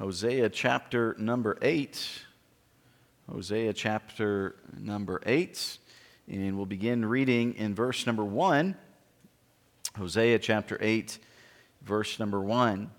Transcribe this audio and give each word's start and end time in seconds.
Hosea 0.00 0.48
chapter 0.48 1.14
number 1.18 1.58
8. 1.60 2.22
Hosea 3.30 3.74
chapter 3.74 4.56
number 4.78 5.20
8. 5.26 5.76
And 6.26 6.56
we'll 6.56 6.64
begin 6.64 7.04
reading 7.04 7.54
in 7.56 7.74
verse 7.74 8.06
number 8.06 8.24
1. 8.24 8.76
Hosea 9.98 10.38
chapter 10.38 10.78
8, 10.80 11.18
verse 11.82 12.18
number 12.18 12.40
1. 12.40 12.90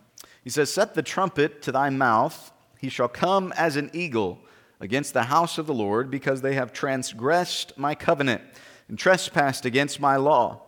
He 0.43 0.51
says, 0.51 0.71
Set 0.71 0.93
the 0.93 1.01
trumpet 1.01 1.63
to 1.63 1.71
thy 1.71 1.89
mouth, 1.89 2.51
he 2.77 2.89
shall 2.89 3.07
come 3.07 3.51
as 3.57 3.77
an 3.77 3.89
eagle 3.93 4.37
against 4.79 5.15
the 5.15 5.23
house 5.23 5.57
of 5.57 5.65
the 5.65 5.73
Lord, 5.73 6.11
because 6.11 6.43
they 6.43 6.53
have 6.53 6.71
transgressed 6.71 7.79
my 7.79 7.95
covenant 7.95 8.43
and 8.87 8.99
trespassed 8.99 9.65
against 9.65 9.99
my 9.99 10.17
law. 10.17 10.61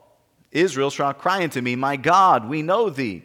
Israel 0.51 0.89
shall 0.89 1.13
cry 1.13 1.43
unto 1.43 1.61
me, 1.61 1.75
My 1.75 1.95
God, 1.95 2.49
we 2.49 2.63
know 2.63 2.89
thee. 2.89 3.23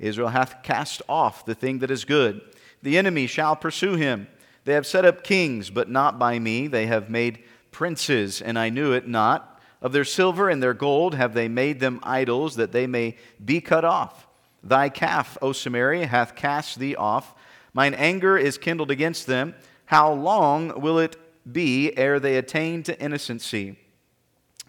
Israel 0.00 0.28
hath 0.28 0.62
cast 0.62 1.02
off 1.08 1.44
the 1.44 1.54
thing 1.54 1.78
that 1.78 1.90
is 1.90 2.04
good. 2.04 2.40
The 2.82 2.98
enemy 2.98 3.26
shall 3.26 3.54
pursue 3.54 3.94
him. 3.94 4.26
They 4.64 4.72
have 4.72 4.86
set 4.86 5.04
up 5.04 5.22
kings, 5.22 5.70
but 5.70 5.88
not 5.88 6.18
by 6.18 6.38
me. 6.38 6.66
They 6.66 6.86
have 6.86 7.10
made 7.10 7.44
princes, 7.70 8.40
and 8.40 8.58
I 8.58 8.70
knew 8.70 8.92
it 8.92 9.06
not. 9.06 9.60
Of 9.82 9.92
their 9.92 10.04
silver 10.04 10.48
and 10.48 10.62
their 10.62 10.74
gold 10.74 11.14
have 11.14 11.34
they 11.34 11.48
made 11.48 11.80
them 11.80 12.00
idols, 12.02 12.56
that 12.56 12.72
they 12.72 12.86
may 12.86 13.16
be 13.42 13.60
cut 13.60 13.84
off. 13.84 14.26
Thy 14.62 14.88
calf, 14.88 15.38
O 15.40 15.52
Samaria, 15.52 16.06
hath 16.06 16.34
cast 16.34 16.78
thee 16.78 16.96
off. 16.96 17.34
Mine 17.72 17.94
anger 17.94 18.36
is 18.36 18.58
kindled 18.58 18.90
against 18.90 19.26
them. 19.26 19.54
How 19.86 20.12
long 20.12 20.80
will 20.80 20.98
it 20.98 21.16
be 21.50 21.96
ere 21.96 22.20
they 22.20 22.36
attain 22.36 22.82
to 22.84 23.00
innocency? 23.00 23.78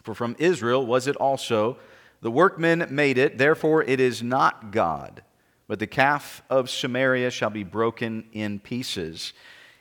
For 0.03 0.15
from 0.15 0.35
Israel 0.39 0.85
was 0.85 1.07
it 1.07 1.15
also 1.17 1.77
the 2.21 2.31
workmen 2.31 2.87
made 2.89 3.17
it, 3.17 3.37
therefore 3.37 3.83
it 3.83 3.99
is 3.99 4.21
not 4.21 4.71
God. 4.71 5.23
But 5.67 5.79
the 5.79 5.87
calf 5.87 6.43
of 6.49 6.69
Samaria 6.69 7.31
shall 7.31 7.49
be 7.49 7.63
broken 7.63 8.25
in 8.33 8.59
pieces. 8.59 9.33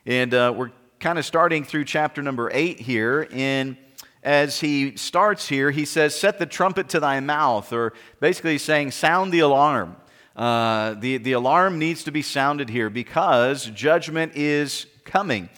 And 0.06 0.32
uh, 0.32 0.54
we're 0.56 0.70
kind 1.00 1.18
of 1.18 1.24
starting 1.24 1.64
through 1.64 1.84
chapter 1.84 2.22
number 2.22 2.50
eight 2.52 2.80
here. 2.80 3.28
And 3.32 3.76
as 4.22 4.60
he 4.60 4.96
starts 4.96 5.48
here, 5.48 5.70
he 5.70 5.84
says, 5.84 6.14
Set 6.14 6.38
the 6.38 6.46
trumpet 6.46 6.90
to 6.90 7.00
thy 7.00 7.20
mouth, 7.20 7.72
or 7.72 7.92
basically 8.20 8.58
saying, 8.58 8.92
Sound 8.92 9.32
the 9.32 9.40
alarm. 9.40 9.96
Uh, 10.36 10.94
the, 10.94 11.18
the 11.18 11.32
alarm 11.32 11.78
needs 11.78 12.04
to 12.04 12.10
be 12.10 12.22
sounded 12.22 12.70
here 12.70 12.88
because 12.88 13.66
judgment 13.66 14.36
is 14.36 14.86
coming. 15.04 15.48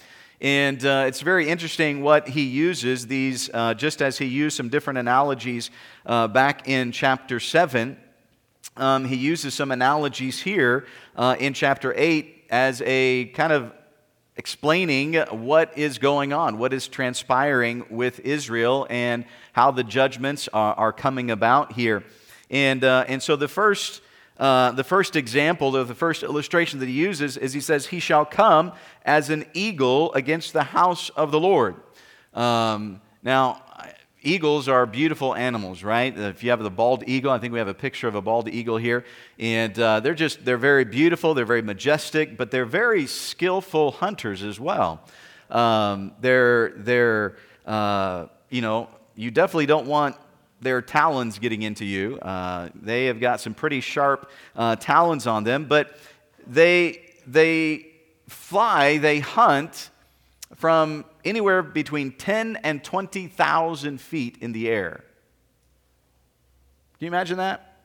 And 0.43 0.85
uh, 0.85 1.05
it's 1.07 1.21
very 1.21 1.49
interesting 1.49 2.03
what 2.03 2.27
he 2.27 2.43
uses, 2.43 3.07
these, 3.07 3.49
uh, 3.55 3.75
just 3.75 4.03
as 4.03 4.19
he 4.19 4.25
used 4.25 4.57
some 4.57 4.71
different 4.71 4.99
analogies 4.99 5.71
uh, 6.05 6.27
back 6.27 6.69
in 6.69 6.91
chapter 6.91 7.39
7. 7.39 7.97
Um, 8.77 9.05
he 9.05 9.15
uses 9.15 9.55
some 9.55 9.71
analogies 9.71 10.41
here 10.41 10.85
uh, 11.15 11.37
in 11.39 11.55
chapter 11.55 11.95
8 11.97 12.47
as 12.51 12.83
a 12.85 13.27
kind 13.27 13.53
of 13.53 13.73
explaining 14.35 15.15
what 15.15 15.79
is 15.79 15.99
going 15.99 16.33
on, 16.33 16.59
what 16.59 16.73
is 16.73 16.89
transpiring 16.89 17.87
with 17.89 18.19
Israel, 18.21 18.85
and 18.91 19.25
how 19.53 19.71
the 19.71 19.85
judgments 19.85 20.49
are, 20.49 20.75
are 20.75 20.93
coming 20.93 21.31
about 21.31 21.75
here. 21.75 22.03
And, 22.51 22.83
uh, 22.83 23.05
and 23.07 23.23
so 23.23 23.37
the 23.37 23.47
first 23.47 24.03
uh, 24.43 24.73
the 24.73 24.83
first 24.83 25.15
example, 25.15 25.77
or 25.77 25.85
the 25.85 25.95
first 25.95 26.25
illustration 26.25 26.81
that 26.81 26.89
he 26.89 26.95
uses, 26.95 27.37
is 27.37 27.53
he 27.53 27.61
says, 27.61 27.87
He 27.87 28.01
shall 28.01 28.25
come 28.25 28.73
as 29.05 29.31
an 29.31 29.45
eagle 29.55 30.13
against 30.15 30.53
the 30.53 30.65
house 30.65 31.11
of 31.11 31.31
the 31.31 31.39
Lord. 31.39 31.77
Um, 32.35 33.01
now, 33.23 33.63
eagles 34.21 34.67
are 34.67 34.85
beautiful 34.85 35.37
animals, 35.37 35.85
right? 35.85 36.19
If 36.19 36.43
you 36.43 36.51
have 36.51 36.61
the 36.61 36.73
bald 36.73 37.05
eagle, 37.07 37.31
I 37.31 37.39
think 37.39 37.53
we 37.53 37.61
have 37.61 37.69
a 37.69 37.75
picture 37.75 38.09
of 38.09 38.17
a 38.17 38.21
bald 38.21 38.49
eagle 38.49 38.79
here, 38.79 39.05
and 39.39 39.79
uh, 39.79 40.01
they're 40.01 40.13
just 40.13 40.45
they're 40.45 40.57
very 40.57 40.85
beautiful, 40.85 41.35
they're 41.35 41.45
very 41.45 41.63
majestic, 41.63 42.37
but 42.37 42.51
they're 42.51 42.65
very 42.65 43.07
skillful 43.07 43.93
hunters 43.93 44.43
as 44.43 44.59
well. 44.59 45.05
Um, 45.51 46.15
they're 46.21 46.71
they're 46.79 47.37
uh, 47.65 48.27
you 48.51 48.61
know 48.61 48.89
you 49.15 49.31
definitely 49.31 49.67
don't 49.67 49.87
want 49.87 50.17
their 50.63 50.81
talons 50.81 51.39
getting 51.39 51.63
into 51.63 51.85
you. 51.85 52.19
Uh, 52.21 52.69
they 52.75 53.07
have 53.07 53.21
got 53.21 53.41
some 53.41 53.53
pretty 53.53 53.81
sharp 53.81 54.31
uh, 54.57 54.77
talons 54.77 55.27
on 55.27 55.45
them, 55.45 55.67
but 55.67 55.99
they, 56.47 57.03
they 57.27 57.87
fly, 58.29 58.99
they 58.99 59.19
hunt 59.19 59.91
from 60.55 61.05
anywhere 61.25 61.63
between 61.63 62.13
10 62.13 62.57
and 62.63 62.83
20,000 62.83 64.01
feet 64.01 64.39
in 64.41 64.53
the 64.53 64.69
air. 64.69 65.05
Can 66.99 67.07
you 67.07 67.09
imagine 67.09 67.39
that? 67.39 67.77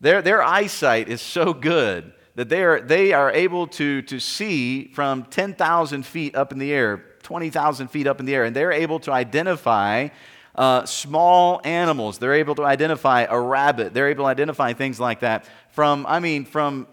Their, 0.00 0.22
their 0.22 0.42
eyesight 0.42 1.08
is 1.08 1.20
so 1.20 1.52
good 1.52 2.12
that 2.36 2.48
they 2.48 2.62
are, 2.62 2.80
they 2.80 3.12
are 3.12 3.32
able 3.32 3.66
to, 3.66 4.00
to 4.02 4.20
see 4.20 4.86
from 4.94 5.24
10,000 5.24 6.06
feet 6.06 6.36
up 6.36 6.52
in 6.52 6.58
the 6.58 6.72
air, 6.72 7.04
20,000 7.22 7.88
feet 7.88 8.06
up 8.06 8.20
in 8.20 8.26
the 8.26 8.34
air, 8.34 8.44
and 8.44 8.54
they're 8.54 8.72
able 8.72 9.00
to 9.00 9.12
identify 9.12 10.08
uh, 10.58 10.84
small 10.84 11.60
animals. 11.62 12.18
They're 12.18 12.34
able 12.34 12.56
to 12.56 12.64
identify 12.64 13.26
a 13.30 13.40
rabbit. 13.40 13.94
They're 13.94 14.08
able 14.08 14.24
to 14.24 14.28
identify 14.28 14.72
things 14.72 14.98
like 14.98 15.20
that 15.20 15.48
from, 15.70 16.04
I 16.06 16.18
mean, 16.18 16.44
from 16.44 16.88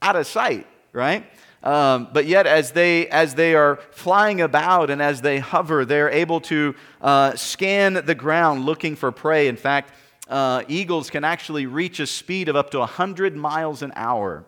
out 0.00 0.14
of 0.14 0.28
sight, 0.28 0.66
right? 0.92 1.26
Um, 1.64 2.08
but 2.12 2.26
yet, 2.26 2.46
as 2.46 2.70
they, 2.70 3.08
as 3.08 3.34
they 3.34 3.54
are 3.56 3.80
flying 3.90 4.40
about 4.40 4.90
and 4.90 5.02
as 5.02 5.20
they 5.20 5.40
hover, 5.40 5.84
they're 5.84 6.08
able 6.08 6.40
to 6.42 6.76
uh, 7.02 7.34
scan 7.34 7.94
the 7.94 8.14
ground 8.14 8.64
looking 8.64 8.94
for 8.94 9.10
prey. 9.10 9.48
In 9.48 9.56
fact, 9.56 9.92
uh, 10.28 10.62
eagles 10.68 11.10
can 11.10 11.24
actually 11.24 11.66
reach 11.66 11.98
a 11.98 12.06
speed 12.06 12.48
of 12.48 12.54
up 12.54 12.70
to 12.70 12.78
100 12.78 13.34
miles 13.34 13.82
an 13.82 13.92
hour. 13.96 14.44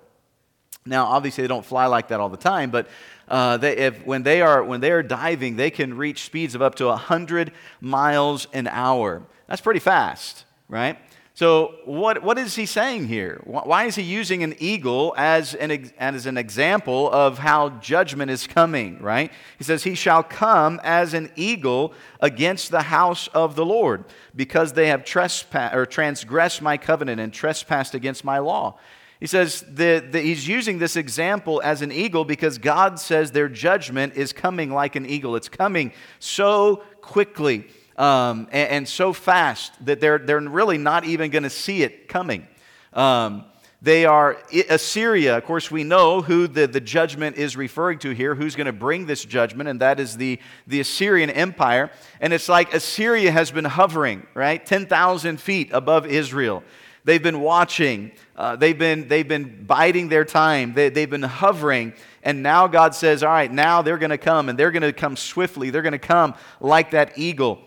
Now, 0.85 1.07
obviously, 1.07 1.43
they 1.43 1.49
don't 1.49 1.65
fly 1.65 1.87
like 1.87 2.09
that 2.09 2.19
all 2.19 2.29
the 2.29 2.37
time, 2.37 2.71
but 2.71 2.89
uh, 3.29 3.57
they, 3.57 3.77
if, 3.77 4.05
when, 4.05 4.25
they 4.25 4.43
are, 4.43 4.65
when 4.65 4.81
they 4.81 4.91
are 4.91 5.03
diving, 5.03 5.57
they 5.57 5.71
can 5.71 5.97
reach 5.97 6.25
speeds 6.25 6.55
of 6.55 6.63
up 6.63 6.75
to 6.77 6.87
100 6.87 7.53
miles 7.81 8.49
an 8.53 8.67
hour. 8.67 9.23
That's 9.47 9.61
pretty 9.61 9.81
fast, 9.81 10.45
right? 10.69 10.99
So, 11.35 11.77
what, 11.87 12.23
what 12.23 12.37
is 12.37 12.57
he 12.57 12.67
saying 12.67 13.09
here? 13.09 13.41
Why 13.45 13.85
is 13.85 13.95
he 13.95 14.03
using 14.03 14.43
an 14.43 14.55
eagle 14.59 15.15
as 15.17 15.55
an, 15.55 15.91
as 15.99 16.27
an 16.27 16.37
example 16.37 17.11
of 17.11 17.39
how 17.39 17.71
judgment 17.71 18.31
is 18.31 18.47
coming, 18.47 19.01
right? 19.01 19.33
He 19.57 19.65
says, 19.65 19.83
He 19.83 19.95
shall 19.95 20.23
come 20.23 20.79
as 20.85 21.15
an 21.15 21.33
eagle 21.35 21.95
against 22.21 22.71
the 22.71 22.83
house 22.83 23.29
of 23.29 23.57
the 23.57 23.65
Lord, 23.65 24.05
because 24.37 24.75
they 24.75 24.89
have 24.89 25.07
trespassed 25.07 25.75
or 25.75 25.87
transgressed 25.87 26.61
my 26.61 26.77
covenant 26.77 27.19
and 27.19 27.33
trespassed 27.33 27.95
against 27.95 28.25
my 28.25 28.39
law. 28.39 28.79
He 29.23 29.29
says 29.29 29.65
that, 29.75 30.11
that 30.11 30.25
he's 30.25 30.49
using 30.49 30.81
this 30.81 30.97
example 30.97 31.63
as 31.65 31.81
an 31.81 31.93
eagle 31.93 32.25
because 32.25 32.59
God 32.59 32.99
says 32.99 33.31
their 33.31 33.49
judgment 33.49 34.17
is 34.17 34.33
coming 34.33 34.73
like 34.73 34.97
an 34.97 35.07
eagle. 35.07 35.37
It's 35.37 35.49
coming 35.49 35.93
so 36.19 36.83
quickly 37.01 37.69
um, 37.97 38.49
and, 38.51 38.71
and, 38.71 38.89
so 38.89 39.13
fast 39.13 39.75
that 39.87 40.01
they're, 40.01 40.19
they're 40.19 40.41
really 40.41 40.77
not 40.77 41.05
even 41.05 41.31
going 41.31 41.45
to 41.45 41.51
see 41.51 41.85
it 41.85 42.09
coming. 42.09 42.49
Um, 42.95 43.45
they 43.81 44.07
are 44.07 44.39
Assyria. 44.69 45.37
Of 45.37 45.45
course, 45.45 45.71
we 45.71 45.85
know 45.85 46.21
who 46.21 46.49
the, 46.49 46.67
the 46.67 46.81
judgment 46.81 47.37
is 47.37 47.57
referring 47.57 48.01
to 48.01 48.11
here, 48.11 48.35
who's 48.35 48.57
going 48.57 48.67
to 48.67 48.73
bring 48.73 49.07
this 49.07 49.25
judgment, 49.25 49.69
and 49.69 49.81
that 49.83 50.01
is 50.01 50.17
the, 50.17 50.41
the 50.67 50.81
Assyrian 50.81 51.31
Empire. 51.31 51.93
And 52.21 52.33
it's 52.33 52.49
like 52.49 52.75
Assyria 52.75 53.31
has 53.31 53.53
been 53.53 53.67
hovering, 53.67 54.27
right? 54.35 54.67
10,000 54.67 55.41
feet 55.41 55.71
above 55.73 56.07
Israel. 56.07 56.65
They've 57.05 57.23
been 57.23 57.41
watching, 57.41 58.13
uh, 58.37 58.57
they've, 58.57 58.79
been, 58.79 59.09
they've 59.09 59.27
been 59.27 59.65
biding 59.67 60.09
their 60.09 60.25
time, 60.25 60.75
they, 60.75 60.89
they've 60.89 61.11
been 61.11 61.23
hovering. 61.23 61.95
And 62.23 62.43
now 62.43 62.69
God 62.69 62.95
says, 62.95 63.23
All 63.25 63.31
right, 63.31 63.51
now 63.51 63.83
they're 63.83 63.99
going 63.99 64.11
to 64.11 64.19
come, 64.19 64.49
and 64.49 64.59
they're 64.59 64.71
going 64.71 64.83
to 64.83 64.93
come 64.93 65.17
swiftly. 65.17 65.71
They're 65.71 65.83
going 65.83 65.93
to 65.93 65.99
come 65.99 66.35
like 66.61 66.93
that 66.93 67.19
eagle. 67.19 67.61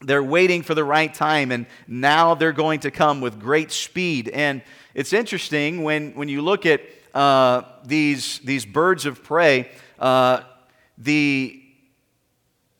They're 0.00 0.22
waiting 0.22 0.62
for 0.62 0.74
the 0.74 0.84
right 0.84 1.12
time, 1.12 1.52
and 1.52 1.66
now 1.86 2.34
they're 2.34 2.52
going 2.52 2.80
to 2.80 2.90
come 2.90 3.20
with 3.20 3.38
great 3.38 3.70
speed. 3.70 4.28
And 4.28 4.62
it's 4.94 5.12
interesting 5.12 5.82
when, 5.82 6.12
when 6.12 6.28
you 6.28 6.40
look 6.40 6.66
at 6.66 6.80
uh, 7.14 7.62
these, 7.84 8.38
these 8.40 8.64
birds 8.64 9.06
of 9.06 9.22
prey, 9.22 9.70
uh, 9.98 10.40
the, 10.98 11.62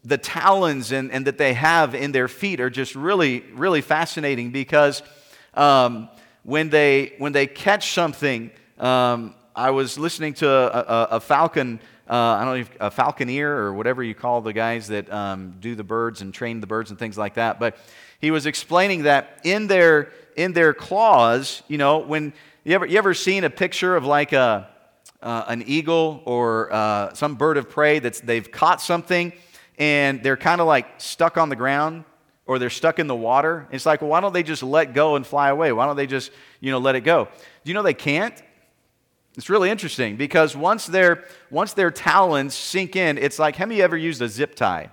the 0.04 0.18
talons 0.18 0.92
and, 0.92 1.10
and 1.12 1.26
that 1.26 1.38
they 1.38 1.54
have 1.54 1.94
in 1.94 2.12
their 2.12 2.28
feet 2.28 2.60
are 2.60 2.70
just 2.70 2.94
really, 2.94 3.40
really 3.54 3.80
fascinating 3.80 4.50
because 4.50 5.02
um, 5.56 6.08
when, 6.42 6.68
they, 6.70 7.14
when 7.18 7.32
they 7.32 7.46
catch 7.46 7.92
something, 7.92 8.50
um, 8.78 9.34
I 9.56 9.70
was 9.70 9.98
listening 9.98 10.34
to 10.34 10.48
a, 10.48 10.66
a, 10.66 11.08
a 11.12 11.20
falcon, 11.20 11.80
uh, 12.08 12.14
I 12.14 12.44
don't 12.44 12.54
know, 12.54 12.60
if, 12.60 12.70
a 12.80 12.90
falconeer 12.90 13.48
or 13.48 13.72
whatever 13.74 14.02
you 14.02 14.14
call 14.14 14.40
the 14.40 14.52
guys 14.52 14.88
that 14.88 15.12
um, 15.12 15.56
do 15.60 15.74
the 15.74 15.84
birds 15.84 16.22
and 16.22 16.34
train 16.34 16.60
the 16.60 16.66
birds 16.66 16.90
and 16.90 16.98
things 16.98 17.16
like 17.16 17.34
that. 17.34 17.60
But 17.60 17.76
he 18.20 18.30
was 18.30 18.46
explaining 18.46 19.04
that 19.04 19.40
in 19.44 19.66
their, 19.66 20.12
in 20.36 20.52
their 20.52 20.74
claws, 20.74 21.62
you 21.68 21.78
know, 21.78 21.98
when 21.98 22.32
you 22.64 22.74
ever, 22.74 22.86
you 22.86 22.98
ever 22.98 23.14
seen 23.14 23.44
a 23.44 23.50
picture 23.50 23.96
of 23.96 24.04
like 24.04 24.32
a, 24.32 24.68
uh, 25.22 25.44
an 25.48 25.62
eagle 25.66 26.22
or 26.24 26.72
uh, 26.72 27.14
some 27.14 27.36
bird 27.36 27.56
of 27.56 27.70
prey 27.70 27.98
that 27.98 28.14
they've 28.24 28.50
caught 28.50 28.80
something 28.80 29.32
and 29.78 30.22
they're 30.22 30.36
kind 30.36 30.60
of 30.60 30.66
like 30.66 30.86
stuck 30.98 31.38
on 31.38 31.48
the 31.48 31.56
ground 31.56 32.04
or 32.46 32.58
they're 32.58 32.70
stuck 32.70 32.98
in 32.98 33.06
the 33.06 33.14
water. 33.14 33.66
It's 33.70 33.86
like, 33.86 34.02
well, 34.02 34.10
why 34.10 34.20
don't 34.20 34.32
they 34.32 34.42
just 34.42 34.62
let 34.62 34.92
go 34.92 35.16
and 35.16 35.26
fly 35.26 35.48
away? 35.48 35.72
Why 35.72 35.86
don't 35.86 35.96
they 35.96 36.06
just, 36.06 36.30
you 36.60 36.70
know, 36.70 36.78
let 36.78 36.94
it 36.94 37.00
go? 37.00 37.24
Do 37.64 37.70
you 37.70 37.74
know 37.74 37.82
they 37.82 37.94
can't? 37.94 38.34
It's 39.36 39.50
really 39.50 39.70
interesting 39.70 40.16
because 40.16 40.56
once 40.56 40.86
their, 40.86 41.24
once 41.50 41.72
their 41.72 41.90
talons 41.90 42.54
sink 42.54 42.96
in, 42.96 43.18
it's 43.18 43.38
like, 43.38 43.56
have 43.56 43.72
you 43.72 43.82
ever 43.82 43.96
used 43.96 44.22
a 44.22 44.28
zip 44.28 44.54
tie? 44.54 44.90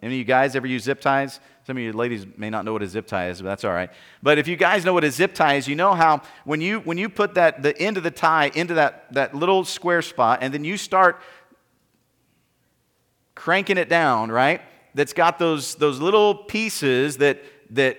Any 0.00 0.14
of 0.14 0.18
you 0.18 0.24
guys 0.24 0.56
ever 0.56 0.66
use 0.66 0.84
zip 0.84 1.00
ties? 1.00 1.38
Some 1.66 1.76
of 1.76 1.82
you 1.82 1.92
ladies 1.92 2.26
may 2.38 2.48
not 2.48 2.64
know 2.64 2.72
what 2.72 2.82
a 2.82 2.86
zip 2.86 3.06
tie 3.06 3.28
is, 3.28 3.42
but 3.42 3.48
that's 3.48 3.64
all 3.64 3.72
right. 3.72 3.90
But 4.22 4.38
if 4.38 4.48
you 4.48 4.56
guys 4.56 4.84
know 4.84 4.94
what 4.94 5.04
a 5.04 5.10
zip 5.10 5.34
tie 5.34 5.56
is, 5.56 5.68
you 5.68 5.74
know 5.74 5.94
how 5.94 6.22
when 6.44 6.62
you, 6.62 6.78
when 6.80 6.96
you 6.96 7.10
put 7.10 7.34
that, 7.34 7.62
the 7.62 7.76
end 7.76 7.98
of 7.98 8.04
the 8.04 8.10
tie 8.10 8.50
into 8.54 8.74
that, 8.74 9.12
that 9.12 9.34
little 9.34 9.64
square 9.64 10.00
spot 10.00 10.38
and 10.40 10.54
then 10.54 10.64
you 10.64 10.78
start 10.78 11.20
cranking 13.34 13.76
it 13.76 13.90
down, 13.90 14.30
right? 14.30 14.62
That's 14.96 15.12
got 15.12 15.38
those, 15.38 15.74
those 15.74 16.00
little 16.00 16.34
pieces 16.34 17.18
that, 17.18 17.42
that 17.74 17.98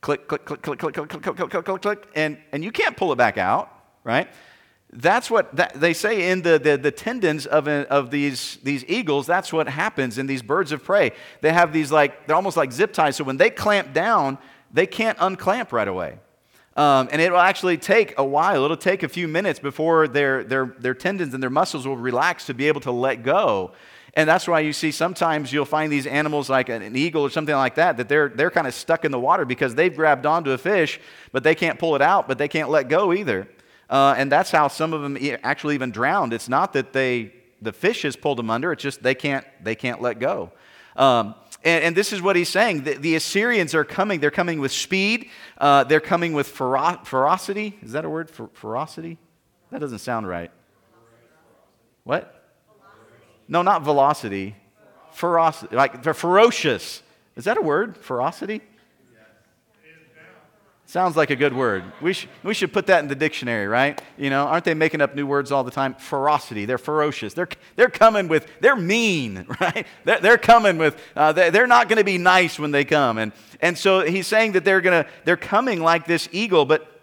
click, 0.00 0.26
click, 0.26 0.46
click, 0.46 0.62
click, 0.62 0.78
click, 0.78 0.94
click, 0.94 1.08
click, 1.10 1.22
click, 1.22 1.50
click, 1.50 1.64
click, 1.64 1.82
click, 1.82 2.08
and, 2.14 2.38
and 2.52 2.64
you 2.64 2.72
can't 2.72 2.96
pull 2.96 3.12
it 3.12 3.16
back 3.16 3.36
out, 3.36 3.70
right? 4.02 4.28
That's 4.90 5.30
what 5.30 5.54
that, 5.56 5.78
they 5.78 5.92
say 5.92 6.30
in 6.30 6.40
the, 6.40 6.58
the, 6.58 6.78
the 6.78 6.90
tendons 6.90 7.44
of, 7.44 7.68
of 7.68 8.10
these, 8.10 8.56
these 8.62 8.82
eagles. 8.88 9.26
That's 9.26 9.52
what 9.52 9.68
happens 9.68 10.16
in 10.16 10.26
these 10.26 10.40
birds 10.40 10.72
of 10.72 10.82
prey. 10.82 11.12
They 11.42 11.52
have 11.52 11.74
these 11.74 11.92
like, 11.92 12.26
they're 12.26 12.36
almost 12.36 12.56
like 12.56 12.72
zip 12.72 12.94
ties. 12.94 13.16
So 13.16 13.24
when 13.24 13.36
they 13.36 13.50
clamp 13.50 13.92
down, 13.92 14.38
they 14.72 14.86
can't 14.86 15.18
unclamp 15.20 15.70
right 15.70 15.86
away. 15.86 16.18
Um, 16.78 17.10
and 17.12 17.20
it 17.20 17.30
will 17.30 17.40
actually 17.40 17.76
take 17.76 18.14
a 18.18 18.24
while. 18.24 18.64
It'll 18.64 18.76
take 18.78 19.02
a 19.02 19.08
few 19.08 19.28
minutes 19.28 19.58
before 19.58 20.08
their, 20.08 20.44
their, 20.44 20.74
their 20.78 20.94
tendons 20.94 21.34
and 21.34 21.42
their 21.42 21.50
muscles 21.50 21.86
will 21.86 21.98
relax 21.98 22.46
to 22.46 22.54
be 22.54 22.68
able 22.68 22.80
to 22.82 22.92
let 22.92 23.22
go. 23.22 23.72
And 24.14 24.28
that's 24.28 24.48
why 24.48 24.60
you 24.60 24.72
see 24.72 24.90
sometimes 24.90 25.52
you'll 25.52 25.64
find 25.64 25.92
these 25.92 26.06
animals 26.06 26.48
like 26.48 26.68
an 26.68 26.96
eagle 26.96 27.22
or 27.22 27.30
something 27.30 27.54
like 27.54 27.74
that, 27.76 27.98
that 27.98 28.08
they're, 28.08 28.28
they're 28.28 28.50
kind 28.50 28.66
of 28.66 28.74
stuck 28.74 29.04
in 29.04 29.12
the 29.12 29.20
water 29.20 29.44
because 29.44 29.74
they've 29.74 29.94
grabbed 29.94 30.26
onto 30.26 30.50
a 30.52 30.58
fish, 30.58 31.00
but 31.30 31.44
they 31.44 31.54
can't 31.54 31.78
pull 31.78 31.94
it 31.94 32.02
out, 32.02 32.26
but 32.26 32.38
they 32.38 32.48
can't 32.48 32.70
let 32.70 32.88
go 32.88 33.12
either. 33.12 33.48
Uh, 33.90 34.14
and 34.16 34.30
that's 34.30 34.50
how 34.50 34.68
some 34.68 34.92
of 34.92 35.02
them 35.02 35.16
actually 35.42 35.74
even 35.74 35.90
drowned. 35.90 36.32
It's 36.32 36.48
not 36.48 36.72
that 36.72 36.92
they, 36.92 37.32
the 37.62 37.72
fish 37.72 38.02
has 38.02 38.16
pulled 38.16 38.38
them 38.38 38.50
under, 38.50 38.72
it's 38.72 38.82
just 38.82 39.02
they 39.02 39.14
can't, 39.14 39.46
they 39.62 39.74
can't 39.74 40.00
let 40.00 40.18
go. 40.18 40.52
Um, 40.96 41.34
and, 41.64 41.84
and, 41.84 41.96
this 41.96 42.12
is 42.12 42.20
what 42.20 42.34
he's 42.34 42.48
saying. 42.48 42.82
The, 42.84 42.94
the, 42.94 43.14
Assyrians 43.14 43.72
are 43.74 43.84
coming. 43.84 44.18
They're 44.18 44.32
coming 44.32 44.58
with 44.60 44.72
speed. 44.72 45.28
Uh, 45.56 45.84
they're 45.84 46.00
coming 46.00 46.32
with 46.32 46.48
fero- 46.48 47.00
ferocity. 47.04 47.78
Is 47.82 47.92
that 47.92 48.04
a 48.04 48.10
word? 48.10 48.30
Fer- 48.30 48.50
ferocity? 48.52 49.18
That 49.70 49.80
doesn't 49.80 50.00
sound 50.00 50.26
right. 50.28 50.50
What? 52.02 52.37
No, 53.48 53.62
not 53.62 53.82
velocity. 53.82 54.54
Ferocity. 55.12 55.74
Like 55.74 56.02
they're 56.02 56.14
ferocious. 56.14 57.02
Is 57.34 57.44
that 57.44 57.56
a 57.56 57.62
word? 57.62 57.96
Ferocity? 57.96 58.60
Sounds 60.88 61.18
like 61.18 61.28
a 61.28 61.36
good 61.36 61.52
word. 61.52 61.84
We, 62.00 62.14
sh- 62.14 62.28
we 62.42 62.54
should 62.54 62.72
put 62.72 62.86
that 62.86 63.00
in 63.02 63.08
the 63.08 63.14
dictionary, 63.14 63.66
right? 63.66 64.00
You 64.16 64.30
know, 64.30 64.46
aren't 64.46 64.64
they 64.64 64.72
making 64.72 65.02
up 65.02 65.14
new 65.14 65.26
words 65.26 65.52
all 65.52 65.62
the 65.62 65.70
time? 65.70 65.92
Ferocity. 65.92 66.64
They're 66.64 66.78
ferocious. 66.78 67.34
They're, 67.34 67.50
they're 67.76 67.90
coming 67.90 68.26
with, 68.26 68.48
they're 68.60 68.74
mean, 68.74 69.44
right? 69.60 69.86
They're, 70.04 70.20
they're 70.20 70.38
coming 70.38 70.78
with, 70.78 70.98
uh, 71.14 71.34
they're 71.34 71.66
not 71.66 71.90
going 71.90 71.98
to 71.98 72.04
be 72.04 72.16
nice 72.16 72.58
when 72.58 72.70
they 72.70 72.86
come. 72.86 73.18
And, 73.18 73.32
and 73.60 73.76
so 73.76 74.00
he's 74.00 74.26
saying 74.26 74.52
that 74.52 74.64
they're 74.64 74.80
going 74.80 75.04
to, 75.04 75.10
they're 75.26 75.36
coming 75.36 75.82
like 75.82 76.06
this 76.06 76.26
eagle, 76.32 76.64
but 76.64 76.97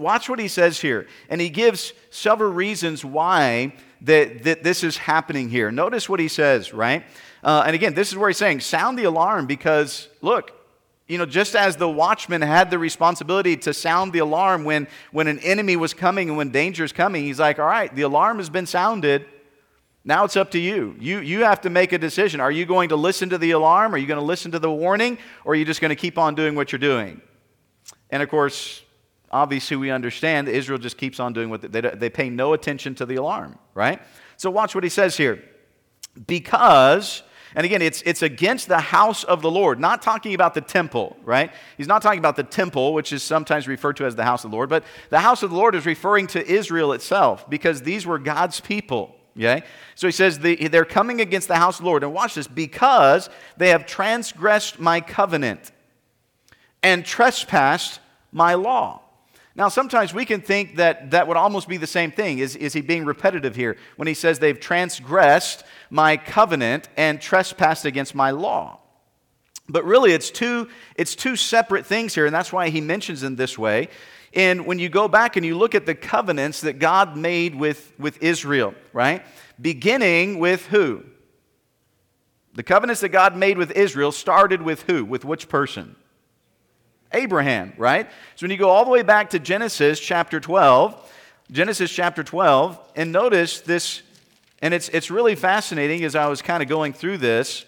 watch 0.00 0.28
what 0.28 0.38
he 0.38 0.48
says 0.48 0.80
here. 0.80 1.06
And 1.28 1.40
he 1.40 1.50
gives 1.50 1.92
several 2.10 2.52
reasons 2.52 3.04
why 3.04 3.74
that, 4.02 4.44
that 4.44 4.62
this 4.62 4.82
is 4.82 4.96
happening 4.96 5.50
here. 5.50 5.70
Notice 5.70 6.08
what 6.08 6.18
he 6.20 6.28
says, 6.28 6.72
right? 6.72 7.04
Uh, 7.44 7.64
and 7.66 7.74
again, 7.74 7.94
this 7.94 8.10
is 8.10 8.16
where 8.16 8.28
he's 8.28 8.38
saying, 8.38 8.60
sound 8.60 8.98
the 8.98 9.04
alarm 9.04 9.46
because, 9.46 10.08
look, 10.22 10.52
you 11.06 11.18
know, 11.18 11.26
just 11.26 11.56
as 11.56 11.76
the 11.76 11.88
watchman 11.88 12.40
had 12.40 12.70
the 12.70 12.78
responsibility 12.78 13.56
to 13.58 13.74
sound 13.74 14.12
the 14.12 14.20
alarm 14.20 14.64
when, 14.64 14.86
when 15.10 15.26
an 15.26 15.38
enemy 15.40 15.76
was 15.76 15.92
coming 15.92 16.28
and 16.28 16.38
when 16.38 16.50
danger 16.50 16.84
is 16.84 16.92
coming, 16.92 17.24
he's 17.24 17.40
like, 17.40 17.58
all 17.58 17.66
right, 17.66 17.94
the 17.94 18.02
alarm 18.02 18.38
has 18.38 18.48
been 18.48 18.66
sounded. 18.66 19.26
Now 20.04 20.24
it's 20.24 20.36
up 20.36 20.52
to 20.52 20.58
you. 20.58 20.96
You, 20.98 21.18
you 21.18 21.44
have 21.44 21.62
to 21.62 21.70
make 21.70 21.92
a 21.92 21.98
decision. 21.98 22.40
Are 22.40 22.52
you 22.52 22.64
going 22.64 22.90
to 22.90 22.96
listen 22.96 23.28
to 23.30 23.38
the 23.38 23.50
alarm? 23.50 23.94
Are 23.94 23.98
you 23.98 24.06
going 24.06 24.20
to 24.20 24.24
listen 24.24 24.52
to 24.52 24.58
the 24.58 24.70
warning? 24.70 25.18
Or 25.44 25.52
are 25.52 25.56
you 25.56 25.64
just 25.64 25.80
going 25.80 25.90
to 25.90 25.96
keep 25.96 26.16
on 26.16 26.34
doing 26.34 26.54
what 26.54 26.72
you're 26.72 26.78
doing? 26.78 27.20
And 28.10 28.22
of 28.22 28.28
course, 28.28 28.82
obviously, 29.30 29.76
we 29.76 29.90
understand 29.90 30.48
that 30.48 30.54
Israel 30.54 30.78
just 30.78 30.98
keeps 30.98 31.20
on 31.20 31.32
doing 31.32 31.50
what 31.50 31.60
they, 31.72 31.80
they 31.80 32.10
pay 32.10 32.30
no 32.30 32.52
attention 32.52 32.94
to 32.96 33.06
the 33.06 33.16
alarm, 33.16 33.58
right? 33.74 34.00
So 34.36 34.50
watch 34.50 34.74
what 34.74 34.84
he 34.84 34.90
says 34.90 35.16
here. 35.16 35.42
Because 36.26 37.22
and 37.54 37.64
again, 37.64 37.82
it's, 37.82 38.02
it's 38.02 38.22
against 38.22 38.68
the 38.68 38.78
house 38.78 39.24
of 39.24 39.42
the 39.42 39.50
Lord, 39.50 39.80
not 39.80 40.02
talking 40.02 40.34
about 40.34 40.54
the 40.54 40.60
temple, 40.60 41.16
right? 41.24 41.52
He's 41.76 41.88
not 41.88 42.00
talking 42.00 42.20
about 42.20 42.36
the 42.36 42.44
temple, 42.44 42.94
which 42.94 43.12
is 43.12 43.22
sometimes 43.22 43.66
referred 43.66 43.96
to 43.96 44.06
as 44.06 44.14
the 44.14 44.24
house 44.24 44.44
of 44.44 44.50
the 44.50 44.56
Lord, 44.56 44.68
but 44.68 44.84
the 45.10 45.18
house 45.20 45.42
of 45.42 45.50
the 45.50 45.56
Lord 45.56 45.74
is 45.74 45.84
referring 45.84 46.28
to 46.28 46.46
Israel 46.46 46.92
itself 46.92 47.48
because 47.50 47.82
these 47.82 48.06
were 48.06 48.18
God's 48.18 48.60
people. 48.60 49.16
Okay? 49.36 49.62
So 49.94 50.06
he 50.06 50.12
says 50.12 50.38
the, 50.38 50.68
they're 50.68 50.84
coming 50.84 51.20
against 51.20 51.48
the 51.48 51.56
house 51.56 51.78
of 51.78 51.84
the 51.84 51.88
Lord. 51.88 52.04
And 52.04 52.12
watch 52.12 52.34
this 52.34 52.46
because 52.46 53.30
they 53.56 53.70
have 53.70 53.86
transgressed 53.86 54.78
my 54.78 55.00
covenant 55.00 55.72
and 56.82 57.04
trespassed 57.04 58.00
my 58.32 58.54
law. 58.54 58.99
Now, 59.56 59.68
sometimes 59.68 60.14
we 60.14 60.24
can 60.24 60.40
think 60.40 60.76
that 60.76 61.10
that 61.10 61.26
would 61.26 61.36
almost 61.36 61.68
be 61.68 61.76
the 61.76 61.86
same 61.86 62.12
thing. 62.12 62.38
Is, 62.38 62.54
is 62.54 62.72
he 62.72 62.80
being 62.80 63.04
repetitive 63.04 63.56
here 63.56 63.76
when 63.96 64.06
he 64.06 64.14
says 64.14 64.38
they've 64.38 64.58
transgressed 64.58 65.64
my 65.90 66.16
covenant 66.16 66.88
and 66.96 67.20
trespassed 67.20 67.84
against 67.84 68.14
my 68.14 68.30
law? 68.30 68.78
But 69.68 69.84
really, 69.84 70.12
it's 70.12 70.30
two, 70.30 70.68
it's 70.96 71.14
two 71.14 71.36
separate 71.36 71.86
things 71.86 72.14
here, 72.14 72.26
and 72.26 72.34
that's 72.34 72.52
why 72.52 72.70
he 72.70 72.80
mentions 72.80 73.22
in 73.22 73.36
this 73.36 73.58
way. 73.58 73.88
And 74.32 74.66
when 74.66 74.78
you 74.78 74.88
go 74.88 75.08
back 75.08 75.36
and 75.36 75.44
you 75.44 75.58
look 75.58 75.74
at 75.74 75.86
the 75.86 75.94
covenants 75.94 76.60
that 76.60 76.78
God 76.78 77.16
made 77.16 77.54
with, 77.54 77.92
with 77.98 78.22
Israel, 78.22 78.74
right? 78.92 79.24
Beginning 79.60 80.38
with 80.38 80.66
who? 80.66 81.04
The 82.54 82.62
covenants 82.62 83.00
that 83.00 83.08
God 83.10 83.36
made 83.36 83.58
with 83.58 83.72
Israel 83.72 84.12
started 84.12 84.62
with 84.62 84.82
who? 84.82 85.04
With 85.04 85.24
which 85.24 85.48
person? 85.48 85.96
Abraham, 87.12 87.72
right? 87.76 88.08
So 88.36 88.44
when 88.44 88.50
you 88.50 88.56
go 88.56 88.70
all 88.70 88.84
the 88.84 88.90
way 88.90 89.02
back 89.02 89.30
to 89.30 89.38
Genesis 89.38 89.98
chapter 89.98 90.40
12, 90.40 91.12
Genesis 91.50 91.90
chapter 91.90 92.22
12, 92.22 92.78
and 92.94 93.10
notice 93.10 93.60
this, 93.60 94.02
and 94.62 94.72
it's, 94.72 94.88
it's 94.90 95.10
really 95.10 95.34
fascinating 95.34 96.04
as 96.04 96.14
I 96.14 96.28
was 96.28 96.42
kind 96.42 96.62
of 96.62 96.68
going 96.68 96.92
through 96.92 97.18
this. 97.18 97.64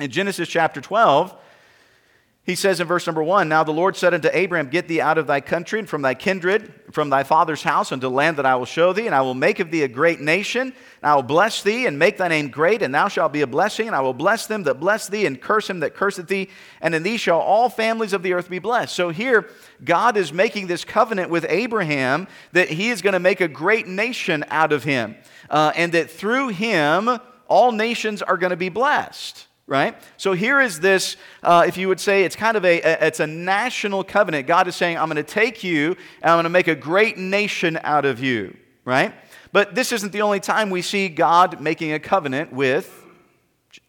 In 0.00 0.10
Genesis 0.10 0.48
chapter 0.48 0.80
12, 0.80 1.34
he 2.48 2.54
says 2.54 2.80
in 2.80 2.86
verse 2.86 3.06
number 3.06 3.22
one 3.22 3.50
Now 3.50 3.62
the 3.62 3.74
Lord 3.74 3.94
said 3.94 4.14
unto 4.14 4.30
Abraham, 4.32 4.70
Get 4.70 4.88
thee 4.88 5.02
out 5.02 5.18
of 5.18 5.26
thy 5.26 5.42
country 5.42 5.80
and 5.80 5.86
from 5.86 6.00
thy 6.00 6.14
kindred, 6.14 6.72
from 6.92 7.10
thy 7.10 7.22
father's 7.22 7.62
house, 7.62 7.92
unto 7.92 8.08
land 8.08 8.38
that 8.38 8.46
I 8.46 8.56
will 8.56 8.64
show 8.64 8.94
thee, 8.94 9.04
and 9.04 9.14
I 9.14 9.20
will 9.20 9.34
make 9.34 9.60
of 9.60 9.70
thee 9.70 9.82
a 9.82 9.88
great 9.88 10.18
nation. 10.18 10.62
And 10.62 10.74
I 11.02 11.14
will 11.14 11.22
bless 11.22 11.62
thee 11.62 11.84
and 11.84 11.98
make 11.98 12.16
thy 12.16 12.28
name 12.28 12.48
great, 12.48 12.80
and 12.80 12.94
thou 12.94 13.08
shalt 13.08 13.34
be 13.34 13.42
a 13.42 13.46
blessing. 13.46 13.86
And 13.86 13.94
I 13.94 14.00
will 14.00 14.14
bless 14.14 14.46
them 14.46 14.62
that 14.62 14.80
bless 14.80 15.08
thee, 15.08 15.26
and 15.26 15.38
curse 15.38 15.68
him 15.68 15.80
that 15.80 15.94
curseth 15.94 16.28
thee. 16.28 16.48
And 16.80 16.94
in 16.94 17.02
thee 17.02 17.18
shall 17.18 17.38
all 17.38 17.68
families 17.68 18.14
of 18.14 18.22
the 18.22 18.32
earth 18.32 18.48
be 18.48 18.60
blessed. 18.60 18.96
So 18.96 19.10
here, 19.10 19.50
God 19.84 20.16
is 20.16 20.32
making 20.32 20.68
this 20.68 20.86
covenant 20.86 21.28
with 21.28 21.44
Abraham 21.50 22.28
that 22.52 22.70
he 22.70 22.88
is 22.88 23.02
going 23.02 23.12
to 23.12 23.20
make 23.20 23.42
a 23.42 23.48
great 23.48 23.86
nation 23.86 24.42
out 24.48 24.72
of 24.72 24.84
him, 24.84 25.16
uh, 25.50 25.72
and 25.76 25.92
that 25.92 26.10
through 26.10 26.48
him, 26.48 27.10
all 27.46 27.72
nations 27.72 28.22
are 28.22 28.38
going 28.38 28.52
to 28.52 28.56
be 28.56 28.70
blessed 28.70 29.47
right? 29.68 29.94
So 30.16 30.32
here 30.32 30.60
is 30.60 30.80
this, 30.80 31.16
uh, 31.42 31.64
if 31.68 31.76
you 31.76 31.88
would 31.88 32.00
say, 32.00 32.24
it's 32.24 32.34
kind 32.34 32.56
of 32.56 32.64
a, 32.64 32.80
a, 32.80 33.06
it's 33.06 33.20
a 33.20 33.26
national 33.26 34.02
covenant. 34.02 34.46
God 34.46 34.66
is 34.66 34.74
saying, 34.74 34.98
I'm 34.98 35.08
going 35.08 35.16
to 35.16 35.22
take 35.22 35.62
you 35.62 35.94
and 36.22 36.30
I'm 36.30 36.36
going 36.36 36.44
to 36.44 36.50
make 36.50 36.68
a 36.68 36.74
great 36.74 37.18
nation 37.18 37.78
out 37.84 38.06
of 38.06 38.18
you, 38.18 38.56
right? 38.84 39.14
But 39.52 39.74
this 39.74 39.92
isn't 39.92 40.12
the 40.12 40.22
only 40.22 40.40
time 40.40 40.70
we 40.70 40.82
see 40.82 41.08
God 41.10 41.60
making 41.60 41.92
a 41.92 42.00
covenant 42.00 42.50
with 42.50 43.04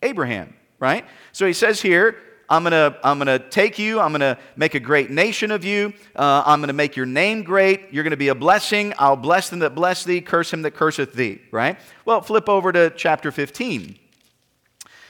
Abraham, 0.04 0.54
right? 0.80 1.06
So 1.32 1.48
he 1.48 1.54
says 1.54 1.82
here, 1.82 2.18
I'm 2.50 2.64
going 2.64 2.72
to 2.72 3.00
I'm 3.04 3.20
gonna 3.20 3.38
take 3.38 3.78
you. 3.78 4.00
I'm 4.00 4.12
going 4.12 4.22
to 4.22 4.38
make 4.56 4.74
a 4.74 4.80
great 4.80 5.12
nation 5.12 5.52
of 5.52 5.64
you. 5.64 5.94
Uh, 6.16 6.42
I'm 6.46 6.60
going 6.60 6.70
to 6.70 6.74
make 6.74 6.96
your 6.96 7.06
name 7.06 7.44
great. 7.44 7.94
You're 7.94 8.04
going 8.04 8.12
to 8.12 8.18
be 8.18 8.30
a 8.30 8.36
blessing. 8.36 8.94
I'll 8.98 9.16
bless 9.16 9.50
them 9.50 9.60
that 9.60 9.76
bless 9.76 10.04
thee, 10.04 10.20
curse 10.20 10.52
him 10.52 10.64
that 10.64 10.72
curseth 10.72 11.14
thee, 11.14 11.42
right? 11.52 11.80
Well, 12.06 12.22
flip 12.22 12.50
over 12.50 12.72
to 12.72 12.90
chapter 12.90 13.32
15. 13.32 14.00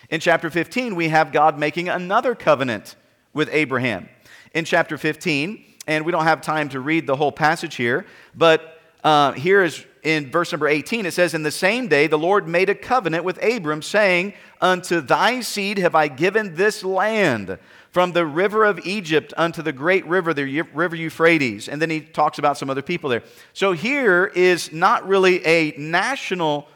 In 0.10 0.20
chapter 0.20 0.50
15, 0.50 0.96
we 0.96 1.10
have 1.10 1.32
God 1.32 1.60
making 1.60 1.88
another 1.88 2.34
covenant 2.34 2.96
with 3.34 3.48
Abraham. 3.52 4.10
In 4.56 4.66
chapter 4.66 4.98
15, 4.98 5.64
and 5.86 6.04
we 6.04 6.12
don't 6.12 6.24
have 6.24 6.42
time 6.42 6.70
to 6.70 6.80
read 6.80 7.06
the 7.06 7.16
whole 7.16 7.32
passage 7.32 7.76
here, 7.76 8.08
but 8.36 8.82
uh, 9.04 9.34
here 9.34 9.64
is 9.64 9.86
in 10.02 10.32
verse 10.32 10.52
number 10.52 10.68
18, 10.68 11.06
it 11.06 11.14
says, 11.14 11.34
In 11.34 11.44
the 11.44 11.52
same 11.52 11.88
day 11.88 12.08
the 12.08 12.18
Lord 12.18 12.48
made 12.48 12.70
a 12.70 12.76
covenant 12.76 13.24
with 13.24 13.42
Abram, 13.44 13.84
saying, 13.84 14.34
Unto 14.60 15.00
thy 15.00 15.42
seed 15.42 15.78
have 15.78 15.94
I 15.94 16.08
given 16.08 16.56
this 16.56 16.84
land, 16.84 17.60
from 17.92 18.14
the 18.14 18.26
river 18.26 18.66
of 18.66 18.80
Egypt 18.86 19.34
unto 19.38 19.62
the 19.62 19.74
great 19.74 20.06
river, 20.08 20.34
the 20.34 20.62
river 20.62 20.96
Euphrates. 20.96 21.68
And 21.68 21.82
then 21.82 21.90
he 21.90 22.02
talks 22.02 22.40
about 22.40 22.58
some 22.58 22.70
other 22.70 22.82
people 22.82 23.10
there. 23.10 23.24
So 23.54 23.74
here 23.74 24.26
is 24.26 24.72
not 24.72 25.08
really 25.08 25.46
a 25.46 25.74
national 25.78 26.68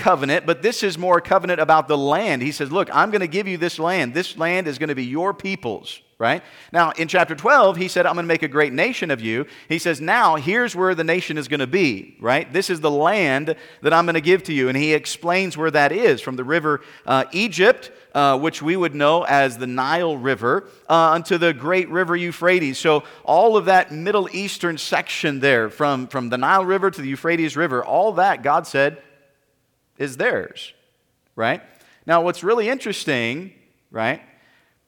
covenant, 0.00 0.46
but 0.46 0.62
this 0.62 0.82
is 0.82 0.98
more 0.98 1.18
a 1.18 1.22
covenant 1.22 1.60
about 1.60 1.86
the 1.86 1.96
land. 1.96 2.42
He 2.42 2.52
says, 2.52 2.72
Look, 2.72 2.88
I'm 2.92 3.10
going 3.10 3.20
to 3.20 3.28
give 3.28 3.46
you 3.46 3.58
this 3.58 3.78
land. 3.78 4.14
This 4.14 4.36
land 4.36 4.66
is 4.66 4.78
going 4.78 4.88
to 4.88 4.94
be 4.94 5.04
your 5.04 5.32
people's, 5.32 6.00
right? 6.18 6.42
Now, 6.72 6.90
in 6.92 7.06
chapter 7.06 7.34
12, 7.34 7.76
he 7.76 7.86
said, 7.86 8.06
I'm 8.06 8.14
going 8.14 8.24
to 8.24 8.28
make 8.28 8.42
a 8.42 8.48
great 8.48 8.72
nation 8.72 9.10
of 9.10 9.20
you. 9.20 9.46
He 9.68 9.78
says, 9.78 10.00
now 10.00 10.36
here's 10.36 10.74
where 10.74 10.94
the 10.94 11.04
nation 11.04 11.38
is 11.38 11.48
going 11.48 11.60
to 11.60 11.66
be, 11.66 12.16
right? 12.18 12.50
This 12.52 12.70
is 12.70 12.80
the 12.80 12.90
land 12.90 13.54
that 13.82 13.92
I'm 13.92 14.06
going 14.06 14.14
to 14.14 14.20
give 14.20 14.42
to 14.44 14.52
you. 14.52 14.68
And 14.68 14.76
he 14.76 14.94
explains 14.94 15.56
where 15.56 15.70
that 15.70 15.92
is 15.92 16.20
from 16.20 16.36
the 16.36 16.44
river 16.44 16.80
uh, 17.04 17.26
Egypt, 17.32 17.92
uh, 18.14 18.38
which 18.38 18.62
we 18.62 18.76
would 18.76 18.94
know 18.94 19.24
as 19.24 19.58
the 19.58 19.66
Nile 19.66 20.16
River, 20.16 20.68
uh, 20.88 21.10
unto 21.12 21.38
the 21.38 21.52
great 21.52 21.88
river 21.90 22.16
Euphrates. 22.16 22.78
So, 22.78 23.04
all 23.22 23.56
of 23.56 23.66
that 23.66 23.92
Middle 23.92 24.28
Eastern 24.32 24.78
section 24.78 25.40
there, 25.40 25.70
from, 25.70 26.06
from 26.06 26.30
the 26.30 26.38
Nile 26.38 26.64
River 26.64 26.90
to 26.90 27.00
the 27.00 27.08
Euphrates 27.08 27.56
River, 27.56 27.84
all 27.84 28.12
that, 28.12 28.42
God 28.42 28.66
said, 28.66 29.02
is 30.00 30.16
theirs, 30.16 30.72
right? 31.36 31.62
Now, 32.06 32.22
what's 32.22 32.42
really 32.42 32.68
interesting, 32.68 33.52
right? 33.92 34.22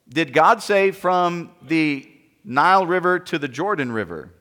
Did 0.09 0.33
God 0.33 0.61
say 0.61 0.91
from 0.91 1.51
the 1.61 2.09
Nile 2.43 2.85
River 2.85 3.19
to 3.19 3.39
the 3.39 3.47
Jordan 3.47 3.91
River? 3.93 4.31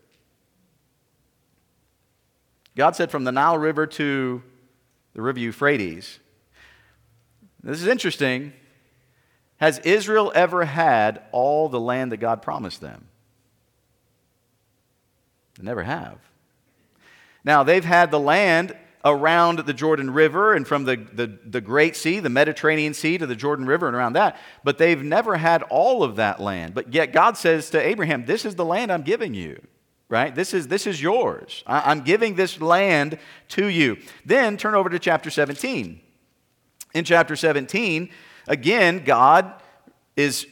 God 2.75 2.97
said 2.97 3.11
from 3.11 3.25
the 3.25 3.33
Nile 3.33 3.59
River 3.59 3.87
to 3.87 4.43
the 5.13 5.21
river 5.21 5.39
Euphrates. 5.39 6.19
This 7.63 7.83
is 7.83 7.87
interesting. 7.87 8.55
Has 9.59 9.79
Israel 9.81 10.33
ever 10.35 10.65
had 10.65 11.23
all 11.33 11.69
the 11.69 11.79
land 11.79 12.13
that 12.13 12.17
God 12.17 12.41
promised 12.41 12.81
them? 12.81 13.09
They 15.59 15.65
never 15.65 15.83
have. 15.83 16.19
Now, 17.45 17.63
they've 17.63 17.85
had 17.85 18.11
the 18.11 18.19
land 18.19 18.75
around 19.05 19.61
the 19.61 19.73
Jordan 19.73 20.11
River 20.11 20.55
and 20.55 20.67
from 20.67 20.85
the, 20.85 20.97
the, 21.13 21.39
the 21.45 21.61
Great 21.61 21.97
Sea, 21.97 22.21
the 22.21 22.31
Mediterranean 22.31 22.95
Sea, 22.95 23.19
to 23.19 23.27
the 23.27 23.35
Jordan 23.35 23.67
River 23.67 23.87
and 23.89 23.97
around 23.97 24.13
that. 24.15 24.39
But 24.63 24.79
they've 24.79 25.03
never 25.03 25.37
had 25.37 25.63
all 25.65 26.03
of 26.03 26.17
that 26.17 26.41
land. 26.41 26.75
But 26.75 26.95
yet 26.95 27.13
God 27.13 27.37
says 27.37 27.71
to 27.71 27.81
Abraham, 27.81 28.25
This 28.27 28.45
is 28.45 28.55
the 28.55 28.65
land 28.65 28.93
I'm 28.93 29.03
giving 29.03 29.35
you. 29.35 29.61
Right? 30.09 30.35
This 30.35 30.53
is, 30.53 30.69
this 30.69 30.87
is 30.87 31.01
yours. 31.01 31.65
I, 31.67 31.91
I'm 31.91 32.03
giving 32.03 32.35
this 32.35 32.61
land 32.61 33.19
to 33.49 33.67
you. 33.67 33.97
Then 34.27 34.59
turn 34.59 34.75
over 34.75 34.91
to 34.91 34.99
chapter 34.99 35.31
17. 35.31 36.01
In 36.95 37.05
chapter 37.05 37.35
17, 37.35 38.11
again, 38.47 39.05
God 39.05 39.55
is 40.15 40.47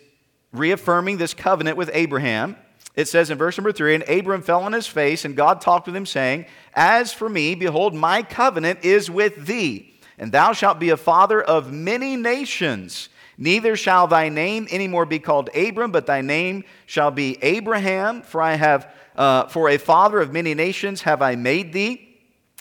reaffirming 0.52 1.18
this 1.18 1.34
covenant 1.34 1.76
with 1.76 1.90
Abraham. 1.92 2.56
It 2.96 3.08
says 3.08 3.30
in 3.30 3.38
verse 3.38 3.56
number 3.56 3.72
three, 3.72 3.94
and 3.94 4.08
Abram 4.08 4.42
fell 4.42 4.62
on 4.62 4.72
his 4.72 4.86
face, 4.86 5.24
and 5.24 5.36
God 5.36 5.60
talked 5.60 5.86
with 5.86 5.96
him, 5.96 6.06
saying, 6.06 6.46
As 6.74 7.12
for 7.12 7.28
me, 7.28 7.54
behold, 7.54 7.94
my 7.94 8.22
covenant 8.22 8.84
is 8.84 9.10
with 9.10 9.46
thee, 9.46 9.94
and 10.18 10.32
thou 10.32 10.52
shalt 10.52 10.80
be 10.80 10.90
a 10.90 10.96
father 10.96 11.40
of 11.40 11.72
many 11.72 12.16
nations. 12.16 13.08
Neither 13.38 13.76
shall 13.76 14.06
thy 14.06 14.28
name 14.28 14.66
any 14.70 14.88
more 14.88 15.06
be 15.06 15.18
called 15.18 15.48
Abram, 15.54 15.92
but 15.92 16.06
thy 16.06 16.20
name 16.20 16.64
shall 16.86 17.10
be 17.10 17.38
Abraham, 17.42 18.22
for 18.22 18.42
I 18.42 18.54
have 18.54 18.92
uh, 19.16 19.46
for 19.46 19.68
a 19.68 19.78
father 19.78 20.20
of 20.20 20.32
many 20.32 20.54
nations 20.54 21.02
have 21.02 21.22
I 21.22 21.36
made 21.36 21.72
thee 21.72 22.09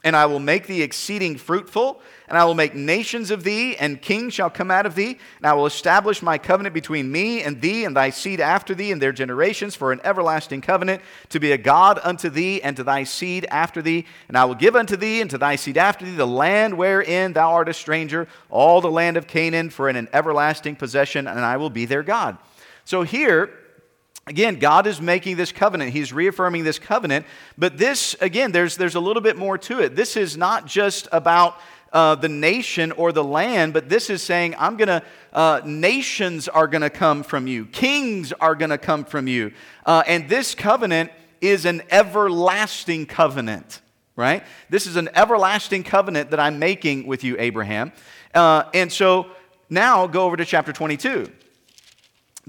and 0.03 0.15
I 0.15 0.27
will 0.27 0.39
make 0.39 0.65
thee 0.65 0.82
exceeding 0.82 1.38
fruitful, 1.38 2.01
and 2.29 2.38
I 2.38 2.46
will 2.46 2.53
make 2.53 2.74
nations 2.74 3.32
of 3.32 3.44
thee, 3.44 3.75
and 3.75 4.01
kings 4.01 4.34
shall 4.34 4.50
come 4.50 4.72
out 4.72 4.86
of 4.86 4.96
thee. 4.96 5.18
And 5.38 5.46
I 5.46 5.53
will 5.53 5.65
establish 5.65 6.22
my 6.22 6.38
covenant 6.38 6.74
between 6.74 7.12
me 7.12 7.44
and 7.44 7.60
thee 7.60 7.84
and 7.84 7.98
thy 7.98 8.10
seed 8.10 8.39
after 8.39 8.74
thee 8.74 8.94
and 8.94 9.01
their 9.01 9.12
generations 9.12 9.75
for 9.75 9.91
an 9.91 10.00
everlasting 10.06 10.62
covenant, 10.62 11.01
to 11.29 11.39
be 11.39 11.51
a 11.51 11.58
God 11.58 12.00
unto 12.01 12.29
thee 12.29 12.62
and 12.62 12.77
to 12.77 12.84
thy 12.84 13.03
seed 13.03 13.46
after 13.50 13.82
thee. 13.82 14.06
And 14.29 14.38
I 14.38 14.46
will 14.46 14.56
give 14.56 14.75
unto 14.75 14.96
thee 14.96 15.20
and 15.20 15.29
to 15.32 15.38
thy 15.38 15.58
seed 15.58 15.77
after 15.77 16.06
thee 16.06 16.15
the 16.15 16.25
land 16.25 16.77
wherein 16.77 17.34
thou 17.34 17.51
art 17.51 17.68
a 17.68 17.74
stranger, 17.74 18.29
all 18.50 18.79
the 18.79 18.91
land 18.91 19.18
of 19.18 19.27
Canaan 19.27 19.70
for 19.70 19.89
an 19.89 20.08
everlasting 20.13 20.77
possession, 20.77 21.27
and 21.27 21.39
I 21.39 21.58
will 21.58 21.70
be 21.70 21.84
their 21.84 22.03
God. 22.03 22.38
So 22.86 23.03
here, 23.03 23.51
Again, 24.29 24.59
God 24.59 24.86
is 24.86 25.01
making 25.01 25.38
this 25.38 25.51
covenant. 25.51 25.91
He's 25.91 26.13
reaffirming 26.13 26.63
this 26.63 26.77
covenant. 26.77 27.25
But 27.57 27.79
this, 27.79 28.15
again, 28.21 28.51
there's, 28.51 28.77
there's 28.77 28.93
a 28.93 29.00
little 29.00 29.24
bit 29.24 29.38
more 29.38 29.57
to 29.57 29.79
it. 29.79 29.95
This 29.95 30.15
is 30.15 30.38
not 30.38 30.67
just 30.67 31.07
about 31.12 31.59
uh, 31.91 32.13
the 32.13 32.29
nation 32.29 32.91
or 32.91 33.12
the 33.12 33.24
land, 33.24 33.74
but 33.74 33.89
this 33.89 34.12
is 34.12 34.21
saying, 34.21 34.53
I'm 34.59 34.77
going 34.77 34.89
to, 34.89 35.03
uh, 35.33 35.62
nations 35.65 36.48
are 36.48 36.67
going 36.67 36.83
to 36.83 36.91
come 36.91 37.24
from 37.24 37.48
you, 37.48 37.65
kings 37.65 38.31
are 38.33 38.53
going 38.53 38.69
to 38.69 38.77
come 38.77 39.03
from 39.03 39.27
you. 39.27 39.51
Uh, 39.83 40.03
and 40.05 40.29
this 40.29 40.53
covenant 40.53 41.12
is 41.41 41.65
an 41.65 41.81
everlasting 41.89 43.07
covenant, 43.07 43.81
right? 44.15 44.43
This 44.69 44.86
is 44.86 44.95
an 44.95 45.09
everlasting 45.15 45.81
covenant 45.81 46.29
that 46.29 46.39
I'm 46.39 46.59
making 46.59 47.07
with 47.07 47.24
you, 47.24 47.36
Abraham. 47.39 47.93
Uh, 48.36 48.65
and 48.75 48.91
so 48.91 49.25
now 49.71 50.05
go 50.05 50.25
over 50.25 50.38
to 50.38 50.45
chapter 50.45 50.71
22. 50.71 51.31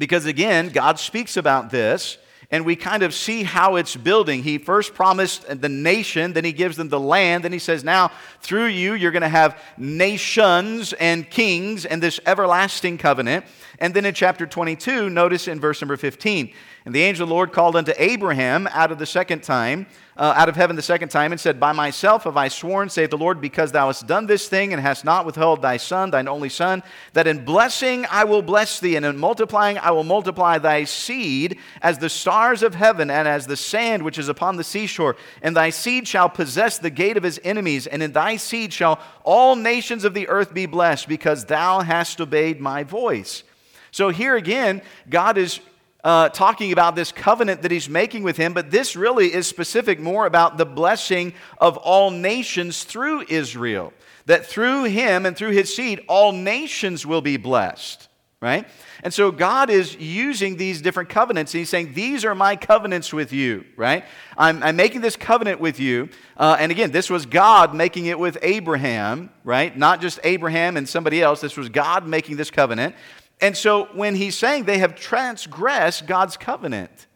Because 0.00 0.24
again, 0.24 0.70
God 0.70 0.98
speaks 0.98 1.36
about 1.36 1.68
this, 1.68 2.16
and 2.50 2.64
we 2.64 2.74
kind 2.74 3.02
of 3.02 3.12
see 3.12 3.42
how 3.42 3.76
it's 3.76 3.94
building. 3.94 4.42
He 4.42 4.56
first 4.56 4.94
promised 4.94 5.60
the 5.60 5.68
nation, 5.68 6.32
then 6.32 6.42
he 6.42 6.52
gives 6.52 6.78
them 6.78 6.88
the 6.88 6.98
land, 6.98 7.44
then 7.44 7.52
he 7.52 7.58
says, 7.58 7.84
Now, 7.84 8.10
through 8.40 8.68
you, 8.68 8.94
you're 8.94 9.10
going 9.10 9.20
to 9.20 9.28
have 9.28 9.60
nations 9.76 10.94
and 10.94 11.28
kings 11.28 11.84
and 11.84 12.02
this 12.02 12.18
everlasting 12.24 12.96
covenant. 12.96 13.44
And 13.80 13.94
then 13.94 14.04
in 14.04 14.12
chapter 14.12 14.46
22, 14.46 15.08
notice 15.08 15.48
in 15.48 15.58
verse 15.58 15.80
number 15.80 15.96
15, 15.96 16.52
and 16.84 16.94
the 16.94 17.00
angel 17.00 17.24
of 17.24 17.30
the 17.30 17.34
Lord 17.34 17.50
called 17.52 17.76
unto 17.76 17.92
Abraham 17.96 18.66
out 18.72 18.92
of 18.92 18.98
the 18.98 19.06
second 19.06 19.42
time, 19.42 19.86
uh, 20.18 20.34
out 20.36 20.50
of 20.50 20.56
heaven 20.56 20.76
the 20.76 20.82
second 20.82 21.08
time, 21.08 21.32
and 21.32 21.40
said, 21.40 21.58
By 21.58 21.72
myself 21.72 22.24
have 22.24 22.36
I 22.36 22.48
sworn, 22.48 22.90
saith 22.90 23.08
the 23.08 23.16
Lord, 23.16 23.40
because 23.40 23.72
thou 23.72 23.86
hast 23.86 24.06
done 24.06 24.26
this 24.26 24.48
thing, 24.48 24.74
and 24.74 24.82
hast 24.82 25.02
not 25.02 25.24
withheld 25.24 25.62
thy 25.62 25.78
son, 25.78 26.10
thine 26.10 26.28
only 26.28 26.50
son, 26.50 26.82
that 27.14 27.26
in 27.26 27.42
blessing 27.42 28.04
I 28.10 28.24
will 28.24 28.42
bless 28.42 28.80
thee, 28.80 28.96
and 28.96 29.06
in 29.06 29.16
multiplying 29.16 29.78
I 29.78 29.92
will 29.92 30.04
multiply 30.04 30.58
thy 30.58 30.84
seed 30.84 31.58
as 31.80 31.96
the 31.96 32.10
stars 32.10 32.62
of 32.62 32.74
heaven, 32.74 33.10
and 33.10 33.26
as 33.26 33.46
the 33.46 33.56
sand 33.56 34.02
which 34.02 34.18
is 34.18 34.28
upon 34.28 34.56
the 34.56 34.64
seashore. 34.64 35.16
And 35.40 35.56
thy 35.56 35.70
seed 35.70 36.06
shall 36.06 36.28
possess 36.28 36.78
the 36.78 36.90
gate 36.90 37.16
of 37.16 37.22
his 37.22 37.40
enemies, 37.44 37.86
and 37.86 38.02
in 38.02 38.12
thy 38.12 38.36
seed 38.36 38.74
shall 38.74 39.00
all 39.24 39.56
nations 39.56 40.04
of 40.04 40.12
the 40.12 40.28
earth 40.28 40.52
be 40.52 40.66
blessed, 40.66 41.08
because 41.08 41.46
thou 41.46 41.80
hast 41.80 42.20
obeyed 42.20 42.60
my 42.60 42.84
voice. 42.84 43.42
So 43.90 44.10
here 44.10 44.36
again, 44.36 44.82
God 45.08 45.38
is 45.38 45.60
uh, 46.04 46.28
talking 46.30 46.72
about 46.72 46.96
this 46.96 47.12
covenant 47.12 47.62
that 47.62 47.70
he's 47.70 47.88
making 47.88 48.22
with 48.22 48.36
him, 48.36 48.52
but 48.52 48.70
this 48.70 48.96
really 48.96 49.32
is 49.32 49.46
specific 49.46 50.00
more 50.00 50.26
about 50.26 50.56
the 50.56 50.66
blessing 50.66 51.34
of 51.58 51.76
all 51.76 52.10
nations 52.10 52.84
through 52.84 53.24
Israel. 53.28 53.92
That 54.26 54.46
through 54.46 54.84
him 54.84 55.26
and 55.26 55.36
through 55.36 55.50
his 55.50 55.74
seed, 55.74 56.02
all 56.08 56.32
nations 56.32 57.04
will 57.04 57.20
be 57.20 57.36
blessed, 57.36 58.08
right? 58.40 58.66
And 59.02 59.12
so 59.12 59.32
God 59.32 59.70
is 59.70 59.96
using 59.96 60.56
these 60.56 60.80
different 60.80 61.08
covenants. 61.08 61.52
He's 61.52 61.68
saying, 61.68 61.94
These 61.94 62.24
are 62.24 62.34
my 62.34 62.54
covenants 62.54 63.12
with 63.12 63.32
you, 63.32 63.64
right? 63.76 64.04
I'm, 64.36 64.62
I'm 64.62 64.76
making 64.76 65.00
this 65.00 65.16
covenant 65.16 65.58
with 65.58 65.80
you. 65.80 66.10
Uh, 66.36 66.56
and 66.60 66.70
again, 66.70 66.92
this 66.92 67.10
was 67.10 67.26
God 67.26 67.74
making 67.74 68.06
it 68.06 68.18
with 68.18 68.38
Abraham, 68.42 69.30
right? 69.42 69.76
Not 69.76 70.00
just 70.00 70.20
Abraham 70.22 70.76
and 70.76 70.88
somebody 70.88 71.22
else. 71.22 71.40
This 71.40 71.56
was 71.56 71.68
God 71.68 72.06
making 72.06 72.36
this 72.36 72.50
covenant. 72.50 72.94
And 73.40 73.56
so 73.56 73.86
when 73.94 74.14
he's 74.14 74.36
saying 74.36 74.64
they 74.64 74.78
have 74.78 74.94
transgressed 74.94 76.06
God's 76.06 76.36
covenant, 76.36 77.06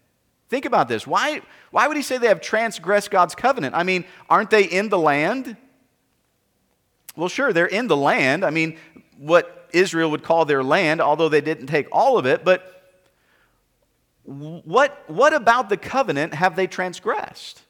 think 0.48 0.64
about 0.64 0.88
this. 0.88 1.06
Why, 1.06 1.42
why 1.70 1.86
would 1.86 1.96
he 1.96 2.02
say 2.02 2.18
they 2.18 2.28
have 2.28 2.40
transgressed 2.40 3.10
God's 3.10 3.34
covenant? 3.34 3.74
I 3.74 3.82
mean, 3.82 4.04
aren't 4.28 4.50
they 4.50 4.64
in 4.64 4.88
the 4.88 4.98
land? 4.98 5.56
Well, 7.16 7.28
sure, 7.28 7.52
they're 7.52 7.66
in 7.66 7.88
the 7.88 7.96
land. 7.96 8.44
I 8.44 8.50
mean, 8.50 8.78
what 9.18 9.68
Israel 9.72 10.10
would 10.12 10.22
call 10.22 10.44
their 10.44 10.62
land, 10.62 11.00
although 11.00 11.28
they 11.28 11.40
didn't 11.40 11.66
take 11.66 11.88
all 11.92 12.16
of 12.16 12.26
it. 12.26 12.44
But 12.44 12.70
what, 14.24 15.04
what 15.08 15.34
about 15.34 15.68
the 15.68 15.76
covenant 15.76 16.34
have 16.34 16.56
they 16.56 16.66
transgressed? 16.66 17.63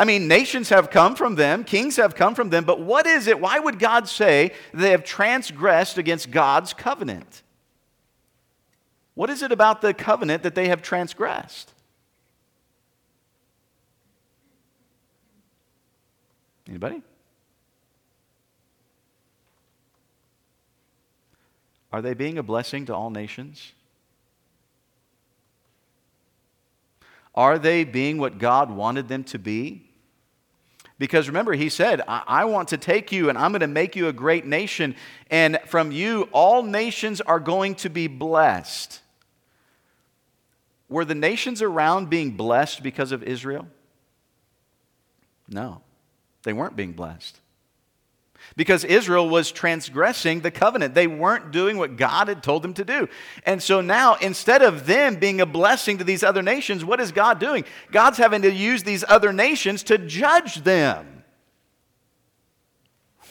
I 0.00 0.06
mean, 0.06 0.28
nations 0.28 0.70
have 0.70 0.88
come 0.88 1.14
from 1.14 1.34
them, 1.34 1.62
kings 1.62 1.96
have 1.96 2.14
come 2.14 2.34
from 2.34 2.48
them, 2.48 2.64
but 2.64 2.80
what 2.80 3.06
is 3.06 3.26
it? 3.26 3.38
Why 3.38 3.58
would 3.58 3.78
God 3.78 4.08
say 4.08 4.52
they 4.72 4.92
have 4.92 5.04
transgressed 5.04 5.98
against 5.98 6.30
God's 6.30 6.72
covenant? 6.72 7.42
What 9.12 9.28
is 9.28 9.42
it 9.42 9.52
about 9.52 9.82
the 9.82 9.92
covenant 9.92 10.42
that 10.44 10.54
they 10.54 10.68
have 10.68 10.80
transgressed? 10.80 11.74
Anybody? 16.66 17.02
Are 21.92 22.00
they 22.00 22.14
being 22.14 22.38
a 22.38 22.42
blessing 22.42 22.86
to 22.86 22.94
all 22.94 23.10
nations? 23.10 23.72
Are 27.34 27.58
they 27.58 27.84
being 27.84 28.16
what 28.16 28.38
God 28.38 28.70
wanted 28.70 29.08
them 29.08 29.24
to 29.24 29.38
be? 29.38 29.88
Because 31.00 31.28
remember, 31.28 31.54
he 31.54 31.70
said, 31.70 32.02
I-, 32.06 32.22
I, 32.26 32.44
want 32.44 32.68
to 32.68 32.76
take 32.76 33.10
you 33.10 33.30
and 33.30 33.38
I'm 33.38 33.52
going 33.52 33.60
to 33.60 33.66
make 33.66 33.96
you 33.96 34.08
a 34.08 34.12
great 34.12 34.44
nation, 34.44 34.94
and 35.30 35.58
from 35.66 35.90
you, 35.90 36.28
all 36.30 36.62
nations 36.62 37.22
are 37.22 37.40
going 37.40 37.74
to 37.76 37.88
be 37.88 38.06
blessed. 38.06 39.00
Were 40.90 41.06
the 41.06 41.14
nations 41.14 41.62
around 41.62 42.10
being 42.10 42.32
blessed 42.32 42.82
because 42.82 43.12
of 43.12 43.22
Israel? 43.22 43.66
No, 45.48 45.80
they 46.42 46.52
weren't 46.52 46.76
being 46.76 46.92
blessed. 46.92 47.39
Because 48.56 48.84
Israel 48.84 49.28
was 49.28 49.52
transgressing 49.52 50.40
the 50.40 50.50
covenant. 50.50 50.94
They 50.94 51.06
weren't 51.06 51.52
doing 51.52 51.78
what 51.78 51.96
God 51.96 52.28
had 52.28 52.42
told 52.42 52.62
them 52.62 52.74
to 52.74 52.84
do. 52.84 53.08
And 53.46 53.62
so 53.62 53.80
now, 53.80 54.16
instead 54.16 54.62
of 54.62 54.86
them 54.86 55.16
being 55.16 55.40
a 55.40 55.46
blessing 55.46 55.98
to 55.98 56.04
these 56.04 56.22
other 56.22 56.42
nations, 56.42 56.84
what 56.84 57.00
is 57.00 57.12
God 57.12 57.38
doing? 57.38 57.64
God's 57.90 58.18
having 58.18 58.42
to 58.42 58.52
use 58.52 58.82
these 58.82 59.04
other 59.08 59.32
nations 59.32 59.82
to 59.84 59.98
judge 59.98 60.56
them. 60.56 61.24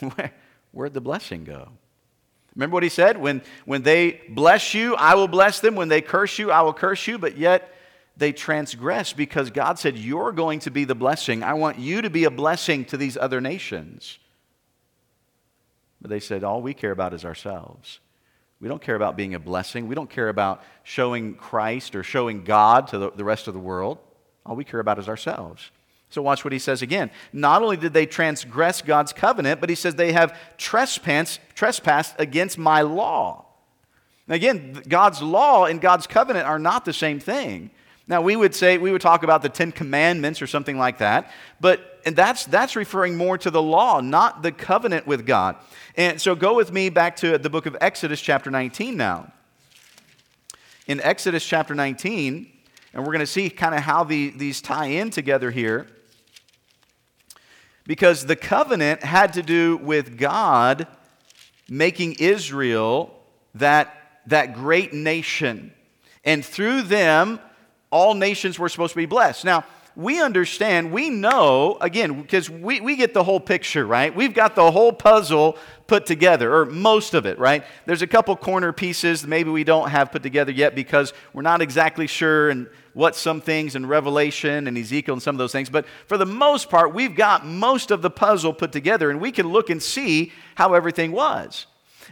Where, 0.00 0.32
where'd 0.72 0.94
the 0.94 1.00
blessing 1.00 1.44
go? 1.44 1.68
Remember 2.54 2.74
what 2.74 2.82
he 2.82 2.88
said? 2.88 3.16
When, 3.16 3.42
when 3.64 3.82
they 3.82 4.20
bless 4.28 4.74
you, 4.74 4.96
I 4.96 5.14
will 5.14 5.28
bless 5.28 5.60
them. 5.60 5.76
When 5.76 5.88
they 5.88 6.00
curse 6.00 6.38
you, 6.38 6.50
I 6.50 6.62
will 6.62 6.72
curse 6.72 7.06
you. 7.06 7.18
But 7.18 7.36
yet, 7.36 7.72
they 8.16 8.32
transgress 8.32 9.12
because 9.12 9.50
God 9.50 9.78
said, 9.78 9.96
You're 9.96 10.32
going 10.32 10.60
to 10.60 10.70
be 10.70 10.84
the 10.84 10.94
blessing. 10.94 11.42
I 11.42 11.54
want 11.54 11.78
you 11.78 12.02
to 12.02 12.10
be 12.10 12.24
a 12.24 12.30
blessing 12.30 12.84
to 12.86 12.96
these 12.96 13.16
other 13.16 13.40
nations. 13.40 14.18
But 16.00 16.10
they 16.10 16.20
said, 16.20 16.44
All 16.44 16.62
we 16.62 16.74
care 16.74 16.92
about 16.92 17.14
is 17.14 17.24
ourselves. 17.24 18.00
We 18.60 18.68
don't 18.68 18.82
care 18.82 18.94
about 18.94 19.16
being 19.16 19.34
a 19.34 19.40
blessing. 19.40 19.88
We 19.88 19.94
don't 19.94 20.10
care 20.10 20.28
about 20.28 20.62
showing 20.82 21.34
Christ 21.34 21.96
or 21.96 22.02
showing 22.02 22.44
God 22.44 22.88
to 22.88 22.98
the, 22.98 23.24
rest 23.24 23.48
of 23.48 23.54
the 23.54 23.60
world. 23.60 23.98
All 24.44 24.54
we 24.54 24.64
care 24.64 24.80
about 24.80 24.98
is 24.98 25.08
ourselves. 25.08 25.70
So, 26.10 26.20
watch 26.20 26.44
what 26.44 26.52
he 26.52 26.58
says 26.58 26.82
again. 26.82 27.10
Not 27.32 27.62
only 27.62 27.76
did 27.76 27.92
they 27.92 28.04
transgress 28.04 28.82
God's 28.82 29.12
covenant, 29.12 29.60
but 29.60 29.68
he 29.68 29.76
says 29.76 29.94
they 29.94 30.12
have 30.12 30.36
trespassed, 30.58 31.40
trespassed 31.54 32.16
against 32.18 32.58
my 32.58 32.82
law. 32.82 33.46
again, 34.28 34.82
God's 34.88 35.22
law 35.22 35.66
and 35.66 35.80
God's 35.80 36.06
covenant 36.06 36.46
are 36.46 36.58
not 36.58 36.84
the 36.84 36.92
same 36.92 37.20
thing. 37.20 37.70
Now, 38.08 38.20
we 38.22 38.34
would 38.34 38.56
say, 38.56 38.76
we 38.76 38.90
would 38.90 39.00
talk 39.00 39.22
about 39.22 39.40
the 39.42 39.48
Ten 39.48 39.70
Commandments 39.70 40.42
or 40.42 40.48
something 40.48 40.76
like 40.76 40.98
that, 40.98 41.30
but 41.60 41.89
and 42.04 42.16
that's, 42.16 42.44
that's 42.46 42.76
referring 42.76 43.16
more 43.16 43.38
to 43.38 43.50
the 43.50 43.62
law, 43.62 44.00
not 44.00 44.42
the 44.42 44.52
covenant 44.52 45.06
with 45.06 45.26
God. 45.26 45.56
And 45.96 46.20
so 46.20 46.34
go 46.34 46.54
with 46.54 46.72
me 46.72 46.88
back 46.88 47.16
to 47.16 47.38
the 47.38 47.50
book 47.50 47.66
of 47.66 47.76
Exodus, 47.80 48.20
chapter 48.20 48.50
19 48.50 48.96
now. 48.96 49.32
In 50.86 51.00
Exodus, 51.00 51.44
chapter 51.44 51.74
19, 51.74 52.50
and 52.92 53.04
we're 53.04 53.12
going 53.12 53.20
to 53.20 53.26
see 53.26 53.50
kind 53.50 53.74
of 53.74 53.82
how 53.82 54.04
the, 54.04 54.30
these 54.30 54.60
tie 54.60 54.86
in 54.86 55.10
together 55.10 55.50
here. 55.50 55.86
Because 57.86 58.26
the 58.26 58.36
covenant 58.36 59.02
had 59.02 59.32
to 59.34 59.42
do 59.42 59.76
with 59.76 60.18
God 60.18 60.86
making 61.68 62.14
Israel 62.14 63.14
that, 63.54 64.20
that 64.26 64.54
great 64.54 64.92
nation. 64.92 65.72
And 66.24 66.44
through 66.44 66.82
them, 66.82 67.40
all 67.90 68.14
nations 68.14 68.58
were 68.58 68.68
supposed 68.68 68.92
to 68.92 68.96
be 68.96 69.06
blessed. 69.06 69.44
Now, 69.44 69.64
we 69.96 70.20
understand, 70.22 70.92
we 70.92 71.10
know, 71.10 71.76
again, 71.80 72.22
because 72.22 72.48
we, 72.48 72.80
we 72.80 72.96
get 72.96 73.12
the 73.12 73.24
whole 73.24 73.40
picture, 73.40 73.86
right? 73.86 74.14
We've 74.14 74.34
got 74.34 74.54
the 74.54 74.70
whole 74.70 74.92
puzzle 74.92 75.58
put 75.86 76.06
together, 76.06 76.54
or 76.54 76.66
most 76.66 77.14
of 77.14 77.26
it, 77.26 77.38
right? 77.38 77.64
There's 77.86 78.02
a 78.02 78.06
couple 78.06 78.36
corner 78.36 78.72
pieces 78.72 79.26
maybe 79.26 79.50
we 79.50 79.64
don't 79.64 79.90
have 79.90 80.12
put 80.12 80.22
together 80.22 80.52
yet 80.52 80.74
because 80.74 81.12
we're 81.32 81.42
not 81.42 81.60
exactly 81.60 82.06
sure 82.06 82.50
and 82.50 82.68
what 82.92 83.16
some 83.16 83.40
things 83.40 83.74
in 83.74 83.86
Revelation 83.86 84.66
and 84.66 84.78
Ezekiel 84.78 85.14
and 85.14 85.22
some 85.22 85.34
of 85.34 85.38
those 85.38 85.52
things. 85.52 85.70
But 85.70 85.86
for 86.06 86.16
the 86.16 86.26
most 86.26 86.70
part, 86.70 86.94
we've 86.94 87.16
got 87.16 87.44
most 87.44 87.90
of 87.90 88.02
the 88.02 88.10
puzzle 88.10 88.52
put 88.52 88.72
together 88.72 89.10
and 89.10 89.20
we 89.20 89.32
can 89.32 89.48
look 89.48 89.70
and 89.70 89.82
see 89.82 90.32
how 90.54 90.74
everything 90.74 91.12
was. 91.12 91.66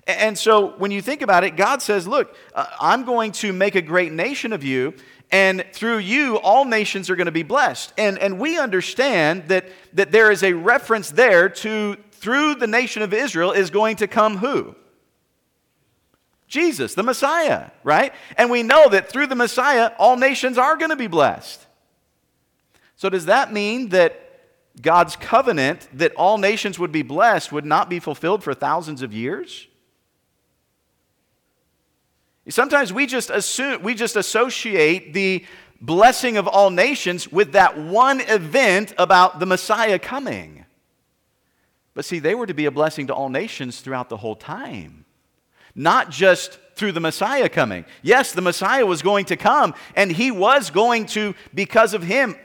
And 0.07 0.39
so 0.39 0.75
when 0.79 0.91
you 0.91 1.03
think 1.03 1.23
about 1.23 1.45
it, 1.45 1.57
God 1.57 1.83
says, 1.83 2.07
Look, 2.07 2.35
uh, 2.55 2.67
I'm 2.81 3.05
going 3.05 3.33
to 3.33 3.53
make 3.53 3.75
a 3.75 3.83
great 3.83 4.13
nation 4.13 4.53
of 4.53 4.65
you, 4.65 4.95
and 5.31 5.65
through 5.73 5.99
you, 5.99 6.39
all 6.39 6.65
nations 6.65 7.11
are 7.11 7.17
going 7.17 7.27
to 7.27 7.33
be 7.33 7.43
blessed. 7.43 7.93
And, 7.99 8.19
and 8.19 8.39
we 8.39 8.59
understand 8.59 9.49
that, 9.49 9.69
that 9.93 10.11
there 10.13 10.31
is 10.31 10.43
a 10.43 10.55
reference 10.55 11.11
there 11.11 11.49
to 11.49 11.97
through 12.13 12.57
the 12.57 12.67
nation 12.67 13.03
of 13.03 13.13
Israel 13.13 13.53
is 13.53 13.71
going 13.71 13.97
to 13.97 14.07
come 14.07 14.39
who? 14.39 14.75
Jesus, 16.49 16.95
the 16.95 17.03
Messiah, 17.03 17.71
right? 17.85 18.13
And 18.37 18.51
we 18.51 18.63
know 18.63 18.89
that 18.89 19.11
through 19.11 19.27
the 19.27 19.37
Messiah, 19.37 19.93
all 19.99 20.17
nations 20.17 20.57
are 20.59 20.77
going 20.77 20.91
to 20.91 20.97
be 20.97 21.07
blessed. 21.07 21.65
So, 22.97 23.09
does 23.09 23.27
that 23.27 23.53
mean 23.53 23.91
that 23.91 24.25
God's 24.81 25.15
covenant 25.15 25.89
that 25.93 26.15
all 26.15 26.39
nations 26.39 26.79
would 26.79 26.91
be 26.91 27.03
blessed 27.03 27.53
would 27.53 27.67
not 27.67 27.89
be 27.89 28.01
fulfilled 28.01 28.43
for 28.43 28.55
thousands 28.55 29.03
of 29.03 29.13
years? 29.13 29.68
Sometimes 32.49 32.93
we 32.93 33.07
just 33.07 33.31
assume, 33.31 33.83
we 33.83 33.95
just 33.95 34.17
associate 34.17 35.13
the 35.13 35.45
blessing 35.81 36.37
of 36.37 36.49
all 36.49 36.71
nations 36.71 37.31
with 37.31 37.53
that 37.53 37.79
one 37.79 38.21
event 38.21 38.95
about 38.99 39.39
the 39.39 39.47
Messiah 39.47 39.99
coming. 39.99 40.65
But 41.95 42.05
see, 42.05 42.19
they 42.19 42.35
were 42.35 42.47
to 42.47 42.55
be 42.55 42.67
a 42.67 42.71
blessing 42.71 43.09
to 43.09 43.15
all 43.15 43.29
nations 43.29 43.81
throughout 43.81 44.09
the 44.09 44.17
whole 44.17 44.37
time, 44.37 45.05
not 45.75 46.11
just 46.11 46.59
through 46.75 46.93
the 46.93 47.01
Messiah 47.01 47.49
coming. 47.49 47.85
Yes, 48.03 48.33
the 48.33 48.41
Messiah 48.41 48.87
was 48.87 49.03
going 49.03 49.25
to 49.27 49.37
come, 49.37 49.75
and 49.97 50.11
he 50.11 50.31
was 50.31 50.71
going 50.71 51.07
to, 51.07 51.35
because 51.53 51.93
of 51.93 52.03
him, 52.03 52.37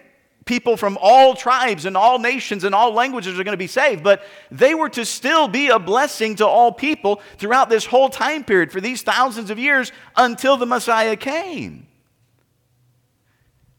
people 0.45 0.75
from 0.77 0.97
all 1.01 1.35
tribes 1.35 1.85
and 1.85 1.95
all 1.95 2.19
nations 2.19 2.63
and 2.63 2.75
all 2.75 2.93
languages 2.93 3.39
are 3.39 3.43
going 3.43 3.53
to 3.53 3.57
be 3.57 3.67
saved, 3.67 4.03
but 4.03 4.23
they 4.51 4.75
were 4.75 4.89
to 4.89 5.05
still 5.05 5.47
be 5.47 5.69
a 5.69 5.79
blessing 5.79 6.35
to 6.35 6.45
all 6.45 6.71
people 6.71 7.21
throughout 7.37 7.69
this 7.69 7.85
whole 7.85 8.09
time 8.09 8.43
period 8.43 8.71
for 8.71 8.81
these 8.81 9.01
thousands 9.01 9.49
of 9.49 9.57
years 9.57 9.91
until 10.15 10.57
the 10.57 10.65
Messiah 10.65 11.15
came. 11.15 11.87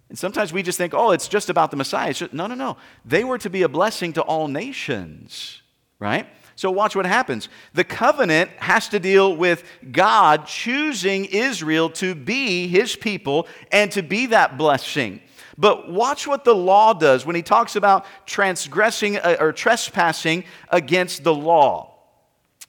And 0.09 0.19
sometimes 0.19 0.53
we 0.53 0.63
just 0.63 0.79
think, 0.79 0.95
oh, 0.95 1.11
it's 1.11 1.29
just 1.29 1.51
about 1.51 1.71
the 1.71 1.77
Messiah. 1.77 2.15
No, 2.33 2.47
no, 2.47 2.55
no. 2.55 2.77
They 3.05 3.25
were 3.25 3.39
to 3.39 3.51
be 3.51 3.63
a 3.63 3.69
blessing 3.69 4.13
to 4.13 4.23
all 4.23 4.49
nations, 4.49 5.61
right? 5.99 6.29
So, 6.57 6.71
watch 6.71 6.95
what 6.95 7.05
happens. 7.05 7.49
The 7.73 7.83
covenant 7.83 8.51
has 8.59 8.89
to 8.91 9.01
deal 9.01 9.35
with 9.35 9.65
God 9.91 10.47
choosing 10.47 11.25
Israel 11.25 11.91
to 11.91 12.15
be 12.15 12.69
his 12.69 12.95
people 12.95 13.49
and 13.73 13.91
to 13.91 14.03
be 14.03 14.27
that 14.27 14.57
blessing. 14.57 15.21
But 15.57 15.91
watch 15.91 16.27
what 16.27 16.45
the 16.45 16.55
law 16.55 16.93
does 16.93 17.25
when 17.25 17.37
he 17.37 17.43
talks 17.43 17.77
about 17.77 18.07
transgressing 18.27 19.17
uh, 19.17 19.37
or 19.39 19.53
trespassing 19.53 20.45
against 20.69 21.23
the 21.25 21.35
law. 21.35 21.95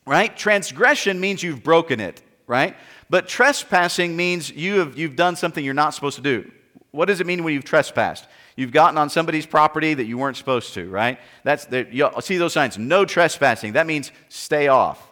Right? 0.06 0.36
Transgression 0.38 1.20
means 1.20 1.42
you've 1.42 1.64
broken 1.64 2.00
it, 2.00 2.22
right? 2.46 2.76
But 3.10 3.28
trespassing 3.28 4.16
means 4.16 4.52
you 4.52 4.80
have, 4.80 4.98
you've 4.98 5.16
done 5.16 5.36
something 5.36 5.66
you're 5.66 5.74
not 5.74 5.96
supposed 5.96 6.18
to 6.18 6.22
do. 6.22 6.52
What 6.92 7.06
does 7.06 7.20
it 7.20 7.28
mean 7.28 7.44
when 7.44 7.54
you've 7.54 7.66
trespassed? 7.66 8.28
You've 8.56 8.72
gotten 8.72 8.98
on 8.98 9.10
somebody's 9.10 9.46
property 9.46 9.94
that 9.96 10.06
you 10.06 10.18
weren't 10.18 10.38
supposed 10.38 10.74
to, 10.76 10.88
right? 10.90 11.20
That's 11.44 11.66
the, 11.66 11.88
you 11.92 12.10
see 12.22 12.38
those 12.38 12.54
signs. 12.54 12.78
No 12.78 13.04
trespassing. 13.04 13.74
That 13.74 13.88
means 13.88 14.12
stay 14.30 14.68
off. 14.68 15.12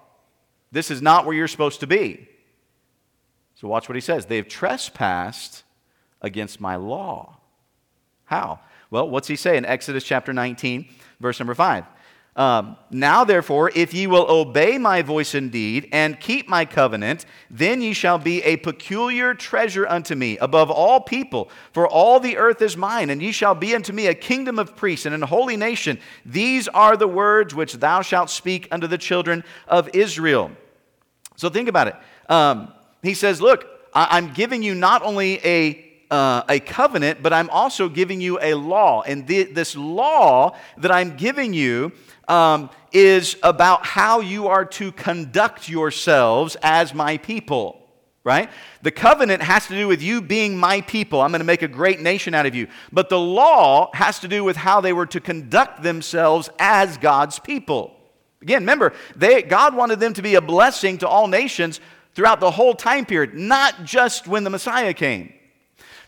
This 0.72 0.90
is 0.90 1.02
not 1.02 1.26
where 1.26 1.36
you're 1.36 1.48
supposed 1.48 1.82
to 1.82 1.88
be. 1.88 2.30
So 3.56 3.68
watch 3.68 3.90
what 3.90 3.96
he 3.96 4.02
says. 4.02 4.28
They've 4.28 4.48
trespassed 4.48 5.64
against 6.22 6.62
my 6.62 6.78
law. 6.78 7.40
How? 8.34 8.60
Well, 8.90 9.08
what's 9.08 9.28
he 9.28 9.36
say 9.36 9.58
in 9.58 9.66
Exodus 9.66 10.04
chapter 10.04 10.34
19, 10.34 10.88
verse 11.20 11.40
number 11.40 11.54
5? 11.54 11.86
Um, 12.36 12.78
now, 12.90 13.24
therefore, 13.24 13.72
if 13.76 13.94
ye 13.94 14.08
will 14.08 14.26
obey 14.28 14.80
my 14.80 15.04
voice 15.04 15.36
indeed 15.36 15.88
and 15.92 16.20
keep 16.20 16.50
my 16.50 16.66
covenant, 16.66 17.28
then 17.52 17.80
ye 17.80 17.94
shall 17.94 18.18
be 18.18 18.42
a 18.42 18.58
peculiar 18.58 19.36
treasure 19.36 19.88
unto 19.88 20.16
me 20.16 20.40
above 20.40 20.72
all 20.72 21.00
people, 21.00 21.52
for 21.74 21.88
all 21.88 22.20
the 22.20 22.38
earth 22.38 22.60
is 22.64 22.76
mine, 22.76 23.12
and 23.12 23.22
ye 23.22 23.32
shall 23.32 23.54
be 23.54 23.76
unto 23.76 23.94
me 23.94 24.08
a 24.08 24.16
kingdom 24.16 24.58
of 24.58 24.76
priests 24.76 25.06
and 25.06 25.14
an 25.14 25.22
holy 25.22 25.56
nation. 25.56 26.00
These 26.26 26.68
are 26.70 26.98
the 26.98 27.08
words 27.08 27.54
which 27.54 27.74
thou 27.74 28.02
shalt 28.02 28.32
speak 28.32 28.68
unto 28.72 28.88
the 28.88 28.98
children 28.98 29.44
of 29.68 29.92
Israel. 29.94 30.50
So 31.36 31.52
think 31.52 31.70
about 31.70 31.88
it. 31.90 31.96
Um, 32.30 32.74
he 33.04 33.14
says, 33.14 33.42
Look, 33.42 33.68
I- 33.94 34.18
I'm 34.18 34.34
giving 34.34 34.64
you 34.64 34.74
not 34.74 35.04
only 35.04 35.40
a 35.46 35.93
uh, 36.12 36.44
a 36.50 36.60
covenant, 36.60 37.24
but 37.24 37.34
I'm 37.34 37.50
also 37.50 37.90
giving 37.90 38.22
you 38.22 38.40
a 38.42 38.54
law. 38.54 39.02
And 39.02 39.28
th- 39.28 39.54
this 39.54 39.76
law 39.76 40.56
that 40.78 40.92
I'm 40.92 41.16
giving 41.18 41.54
you 41.54 41.92
um, 42.28 42.70
is 42.92 43.36
about 43.44 43.86
how 43.86 44.22
you 44.22 44.48
are 44.48 44.66
to 44.66 44.92
conduct 44.92 45.70
yourselves 45.70 46.56
as 46.62 46.94
my 46.94 47.18
people 47.18 47.80
right? 48.26 48.50
The 48.82 48.92
covenant 48.92 49.42
has 49.42 49.68
to 49.68 49.74
do 49.74 49.88
with 49.88 50.02
you 50.02 50.22
being 50.22 50.58
my 50.58 50.82
people. 50.82 51.22
I'm 51.22 51.32
going 51.32 51.40
to 51.40 51.46
make 51.46 51.62
a 51.62 51.68
great 51.68 52.00
nation 52.00 52.34
out 52.34 52.46
of 52.46 52.56
you. 52.56 52.68
But 52.92 53.10
the 53.10 53.20
law 53.20 53.92
has 53.94 54.20
to 54.20 54.28
do 54.28 54.44
with 54.44 54.56
how 54.56 54.82
they 54.82 54.94
were 54.94 55.06
to 55.08 55.20
conduct 55.20 55.84
themselves 55.84 56.50
as 56.58 56.98
God's 56.98 57.40
people. 57.40 57.94
Again, 58.42 58.62
remember, 58.62 58.94
they, 59.16 59.42
God 59.42 59.76
wanted 59.76 60.00
them 60.00 60.14
to 60.14 60.22
be 60.22 60.36
a 60.36 60.42
blessing 60.42 60.98
to 61.00 61.08
all 61.08 61.28
nations 61.28 61.80
throughout 62.14 62.40
the 62.40 62.52
whole 62.52 62.76
time 62.76 63.06
period, 63.06 63.34
not 63.34 63.84
just 63.84 64.28
when 64.28 64.44
the 64.44 64.50
Messiah 64.50 64.94
came. 64.94 65.34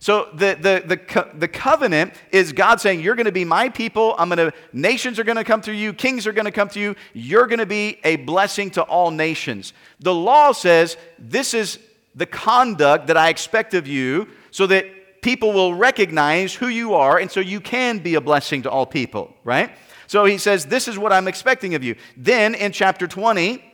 So 0.05 0.29
the, 0.35 0.55
the, 0.61 0.83
the, 0.85 0.97
co- 0.97 1.31
the 1.33 1.47
covenant 1.47 2.13
is 2.29 2.53
God 2.53 2.79
saying, 2.79 3.01
You're 3.01 3.15
going 3.15 3.25
to 3.25 3.31
be 3.31 3.43
my 3.43 3.69
people. 3.69 4.13
I'm 4.19 4.29
going 4.29 4.51
to, 4.51 4.55
nations 4.71 5.17
are 5.17 5.23
going 5.23 5.37
to 5.37 5.43
come 5.43 5.63
through 5.63 5.73
you, 5.73 5.93
kings 5.93 6.27
are 6.27 6.31
going 6.31 6.45
to 6.45 6.51
come 6.51 6.69
through 6.69 6.83
you. 6.83 6.95
You're 7.13 7.47
going 7.47 7.57
to 7.57 7.65
be 7.65 7.97
a 8.03 8.17
blessing 8.17 8.69
to 8.71 8.83
all 8.83 9.09
nations. 9.09 9.73
The 9.99 10.13
law 10.13 10.51
says, 10.51 10.95
This 11.17 11.55
is 11.55 11.79
the 12.13 12.27
conduct 12.27 13.07
that 13.07 13.17
I 13.17 13.29
expect 13.29 13.73
of 13.73 13.87
you 13.87 14.27
so 14.51 14.67
that 14.67 15.23
people 15.23 15.53
will 15.53 15.73
recognize 15.73 16.53
who 16.53 16.67
you 16.67 16.93
are 16.93 17.17
and 17.17 17.31
so 17.31 17.39
you 17.39 17.59
can 17.59 17.97
be 17.97 18.13
a 18.13 18.21
blessing 18.21 18.61
to 18.61 18.69
all 18.69 18.85
people, 18.85 19.33
right? 19.43 19.71
So 20.05 20.25
he 20.25 20.37
says, 20.37 20.67
This 20.67 20.87
is 20.87 20.99
what 20.99 21.13
I'm 21.13 21.27
expecting 21.27 21.73
of 21.73 21.83
you. 21.83 21.95
Then 22.15 22.53
in 22.53 22.73
chapter 22.73 23.07
20, 23.07 23.73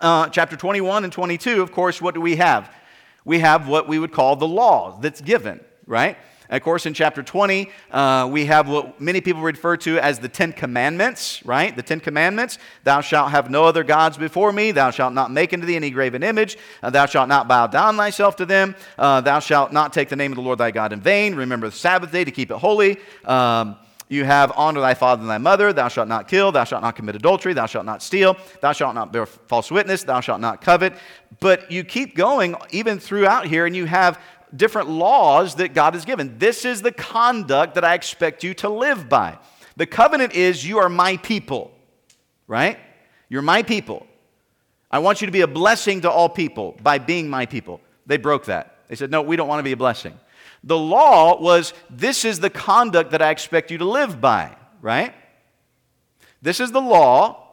uh, 0.00 0.28
chapter 0.28 0.56
21 0.56 1.02
and 1.02 1.12
22, 1.12 1.60
of 1.60 1.72
course, 1.72 2.00
what 2.00 2.14
do 2.14 2.20
we 2.20 2.36
have? 2.36 2.72
We 3.28 3.40
have 3.40 3.68
what 3.68 3.86
we 3.86 3.98
would 3.98 4.10
call 4.10 4.36
the 4.36 4.48
law 4.48 4.98
that's 5.02 5.20
given, 5.20 5.60
right? 5.86 6.16
of 6.48 6.62
course, 6.62 6.86
in 6.86 6.94
chapter 6.94 7.22
20, 7.22 7.68
uh, 7.90 8.26
we 8.32 8.46
have 8.46 8.70
what 8.70 8.98
many 8.98 9.20
people 9.20 9.42
refer 9.42 9.76
to 9.76 9.98
as 9.98 10.18
the 10.18 10.30
Ten 10.30 10.54
Commandments, 10.54 11.44
right? 11.44 11.76
The 11.76 11.82
Ten 11.82 12.00
Commandments. 12.00 12.56
Thou 12.84 13.02
shalt 13.02 13.30
have 13.32 13.50
no 13.50 13.64
other 13.64 13.84
gods 13.84 14.16
before 14.16 14.50
me. 14.50 14.70
Thou 14.70 14.90
shalt 14.90 15.12
not 15.12 15.30
make 15.30 15.52
unto 15.52 15.66
thee 15.66 15.76
any 15.76 15.90
graven 15.90 16.22
image. 16.22 16.56
Uh, 16.82 16.88
thou 16.88 17.04
shalt 17.04 17.28
not 17.28 17.48
bow 17.48 17.66
down 17.66 17.98
thyself 17.98 18.36
to 18.36 18.46
them. 18.46 18.74
Uh, 18.96 19.20
thou 19.20 19.40
shalt 19.40 19.74
not 19.74 19.92
take 19.92 20.08
the 20.08 20.16
name 20.16 20.32
of 20.32 20.36
the 20.36 20.42
Lord 20.42 20.58
thy 20.58 20.70
God 20.70 20.94
in 20.94 21.00
vain. 21.02 21.34
Remember 21.34 21.68
the 21.68 21.76
Sabbath 21.76 22.10
day 22.10 22.24
to 22.24 22.30
keep 22.30 22.50
it 22.50 22.56
holy. 22.56 22.96
Um, 23.26 23.76
you 24.08 24.24
have 24.24 24.52
honor 24.56 24.80
thy 24.80 24.94
father 24.94 25.20
and 25.20 25.30
thy 25.30 25.38
mother. 25.38 25.72
Thou 25.72 25.88
shalt 25.88 26.08
not 26.08 26.28
kill. 26.28 26.50
Thou 26.50 26.64
shalt 26.64 26.82
not 26.82 26.96
commit 26.96 27.14
adultery. 27.14 27.52
Thou 27.52 27.66
shalt 27.66 27.84
not 27.84 28.02
steal. 28.02 28.36
Thou 28.62 28.72
shalt 28.72 28.94
not 28.94 29.12
bear 29.12 29.26
false 29.26 29.70
witness. 29.70 30.02
Thou 30.02 30.20
shalt 30.20 30.40
not 30.40 30.62
covet. 30.62 30.94
But 31.40 31.70
you 31.70 31.84
keep 31.84 32.16
going 32.16 32.56
even 32.70 32.98
throughout 32.98 33.46
here, 33.46 33.66
and 33.66 33.76
you 33.76 33.84
have 33.84 34.20
different 34.54 34.88
laws 34.88 35.56
that 35.56 35.74
God 35.74 35.94
has 35.94 36.04
given. 36.04 36.38
This 36.38 36.64
is 36.64 36.82
the 36.82 36.92
conduct 36.92 37.74
that 37.74 37.84
I 37.84 37.94
expect 37.94 38.42
you 38.42 38.54
to 38.54 38.68
live 38.68 39.08
by. 39.08 39.38
The 39.76 39.86
covenant 39.86 40.34
is 40.34 40.66
you 40.66 40.78
are 40.78 40.88
my 40.88 41.16
people, 41.18 41.70
right? 42.46 42.78
You're 43.28 43.42
my 43.42 43.62
people. 43.62 44.06
I 44.90 45.00
want 45.00 45.20
you 45.20 45.26
to 45.26 45.32
be 45.32 45.42
a 45.42 45.46
blessing 45.46 46.00
to 46.00 46.10
all 46.10 46.28
people 46.28 46.76
by 46.82 46.98
being 46.98 47.28
my 47.28 47.46
people. 47.46 47.80
They 48.06 48.16
broke 48.16 48.46
that. 48.46 48.78
They 48.88 48.96
said, 48.96 49.10
no, 49.10 49.20
we 49.20 49.36
don't 49.36 49.48
want 49.48 49.58
to 49.60 49.64
be 49.64 49.72
a 49.72 49.76
blessing. 49.76 50.18
The 50.64 50.78
law 50.78 51.40
was 51.40 51.74
this 51.90 52.24
is 52.24 52.40
the 52.40 52.50
conduct 52.50 53.10
that 53.12 53.22
I 53.22 53.30
expect 53.30 53.70
you 53.70 53.78
to 53.78 53.84
live 53.84 54.20
by, 54.20 54.56
right? 54.80 55.14
This 56.40 56.58
is 56.58 56.72
the 56.72 56.80
law. 56.80 57.47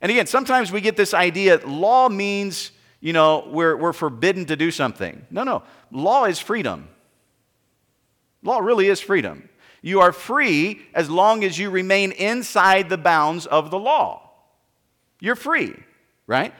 And 0.00 0.10
again, 0.10 0.26
sometimes 0.26 0.70
we 0.70 0.80
get 0.80 0.96
this 0.96 1.14
idea 1.14 1.58
law 1.66 2.08
means 2.08 2.72
you 3.00 3.12
know, 3.12 3.46
we're, 3.50 3.76
we're 3.76 3.92
forbidden 3.92 4.46
to 4.46 4.56
do 4.56 4.70
something. 4.70 5.26
No, 5.30 5.44
no. 5.44 5.62
Law 5.92 6.24
is 6.24 6.40
freedom. 6.40 6.88
Law 8.42 8.58
really 8.58 8.88
is 8.88 9.00
freedom. 9.00 9.48
You 9.82 10.00
are 10.00 10.12
free 10.12 10.82
as 10.94 11.08
long 11.08 11.44
as 11.44 11.58
you 11.58 11.70
remain 11.70 12.12
inside 12.12 12.88
the 12.88 12.98
bounds 12.98 13.46
of 13.46 13.70
the 13.70 13.78
law. 13.78 14.30
You're 15.20 15.36
free, 15.36 15.74
right? 16.26 16.52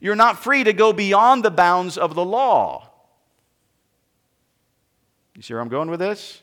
You're 0.00 0.16
not 0.16 0.42
free 0.42 0.64
to 0.64 0.72
go 0.72 0.92
beyond 0.92 1.44
the 1.44 1.50
bounds 1.50 1.96
of 1.96 2.14
the 2.14 2.24
law. 2.24 2.90
You 5.34 5.42
see 5.42 5.54
where 5.54 5.62
I'm 5.62 5.68
going 5.68 5.90
with 5.90 6.00
this? 6.00 6.42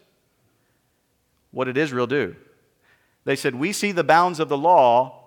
What 1.52 1.66
did 1.66 1.78
Israel 1.78 2.08
do? 2.08 2.36
They 3.26 3.36
said, 3.36 3.56
We 3.56 3.72
see 3.72 3.92
the 3.92 4.04
bounds 4.04 4.40
of 4.40 4.50
the 4.50 4.58
law. 4.58 5.23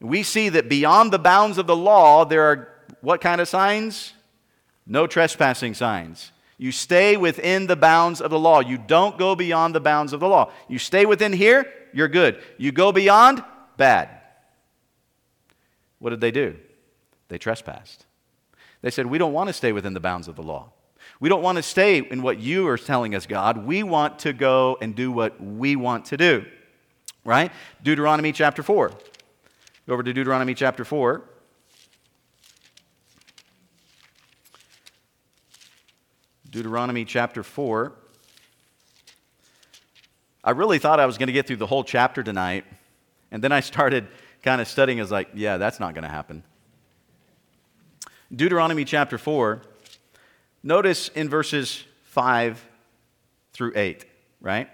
We 0.00 0.22
see 0.22 0.48
that 0.50 0.68
beyond 0.68 1.12
the 1.12 1.18
bounds 1.18 1.58
of 1.58 1.66
the 1.66 1.76
law, 1.76 2.24
there 2.24 2.42
are 2.42 2.68
what 3.00 3.20
kind 3.20 3.40
of 3.40 3.48
signs? 3.48 4.12
No 4.86 5.06
trespassing 5.06 5.74
signs. 5.74 6.32
You 6.56 6.72
stay 6.72 7.16
within 7.16 7.66
the 7.66 7.76
bounds 7.76 8.20
of 8.20 8.30
the 8.30 8.38
law. 8.38 8.60
You 8.60 8.78
don't 8.78 9.16
go 9.16 9.36
beyond 9.36 9.74
the 9.74 9.80
bounds 9.80 10.12
of 10.12 10.20
the 10.20 10.28
law. 10.28 10.50
You 10.68 10.78
stay 10.78 11.06
within 11.06 11.32
here, 11.32 11.72
you're 11.92 12.08
good. 12.08 12.42
You 12.56 12.72
go 12.72 12.90
beyond, 12.90 13.44
bad. 13.76 14.10
What 15.98 16.10
did 16.10 16.20
they 16.20 16.30
do? 16.30 16.56
They 17.28 17.38
trespassed. 17.38 18.06
They 18.82 18.90
said, 18.90 19.06
We 19.06 19.18
don't 19.18 19.32
want 19.32 19.48
to 19.48 19.52
stay 19.52 19.72
within 19.72 19.94
the 19.94 20.00
bounds 20.00 20.28
of 20.28 20.36
the 20.36 20.42
law. 20.42 20.72
We 21.20 21.28
don't 21.28 21.42
want 21.42 21.56
to 21.56 21.62
stay 21.62 21.98
in 21.98 22.22
what 22.22 22.38
you 22.38 22.68
are 22.68 22.78
telling 22.78 23.14
us, 23.14 23.26
God. 23.26 23.64
We 23.64 23.82
want 23.82 24.20
to 24.20 24.32
go 24.32 24.78
and 24.80 24.94
do 24.94 25.10
what 25.10 25.40
we 25.40 25.74
want 25.76 26.06
to 26.06 26.16
do. 26.16 26.44
Right? 27.24 27.52
Deuteronomy 27.82 28.32
chapter 28.32 28.62
4. 28.62 28.92
Go 29.88 29.94
over 29.94 30.02
to 30.02 30.12
Deuteronomy 30.12 30.52
chapter 30.52 30.84
4. 30.84 31.22
Deuteronomy 36.50 37.06
chapter 37.06 37.42
4. 37.42 37.94
I 40.44 40.50
really 40.50 40.78
thought 40.78 41.00
I 41.00 41.06
was 41.06 41.16
going 41.16 41.28
to 41.28 41.32
get 41.32 41.46
through 41.46 41.56
the 41.56 41.66
whole 41.66 41.84
chapter 41.84 42.22
tonight, 42.22 42.66
and 43.30 43.42
then 43.42 43.50
I 43.50 43.60
started 43.60 44.08
kind 44.42 44.60
of 44.60 44.68
studying. 44.68 45.00
I 45.00 45.02
was 45.02 45.10
like, 45.10 45.30
yeah, 45.32 45.56
that's 45.56 45.80
not 45.80 45.94
going 45.94 46.04
to 46.04 46.10
happen. 46.10 46.42
Deuteronomy 48.30 48.84
chapter 48.84 49.16
4, 49.16 49.62
notice 50.62 51.08
in 51.08 51.30
verses 51.30 51.82
5 52.02 52.62
through 53.54 53.72
8, 53.74 54.04
right? 54.42 54.68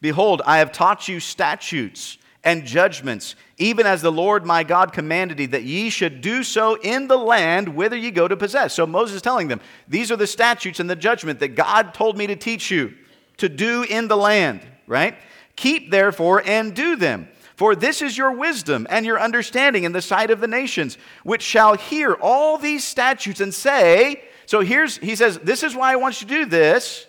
Behold, 0.00 0.40
I 0.46 0.56
have 0.56 0.72
taught 0.72 1.06
you 1.06 1.20
statutes 1.20 2.16
and 2.44 2.66
judgments, 2.66 3.34
even 3.56 3.86
as 3.86 4.02
the 4.02 4.12
Lord 4.12 4.44
my 4.44 4.62
God 4.62 4.92
commanded 4.92 5.38
thee, 5.38 5.46
that 5.46 5.64
ye 5.64 5.88
should 5.88 6.20
do 6.20 6.42
so 6.42 6.74
in 6.74 7.08
the 7.08 7.16
land 7.16 7.70
whither 7.70 7.96
ye 7.96 8.10
go 8.10 8.28
to 8.28 8.36
possess. 8.36 8.74
So 8.74 8.86
Moses 8.86 9.16
is 9.16 9.22
telling 9.22 9.48
them, 9.48 9.60
These 9.88 10.12
are 10.12 10.16
the 10.16 10.26
statutes 10.26 10.78
and 10.78 10.88
the 10.88 10.96
judgment 10.96 11.40
that 11.40 11.56
God 11.56 11.94
told 11.94 12.18
me 12.18 12.26
to 12.26 12.36
teach 12.36 12.70
you 12.70 12.94
to 13.38 13.48
do 13.48 13.82
in 13.82 14.08
the 14.08 14.16
land, 14.16 14.60
right? 14.86 15.16
Keep 15.56 15.90
therefore 15.90 16.42
and 16.44 16.74
do 16.74 16.96
them. 16.96 17.28
For 17.56 17.74
this 17.74 18.02
is 18.02 18.18
your 18.18 18.32
wisdom 18.32 18.86
and 18.90 19.06
your 19.06 19.20
understanding 19.20 19.84
in 19.84 19.92
the 19.92 20.02
sight 20.02 20.30
of 20.30 20.40
the 20.40 20.48
nations, 20.48 20.98
which 21.22 21.42
shall 21.42 21.76
hear 21.76 22.12
all 22.14 22.58
these 22.58 22.84
statutes 22.84 23.40
and 23.40 23.54
say, 23.54 24.24
So 24.46 24.60
here's, 24.60 24.98
he 24.98 25.16
says, 25.16 25.38
This 25.38 25.62
is 25.62 25.74
why 25.74 25.92
I 25.92 25.96
want 25.96 26.20
you 26.20 26.28
to 26.28 26.34
do 26.34 26.44
this 26.44 27.06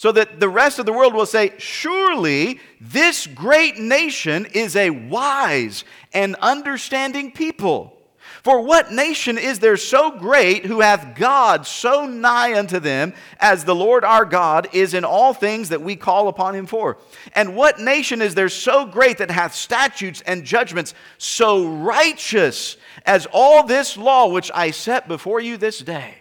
so 0.00 0.10
that 0.10 0.40
the 0.40 0.48
rest 0.48 0.78
of 0.78 0.86
the 0.86 0.94
world 0.94 1.12
will 1.12 1.26
say, 1.26 1.52
Surely 1.58 2.58
this 2.80 3.26
great 3.26 3.76
nation 3.76 4.46
is 4.46 4.74
a 4.74 4.88
wise 4.88 5.84
and 6.14 6.36
understanding 6.36 7.30
people. 7.30 7.94
For 8.42 8.62
what 8.62 8.90
nation 8.90 9.36
is 9.36 9.58
there 9.58 9.76
so 9.76 10.10
great 10.10 10.64
who 10.64 10.80
hath 10.80 11.14
God 11.16 11.66
so 11.66 12.06
nigh 12.06 12.58
unto 12.58 12.80
them 12.80 13.12
as 13.40 13.64
the 13.64 13.74
Lord 13.74 14.02
our 14.02 14.24
God 14.24 14.68
is 14.72 14.94
in 14.94 15.04
all 15.04 15.34
things 15.34 15.68
that 15.68 15.82
we 15.82 15.96
call 15.96 16.28
upon 16.28 16.54
him 16.54 16.64
for? 16.64 16.96
And 17.34 17.54
what 17.54 17.78
nation 17.78 18.22
is 18.22 18.34
there 18.34 18.48
so 18.48 18.86
great 18.86 19.18
that 19.18 19.30
hath 19.30 19.54
statutes 19.54 20.22
and 20.24 20.46
judgments 20.46 20.94
so 21.18 21.68
righteous 21.68 22.78
as 23.04 23.26
all 23.34 23.66
this 23.66 23.98
law 23.98 24.28
which 24.28 24.50
I 24.54 24.70
set 24.70 25.08
before 25.08 25.40
you 25.40 25.58
this 25.58 25.80
day? 25.80 26.19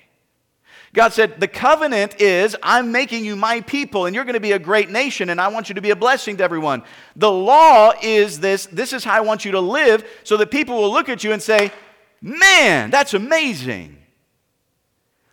God 0.94 1.14
said, 1.14 1.40
The 1.40 1.48
covenant 1.48 2.22
is, 2.22 2.56
I'm 2.64 2.92
making 2.92 3.26
you 3.26 3.36
my 3.36 3.62
people, 3.62 4.06
and 4.06 4.16
you're 4.16 4.26
going 4.26 4.34
to 4.34 4.40
be 4.40 4.54
a 4.54 4.60
great 4.60 4.90
nation, 4.90 5.30
and 5.30 5.40
I 5.40 5.48
want 5.50 5.70
you 5.70 5.76
to 5.76 5.82
be 5.82 5.92
a 5.92 5.96
blessing 5.96 6.38
to 6.38 6.44
everyone. 6.44 6.84
The 7.16 7.32
law 7.32 7.94
is 8.02 8.40
this 8.40 8.66
this 8.68 8.94
is 8.94 9.04
how 9.04 9.14
I 9.14 9.22
want 9.22 9.46
you 9.46 9.52
to 9.52 9.60
live, 9.60 10.04
so 10.24 10.38
that 10.38 10.52
people 10.52 10.76
will 10.76 10.92
look 10.92 11.10
at 11.10 11.24
you 11.24 11.32
and 11.32 11.42
say, 11.42 11.72
Man, 12.22 12.90
that's 12.90 13.14
amazing. 13.14 13.98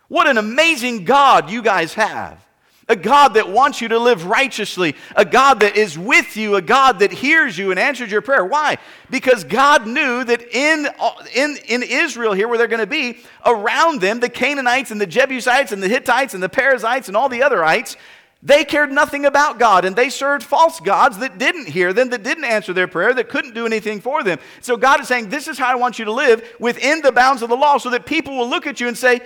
What 0.07 0.27
an 0.27 0.37
amazing 0.37 1.03
God 1.03 1.49
you 1.49 1.61
guys 1.61 1.93
have 1.95 2.46
a 2.89 2.95
God 2.95 3.33
that 3.33 3.49
wants 3.49 3.81
you 3.81 3.89
to 3.89 3.99
live 3.99 4.25
righteously, 4.25 4.95
a 5.15 5.25
God 5.25 5.59
that 5.59 5.75
is 5.75 5.97
with 5.97 6.37
you, 6.37 6.55
a 6.55 6.61
God 6.61 6.99
that 6.99 7.11
hears 7.11 7.57
you 7.57 7.71
and 7.71 7.79
answers 7.79 8.09
your 8.09 8.21
prayer. 8.21 8.45
Why? 8.45 8.77
Because 9.09 9.43
God 9.43 9.85
knew 9.85 10.23
that 10.23 10.41
in, 10.41 10.87
in, 11.35 11.57
in 11.67 11.83
Israel, 11.83 12.33
here 12.33 12.47
where 12.47 12.57
they're 12.57 12.67
going 12.67 12.79
to 12.79 12.87
be, 12.87 13.19
around 13.45 13.99
them, 13.99 14.19
the 14.19 14.29
Canaanites 14.29 14.91
and 14.91 15.01
the 15.01 15.07
Jebusites 15.07 15.71
and 15.71 15.83
the 15.83 15.89
Hittites 15.89 16.33
and 16.33 16.41
the 16.41 16.49
Perizzites 16.49 17.09
and 17.09 17.17
all 17.17 17.27
the 17.27 17.41
otherites, 17.41 17.97
they 18.41 18.63
cared 18.63 18.91
nothing 18.91 19.25
about 19.25 19.59
God 19.59 19.83
and 19.83 19.95
they 19.95 20.09
served 20.09 20.43
false 20.43 20.79
gods 20.79 21.17
that 21.17 21.37
didn't 21.37 21.67
hear 21.67 21.91
them, 21.91 22.09
that 22.11 22.23
didn't 22.23 22.45
answer 22.45 22.71
their 22.71 22.87
prayer, 22.87 23.13
that 23.13 23.29
couldn't 23.29 23.55
do 23.55 23.65
anything 23.65 23.99
for 23.99 24.23
them. 24.23 24.39
So 24.61 24.77
God 24.77 25.01
is 25.01 25.07
saying, 25.07 25.29
This 25.29 25.47
is 25.47 25.57
how 25.57 25.67
I 25.67 25.75
want 25.75 25.97
you 25.97 26.05
to 26.05 26.11
live 26.11 26.47
within 26.59 27.01
the 27.01 27.11
bounds 27.11 27.41
of 27.41 27.49
the 27.49 27.57
law 27.57 27.79
so 27.79 27.89
that 27.89 28.05
people 28.05 28.37
will 28.37 28.49
look 28.49 28.67
at 28.67 28.79
you 28.79 28.87
and 28.87 28.97
say, 28.97 29.21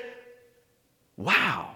Wow. 1.17 1.70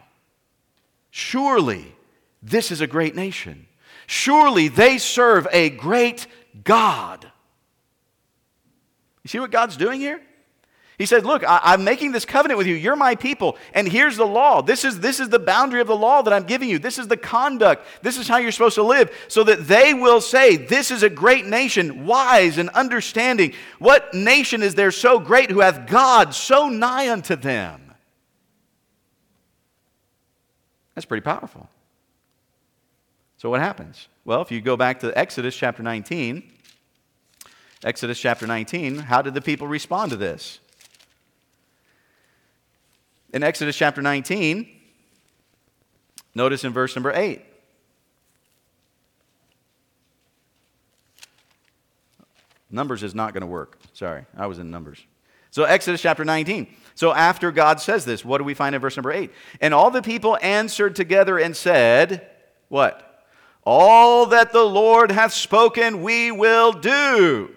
Surely 1.17 1.95
this 2.43 2.71
is 2.71 2.81
a 2.81 2.87
great 2.87 3.15
nation. 3.15 3.67
Surely 4.05 4.67
they 4.67 4.97
serve 4.97 5.47
a 5.49 5.69
great 5.69 6.27
God. 6.65 7.31
You 9.23 9.29
see 9.29 9.39
what 9.39 9.49
God's 9.49 9.77
doing 9.77 10.01
here? 10.01 10.19
He 10.97 11.05
said, 11.05 11.25
Look, 11.25 11.45
I, 11.47 11.73
am 11.73 11.85
making 11.85 12.11
this 12.11 12.25
covenant 12.25 12.57
with 12.57 12.67
you. 12.67 12.75
You're 12.75 12.97
my 12.97 13.15
people. 13.15 13.55
And 13.73 13.87
here's 13.87 14.17
the 14.17 14.27
law. 14.27 14.61
This 14.61 14.83
is, 14.83 14.99
this 14.99 15.21
is 15.21 15.29
the 15.29 15.39
boundary 15.39 15.79
of 15.79 15.87
the 15.87 15.95
law 15.95 16.21
that 16.21 16.33
I'm 16.33 16.43
giving 16.43 16.67
you. 16.67 16.79
This 16.79 16.99
is 16.99 17.07
the 17.07 17.15
conduct. 17.15 17.87
This 18.01 18.17
is 18.17 18.27
how 18.27 18.35
you're 18.35 18.51
supposed 18.51 18.75
to 18.75 18.83
live. 18.83 19.09
So 19.29 19.45
that 19.45 19.69
they 19.69 19.93
will 19.93 20.19
say, 20.19 20.57
This 20.57 20.91
is 20.91 21.01
a 21.01 21.09
great 21.09 21.45
nation, 21.45 22.05
wise 22.05 22.57
and 22.57 22.67
understanding. 22.71 23.53
What 23.79 24.13
nation 24.13 24.61
is 24.61 24.75
there 24.75 24.91
so 24.91 25.17
great 25.17 25.49
who 25.49 25.61
hath 25.61 25.87
God 25.87 26.35
so 26.35 26.67
nigh 26.67 27.09
unto 27.09 27.37
them? 27.37 27.84
That's 30.95 31.05
pretty 31.05 31.23
powerful. 31.23 31.69
So, 33.37 33.49
what 33.49 33.59
happens? 33.59 34.07
Well, 34.23 34.41
if 34.41 34.51
you 34.51 34.61
go 34.61 34.77
back 34.77 35.01
to 35.01 35.15
Exodus 35.17 35.55
chapter 35.55 35.83
19, 35.83 36.51
Exodus 37.83 38.19
chapter 38.19 38.47
19, 38.47 38.97
how 38.97 39.21
did 39.21 39.33
the 39.33 39.41
people 39.41 39.67
respond 39.67 40.11
to 40.11 40.17
this? 40.17 40.59
In 43.33 43.43
Exodus 43.43 43.75
chapter 43.75 44.01
19, 44.01 44.67
notice 46.33 46.63
in 46.63 46.71
verse 46.71 46.95
number 46.95 47.11
8. 47.13 47.41
Numbers 52.71 53.03
is 53.03 53.13
not 53.13 53.33
going 53.33 53.41
to 53.41 53.47
work. 53.47 53.77
Sorry, 53.93 54.25
I 54.35 54.47
was 54.47 54.59
in 54.59 54.71
Numbers. 54.71 55.05
So, 55.51 55.65
Exodus 55.65 56.01
chapter 56.01 56.25
19. 56.25 56.67
So, 56.95 57.13
after 57.13 57.51
God 57.51 57.81
says 57.81 58.05
this, 58.05 58.23
what 58.23 58.37
do 58.37 58.45
we 58.45 58.53
find 58.53 58.73
in 58.73 58.81
verse 58.81 58.95
number 58.95 59.11
8? 59.11 59.29
And 59.59 59.73
all 59.73 59.91
the 59.91 60.01
people 60.01 60.37
answered 60.41 60.95
together 60.95 61.37
and 61.37 61.55
said, 61.55 62.25
What? 62.69 63.25
All 63.65 64.27
that 64.27 64.53
the 64.53 64.63
Lord 64.63 65.11
hath 65.11 65.33
spoken, 65.33 66.01
we 66.01 66.31
will 66.31 66.71
do. 66.71 67.53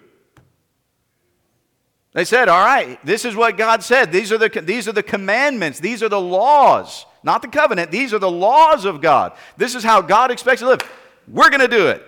They 2.11 2.25
said, 2.25 2.49
All 2.49 2.65
right, 2.65 3.03
this 3.05 3.23
is 3.23 3.33
what 3.33 3.55
God 3.55 3.81
said. 3.81 4.11
These 4.11 4.33
are 4.33 4.37
the, 4.37 4.49
these 4.61 4.89
are 4.89 4.93
the 4.93 5.03
commandments, 5.03 5.79
these 5.79 6.03
are 6.03 6.09
the 6.09 6.19
laws, 6.19 7.05
not 7.23 7.41
the 7.41 7.47
covenant. 7.47 7.91
These 7.91 8.13
are 8.13 8.19
the 8.19 8.29
laws 8.29 8.83
of 8.83 8.99
God. 8.99 9.33
This 9.55 9.73
is 9.73 9.85
how 9.85 10.01
God 10.01 10.31
expects 10.31 10.59
to 10.59 10.67
live. 10.67 10.81
We're 11.29 11.49
going 11.49 11.61
to 11.61 11.67
do 11.69 11.87
it. 11.87 12.03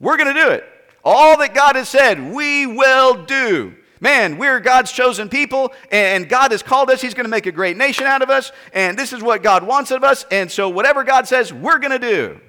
We're 0.00 0.16
going 0.16 0.34
to 0.34 0.42
do 0.42 0.48
it. 0.50 0.64
All 1.04 1.38
that 1.38 1.54
God 1.54 1.76
has 1.76 1.88
said, 1.88 2.32
we 2.32 2.66
will 2.66 3.24
do. 3.24 3.76
Man, 4.00 4.38
we're 4.38 4.60
God's 4.60 4.90
chosen 4.90 5.28
people, 5.28 5.72
and 5.92 6.28
God 6.28 6.52
has 6.52 6.62
called 6.62 6.90
us. 6.90 7.02
He's 7.02 7.12
going 7.12 7.26
to 7.26 7.30
make 7.30 7.46
a 7.46 7.52
great 7.52 7.76
nation 7.76 8.06
out 8.06 8.22
of 8.22 8.30
us, 8.30 8.50
and 8.72 8.98
this 8.98 9.12
is 9.12 9.22
what 9.22 9.42
God 9.42 9.62
wants 9.62 9.90
of 9.90 10.02
us. 10.02 10.24
And 10.30 10.50
so, 10.50 10.70
whatever 10.70 11.04
God 11.04 11.28
says, 11.28 11.52
we're 11.52 11.78
going 11.78 11.92
to 11.92 11.98
do. 11.98 12.40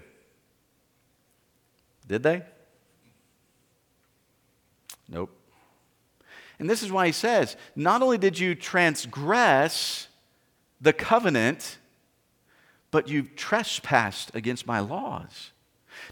Did 2.07 2.23
they? 2.23 2.43
Nope. 5.09 5.37
And 6.57 6.69
this 6.69 6.83
is 6.83 6.91
why 6.91 7.07
he 7.07 7.11
says, 7.11 7.57
not 7.75 8.01
only 8.01 8.17
did 8.17 8.39
you 8.39 8.55
transgress 8.55 10.07
the 10.79 10.93
covenant, 10.93 11.77
but 12.91 13.09
you've 13.09 13.35
trespassed 13.35 14.31
against 14.35 14.65
my 14.65 14.79
laws. 14.79 15.51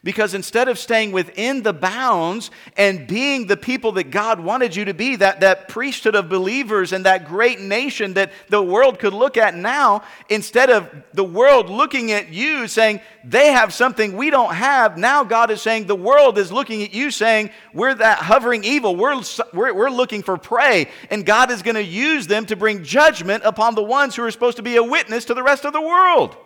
Because 0.04 0.34
instead 0.34 0.68
of 0.68 0.80
staying 0.80 1.12
within 1.12 1.64
the 1.64 1.74
bounds 1.74 2.52
and 2.78 3.08
being 3.08 3.48
the 3.48 3.58
people 3.58 3.92
that 3.94 4.12
God 4.12 4.40
wanted 4.40 4.76
you 4.76 4.86
to 4.86 4.94
be, 4.94 5.18
that, 5.18 5.42
that 5.42 5.68
priesthood 5.68 6.16
of 6.16 6.30
believers 6.30 6.94
and 6.94 7.06
that 7.06 7.28
great 7.28 7.60
nation 7.60 8.14
that 8.14 8.32
the 8.50 8.62
world 8.62 9.00
could 9.00 9.14
look 9.14 9.38
at 9.38 9.56
now, 9.56 10.04
instead 10.30 10.70
of 10.70 10.90
the 11.14 11.24
world 11.24 11.70
looking 11.70 12.12
at 12.12 12.30
you 12.30 12.68
saying, 12.68 13.02
they 13.24 13.52
have 13.52 13.74
something 13.74 14.16
we 14.16 14.30
don't 14.30 14.54
have, 14.54 14.98
now 14.98 15.24
God 15.24 15.52
is 15.52 15.62
saying, 15.62 15.88
the 15.88 15.96
world 15.96 16.38
is 16.38 16.52
looking 16.52 16.84
at 16.84 16.94
you 16.94 17.12
saying, 17.12 17.50
we're 17.74 17.94
that 17.96 18.20
hovering 18.20 18.64
evil. 18.64 18.96
We're, 18.96 19.22
we're, 19.54 19.74
we're 19.74 19.90
looking 19.90 20.24
for 20.24 20.38
prey. 20.38 20.90
And 21.10 21.26
God 21.26 21.52
is 21.52 21.62
going 21.62 21.76
to 21.76 21.84
use 21.84 22.28
them 22.28 22.46
to 22.46 22.56
bring 22.56 22.84
judgment 22.84 23.44
upon 23.44 23.76
the 23.76 23.84
ones 23.84 24.16
who 24.16 24.24
are 24.24 24.32
supposed 24.32 24.58
to 24.58 24.64
be 24.64 24.78
a 24.78 24.84
witness 24.84 25.26
to 25.26 25.34
the 25.34 25.44
rest 25.44 25.66
of 25.66 25.74
the 25.74 25.82
world. 25.82 26.38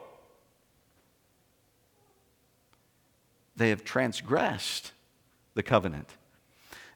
They 3.56 3.70
have 3.70 3.84
transgressed 3.84 4.92
the 5.54 5.64
covenant. 5.64 6.10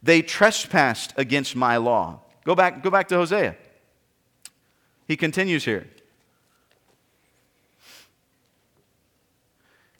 They 0.02 0.22
trespassed 0.22 1.14
against 1.18 1.56
my 1.56 1.78
law. 1.78 2.22
Go 2.44 2.56
back, 2.56 2.84
go 2.84 2.90
back 2.90 3.08
to 3.10 3.16
Hosea. 3.16 3.56
He 5.08 5.18
continues 5.18 5.66
here. 5.66 5.88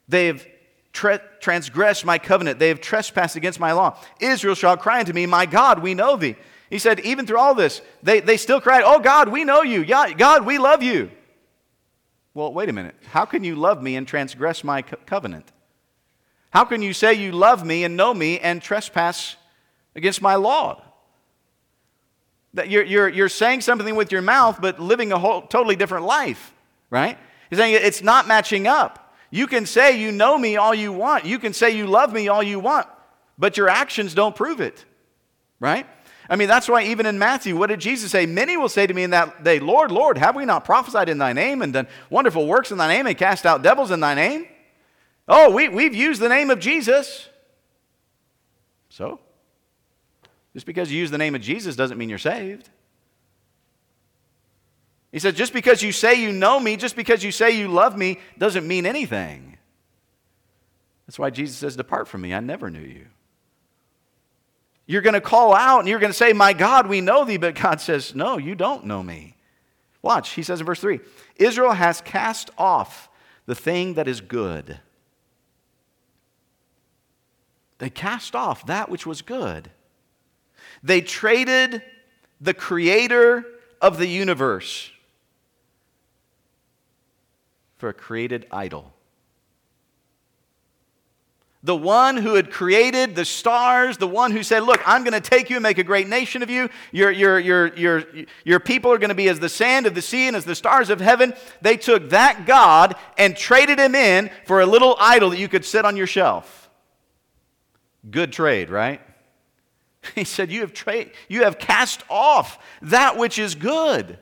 They 0.08 0.28
have 0.28 0.46
tra- 0.94 1.22
transgressed 1.40 2.06
my 2.06 2.18
covenant. 2.18 2.60
They 2.60 2.70
have 2.70 2.82
trespassed 2.82 3.36
against 3.36 3.60
my 3.60 3.72
law. 3.72 3.98
Israel 4.20 4.56
shall 4.56 4.78
cry 4.78 5.00
unto 5.00 5.14
me, 5.14 5.26
My 5.26 5.46
God, 5.46 5.80
we 5.80 5.94
know 5.94 6.16
thee. 6.16 6.36
He 6.70 6.80
said, 6.80 7.00
even 7.02 7.26
through 7.26 7.40
all 7.40 7.56
this, 7.56 7.82
they, 8.04 8.20
they 8.20 8.38
still 8.38 8.60
cried, 8.60 8.84
Oh 8.86 9.00
God, 9.00 9.30
we 9.30 9.46
know 9.46 9.62
you. 9.62 9.86
God, 9.86 10.46
we 10.46 10.58
love 10.58 10.84
you. 10.84 11.12
Well, 12.34 12.54
wait 12.54 12.70
a 12.70 12.74
minute. 12.74 12.96
How 13.08 13.26
can 13.26 13.44
you 13.44 13.56
love 13.56 13.82
me 13.82 13.96
and 13.96 14.08
transgress 14.08 14.64
my 14.64 14.82
co- 14.82 14.98
covenant? 15.06 15.52
How 16.58 16.66
can 16.66 16.82
you 16.82 16.92
say 16.92 17.14
you 17.14 17.34
love 17.34 17.64
me 17.64 17.84
and 17.84 17.96
know 17.96 18.12
me 18.12 18.40
and 18.40 18.60
trespass 18.60 19.36
against 19.96 20.24
my 20.24 20.34
law? 20.34 20.82
That 22.56 22.68
you're, 22.68 22.84
you're, 22.84 23.08
you're 23.08 23.30
saying 23.30 23.62
something 23.62 23.96
with 23.96 24.12
your 24.12 24.24
mouth, 24.24 24.58
but 24.60 24.80
living 24.80 25.12
a 25.12 25.20
whole, 25.20 25.44
totally 25.44 25.76
different 25.76 26.08
life, 26.08 26.52
right? 26.90 27.16
He's 27.52 27.60
saying 27.60 27.78
it's 27.80 28.02
not 28.02 28.28
matching 28.28 28.66
up. 28.66 29.14
You 29.30 29.46
can 29.46 29.68
say 29.68 30.02
you 30.02 30.12
know 30.12 30.36
me 30.36 30.58
all 30.58 30.74
you 30.74 30.92
want. 30.92 31.26
You 31.26 31.38
can 31.38 31.54
say 31.54 31.78
you 31.78 31.86
love 31.86 32.12
me 32.12 32.28
all 32.28 32.42
you 32.42 32.60
want, 32.60 32.88
but 33.38 33.56
your 33.56 33.70
actions 33.70 34.16
don't 34.16 34.36
prove 34.36 34.60
it, 34.60 34.84
right? 35.60 35.86
I 36.28 36.38
mean, 36.38 36.48
that's 36.48 36.68
why 36.68 36.86
even 36.86 37.06
in 37.06 37.20
Matthew, 37.20 37.56
what 37.56 37.68
did 37.68 37.82
Jesus 37.82 38.10
say? 38.10 38.26
Many 38.26 38.58
will 38.58 38.68
say 38.68 38.88
to 38.88 38.94
me 38.96 39.04
in 39.04 39.12
that 39.12 39.44
day, 39.44 39.60
Lord, 39.60 39.92
Lord, 39.92 40.18
have 40.18 40.36
we 40.36 40.44
not 40.44 40.66
prophesied 40.66 41.08
in 41.08 41.20
thy 41.20 41.34
name 41.34 41.62
and 41.62 41.72
done 41.72 41.88
wonderful 42.10 42.48
works 42.48 42.72
in 42.72 42.80
thy 42.80 42.88
name 42.88 43.06
and 43.06 43.16
cast 43.16 43.46
out 43.46 43.62
devils 43.62 43.92
in 43.92 44.00
thy 44.00 44.16
name? 44.16 44.48
Oh, 45.28 45.52
we, 45.52 45.68
we've 45.68 45.96
used 45.96 46.22
the 46.22 46.30
name 46.30 46.50
of 46.50 46.60
Jesus. 46.60 47.28
So? 48.90 49.20
Just 50.54 50.66
because 50.66 50.92
you 50.92 50.98
use 50.98 51.12
the 51.12 51.18
name 51.18 51.36
of 51.36 51.42
Jesus 51.42 51.76
doesn't 51.76 51.98
mean 51.98 52.10
you're 52.10 52.18
saved. 52.18 52.70
He 55.12 55.20
said, 55.20 55.36
just 55.36 55.54
because 55.54 55.82
you 55.82 55.92
say 55.92 56.22
you 56.22 56.32
know 56.32 56.60
me, 56.60 56.78
just 56.78 56.96
because 56.96 57.24
you 57.24 57.32
say 57.32 57.52
you 57.52 57.68
love 57.68 57.98
me, 57.98 58.20
doesn't 58.38 58.68
mean 58.68 58.86
anything. 58.86 59.58
That's 61.06 61.18
why 61.18 61.30
Jesus 61.30 61.58
says, 61.58 61.76
Depart 61.76 62.08
from 62.08 62.22
me, 62.22 62.34
I 62.34 62.40
never 62.40 62.70
knew 62.70 62.80
you. 62.80 63.06
You're 64.86 65.02
going 65.02 65.14
to 65.14 65.22
call 65.22 65.54
out 65.54 65.80
and 65.80 65.88
you're 65.88 66.00
going 66.00 66.12
to 66.12 66.18
say, 66.18 66.34
My 66.34 66.54
God, 66.54 66.88
we 66.88 67.02
know 67.02 67.26
thee. 67.26 67.38
But 67.38 67.56
God 67.56 67.82
says, 67.82 68.16
No, 68.16 68.38
you 68.38 68.56
don't 68.56 68.86
know 68.86 69.04
me. 69.04 69.36
Watch, 70.02 70.32
he 70.32 70.44
says 70.44 70.60
in 70.60 70.66
verse 70.66 70.80
3 70.80 71.00
Israel 71.36 71.74
has 71.74 72.02
cast 72.02 72.50
off 72.58 73.10
the 73.46 73.56
thing 73.56 73.96
that 73.96 74.08
is 74.08 74.22
good 74.22 74.80
they 77.80 77.90
cast 77.90 78.36
off 78.36 78.66
that 78.66 78.90
which 78.90 79.06
was 79.06 79.22
good. 79.22 79.70
They 80.84 81.02
traded 81.02 81.82
the 82.42 82.54
creator 82.54 83.46
of 83.82 83.98
the 83.98 84.08
universe 84.08 84.92
for 87.78 87.90
a 87.90 87.94
created 87.94 88.48
idol. 88.52 88.94
The 91.64 91.76
one 91.76 92.18
who 92.18 92.36
had 92.36 92.52
created 92.52 93.16
the 93.16 93.26
stars, 93.26 93.98
the 93.98 94.08
one 94.08 94.32
who 94.32 94.42
said, 94.42 94.64
Look, 94.64 94.82
I'm 94.86 95.04
going 95.04 95.20
to 95.20 95.30
take 95.30 95.50
you 95.50 95.58
and 95.58 95.64
make 95.64 95.80
a 95.80 95.84
great 95.84 96.08
nation 96.08 96.42
of 96.42 96.50
you. 96.50 96.70
Your, 96.92 97.12
your, 97.12 97.40
your, 97.40 97.76
your, 97.76 98.04
your 98.46 98.60
people 98.60 98.92
are 98.92 98.98
going 98.98 99.10
to 99.10 99.16
be 99.16 99.28
as 99.28 99.40
the 99.40 99.50
sand 99.50 99.86
of 99.86 99.94
the 99.94 100.02
sea 100.02 100.28
and 100.28 100.36
as 100.36 100.46
the 100.46 100.56
stars 100.56 100.90
of 100.90 101.02
heaven. 101.02 101.34
They 101.62 101.76
took 101.76 102.12
that 102.12 102.46
God 102.46 102.96
and 103.18 103.36
traded 103.36 103.80
him 103.80 103.96
in 103.96 104.30
for 104.46 104.62
a 104.62 104.66
little 104.66 104.96
idol 105.00 105.32
that 105.32 105.40
you 105.40 105.50
could 105.50 105.66
sit 105.66 105.84
on 105.84 105.98
your 105.98 106.08
shelf. 106.08 106.67
Good 108.10 108.32
trade, 108.32 108.70
right? 108.70 109.02
He 110.16 110.24
said, 110.24 110.52
You 110.52 110.62
have, 110.62 110.74
tra- 110.74 111.08
you 111.28 111.44
have 111.44 111.60
cast 111.60 112.04
off 112.10 112.60
that 112.82 113.18
which 113.18 113.40
is 113.40 113.56
good. 113.56 114.20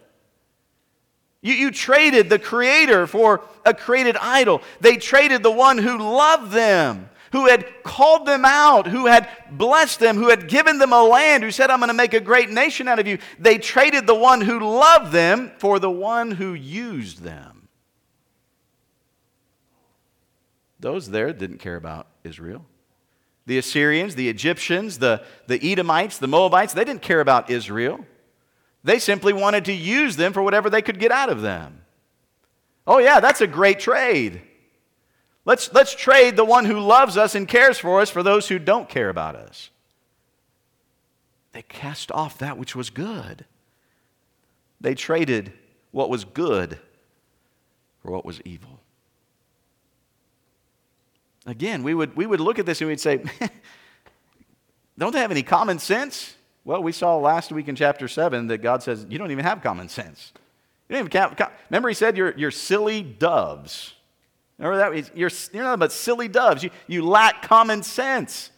You, 1.41 1.53
you 1.53 1.69
traded 1.69 2.27
the 2.27 2.39
Creator 2.39 3.05
for 3.05 3.41
a 3.63 3.73
created 3.73 4.17
idol. 4.17 4.63
They 4.81 4.97
traded 4.97 5.43
the 5.43 5.51
one 5.51 5.77
who 5.77 5.99
loved 5.99 6.51
them, 6.51 7.07
who 7.33 7.45
had 7.47 7.83
called 7.83 8.25
them 8.25 8.45
out, 8.45 8.88
who 8.88 9.05
had 9.05 9.29
blessed 9.51 9.99
them, 9.99 10.17
who 10.17 10.29
had 10.29 10.47
given 10.47 10.79
them 10.79 10.91
a 10.91 11.03
land, 11.03 11.43
who 11.43 11.51
said, 11.51 11.69
I'm 11.69 11.79
going 11.79 11.89
to 11.89 11.93
make 11.93 12.15
a 12.15 12.19
great 12.19 12.49
nation 12.49 12.88
out 12.88 12.97
of 12.97 13.05
you. 13.05 13.19
They 13.38 13.59
traded 13.59 14.07
the 14.07 14.15
one 14.15 14.41
who 14.41 14.59
loved 14.59 15.11
them 15.11 15.51
for 15.59 15.77
the 15.77 15.91
one 15.91 16.31
who 16.31 16.55
used 16.55 17.21
them. 17.21 17.67
Those 20.79 21.09
there 21.09 21.31
didn't 21.31 21.59
care 21.59 21.75
about 21.75 22.07
Israel. 22.23 22.65
The 23.45 23.58
Assyrians, 23.58 24.15
the 24.15 24.29
Egyptians, 24.29 24.99
the, 24.99 25.23
the 25.47 25.71
Edomites, 25.71 26.17
the 26.17 26.27
Moabites, 26.27 26.73
they 26.73 26.84
didn't 26.84 27.03
care 27.03 27.21
about 27.21 27.49
Israel. 27.49 28.05
They 28.84 28.99
simply 28.99 29.34
wanted 29.34 29.65
to 29.65 29.73
use 29.73 30.15
them 30.15 30.34
for 30.34 30.41
whatever 30.41 30.69
they 30.69 30.81
could 30.81 30.99
get 30.99 31.12
out 31.12 31.29
of 31.29 31.41
them. 31.41 31.81
Oh, 32.88 32.99
yeah, 32.99 33.19
that's 33.19 33.41
a 33.41 33.47
great 33.47 33.79
trade. 33.79 34.41
Let's, 35.43 35.71
let's 35.73 35.93
trade 35.93 36.36
the 36.36 36.45
one 36.45 36.65
who 36.65 36.79
loves 36.79 37.17
us 37.17 37.36
and 37.36 37.47
cares 37.47 37.77
for 37.77 38.01
us 38.01 38.10
for 38.10 38.23
those 38.23 38.47
who 38.47 38.58
don't 38.58 38.89
care 38.89 39.10
about 39.10 39.36
us. 39.36 39.69
They 41.51 41.62
cast 41.62 42.12
off 42.12 42.39
that 42.39 42.58
which 42.58 42.75
was 42.75 42.89
good. 42.89 43.45
They 44.81 44.93
traded 44.93 45.53
what 45.91 46.10
was 46.10 46.25
good 46.25 46.79
for 48.01 48.12
what 48.12 48.25
was 48.25 48.41
evil. 48.43 48.74
Again, 51.45 51.84
we 51.84 51.93
would, 51.93 52.15
we 52.15 52.25
would 52.25 52.39
look 52.39 52.60
at 52.60 52.65
this 52.65 52.81
and 52.81 52.89
we'd 52.89 52.99
say, 52.99 53.23
don't 54.97 55.12
they 55.12 55.19
have 55.19 55.31
any 55.31 55.43
common 55.43 55.79
sense? 55.79 56.36
Well, 56.63 56.81
we 56.81 56.91
saw 56.91 57.17
last 57.17 57.51
week 57.51 57.67
in 57.67 57.75
chapter 57.75 58.08
7 58.08 58.47
that 58.47 58.60
God 58.60 58.81
says, 58.81 59.05
you 59.10 59.19
don't 59.19 59.31
even 59.31 59.45
have 59.45 59.62
common 59.62 59.88
sense. 59.88 60.34
You 60.89 60.95
don't 60.95 61.05
even 61.05 61.21
have, 61.21 61.51
remember, 61.69 61.89
he 61.89 61.95
said, 61.95 62.17
you're, 62.17 62.36
you're 62.36 62.51
silly 62.51 63.03
doves. 63.03 63.93
Remember 64.58 64.77
that? 64.77 65.15
You're, 65.15 65.29
you're 65.53 65.63
nothing 65.63 65.79
but 65.79 65.91
silly 65.91 66.27
doves. 66.27 66.63
You, 66.63 66.71
you 66.88 67.05
lack 67.05 67.43
common 67.43 67.84
sense. 67.84 68.49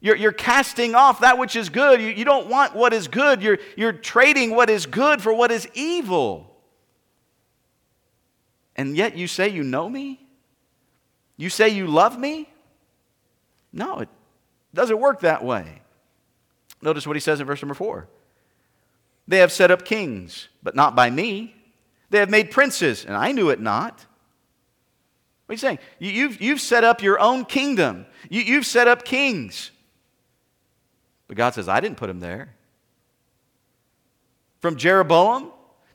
You're, 0.00 0.16
you're 0.16 0.32
casting 0.32 0.96
off 0.96 1.20
that 1.20 1.38
which 1.38 1.54
is 1.54 1.68
good. 1.68 2.00
You, 2.00 2.08
you 2.08 2.24
don't 2.24 2.48
want 2.48 2.74
what 2.74 2.92
is 2.92 3.06
good. 3.06 3.40
You're, 3.40 3.58
you're 3.76 3.92
trading 3.92 4.56
what 4.56 4.68
is 4.68 4.86
good 4.86 5.22
for 5.22 5.32
what 5.32 5.52
is 5.52 5.68
evil. 5.74 6.56
And 8.74 8.96
yet 8.96 9.16
you 9.16 9.28
say 9.28 9.48
you 9.48 9.62
know 9.62 9.88
me? 9.88 10.21
You 11.42 11.50
say 11.50 11.70
you 11.70 11.88
love 11.88 12.16
me? 12.16 12.48
No, 13.72 13.98
it 13.98 14.08
doesn't 14.72 15.00
work 15.00 15.22
that 15.22 15.44
way. 15.44 15.82
Notice 16.80 17.04
what 17.04 17.16
he 17.16 17.20
says 17.20 17.40
in 17.40 17.48
verse 17.48 17.60
number 17.60 17.74
4. 17.74 18.06
They 19.26 19.38
have 19.38 19.50
set 19.50 19.72
up 19.72 19.84
kings, 19.84 20.46
but 20.62 20.76
not 20.76 20.94
by 20.94 21.10
me. 21.10 21.56
They 22.10 22.20
have 22.20 22.30
made 22.30 22.52
princes, 22.52 23.04
and 23.04 23.16
I 23.16 23.32
knew 23.32 23.50
it 23.50 23.58
not. 23.58 24.06
What 25.46 25.48
are 25.48 25.54
you 25.54 25.58
saying? 25.58 25.80
You, 25.98 26.28
have 26.28 26.40
you've 26.40 26.60
set 26.60 26.84
up 26.84 27.02
your 27.02 27.18
own 27.18 27.44
kingdom. 27.44 28.06
You, 28.30 28.42
you've 28.42 28.66
set 28.66 28.86
up 28.86 29.04
kings. 29.04 29.72
But 31.26 31.36
God 31.36 31.54
says, 31.54 31.68
I 31.68 31.80
didn't 31.80 31.96
put 31.96 32.06
them 32.06 32.20
there. 32.20 32.54
From 34.60 34.76
Jeroboam 34.76 35.50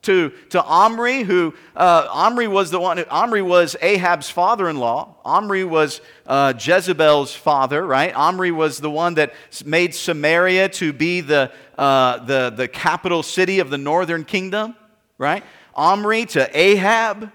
to, 0.08 0.30
to 0.52 0.64
Omri, 0.64 1.24
who 1.24 1.54
uh, 1.76 2.08
Omri 2.10 2.48
was 2.48 2.72
the 2.72 2.80
one. 2.80 2.98
Omri 3.10 3.42
was 3.42 3.76
Ahab's 3.82 4.30
father-in-law. 4.30 5.16
Omri 5.26 5.66
was 5.66 6.00
uh, 6.26 6.54
Jezebel's 6.58 7.36
father, 7.36 7.86
right? 7.86 8.16
Omri 8.16 8.52
was 8.52 8.78
the 8.78 8.90
one 8.90 9.16
that 9.16 9.34
made 9.66 9.94
Samaria 9.94 10.70
to 10.70 10.94
be 10.94 11.20
the, 11.20 11.52
uh, 11.78 12.24
the, 12.24 12.54
the 12.56 12.70
capital 12.70 13.22
city 13.22 13.60
of 13.60 13.70
the 13.70 13.78
northern 13.78 14.24
kingdom, 14.24 14.78
right? 15.18 15.44
Omri 15.76 16.26
to 16.28 16.58
Ahab, 16.58 17.30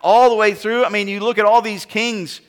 all 0.00 0.28
the 0.28 0.36
way 0.36 0.54
through. 0.54 0.84
I 0.84 0.88
mean, 0.88 1.06
you 1.06 1.20
look 1.20 1.38
at 1.38 1.44
all 1.44 1.62
these 1.62 1.84
kings. 1.84 2.40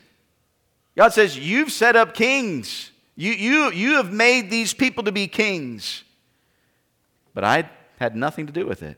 God 0.98 1.10
says, 1.10 1.38
You've 1.38 1.72
set 1.72 1.96
up 1.96 2.16
kings. 2.16 2.90
You, 3.16 3.34
you, 3.34 3.72
you 3.72 3.92
have 3.98 4.12
made 4.12 4.50
these 4.50 4.74
people 4.74 5.04
to 5.04 5.12
be 5.12 5.28
kings. 5.28 6.04
But 7.36 7.44
I 7.44 7.70
had 8.00 8.16
nothing 8.16 8.48
to 8.48 8.52
do 8.52 8.66
with 8.66 8.82
it. 8.82 8.98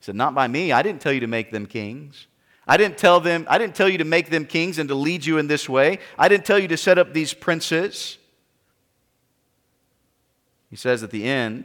He 0.00 0.04
said, 0.04 0.16
Not 0.16 0.34
by 0.34 0.48
me. 0.48 0.72
I 0.72 0.82
didn't 0.82 1.02
tell 1.02 1.12
you 1.12 1.20
to 1.20 1.26
make 1.26 1.52
them 1.52 1.66
kings. 1.66 2.26
I 2.66 2.76
didn't 2.76 2.98
tell 2.98 3.20
them, 3.20 3.46
I 3.48 3.58
didn't 3.58 3.74
tell 3.74 3.88
you 3.88 3.98
to 3.98 4.04
make 4.04 4.30
them 4.30 4.46
kings 4.46 4.78
and 4.78 4.88
to 4.88 4.94
lead 4.94 5.24
you 5.26 5.38
in 5.38 5.46
this 5.46 5.68
way. 5.68 5.98
I 6.18 6.28
didn't 6.28 6.46
tell 6.46 6.58
you 6.58 6.68
to 6.68 6.76
set 6.76 6.98
up 6.98 7.12
these 7.12 7.34
princes. 7.34 8.16
He 10.70 10.76
says 10.76 11.02
at 11.02 11.10
the 11.10 11.24
end, 11.24 11.64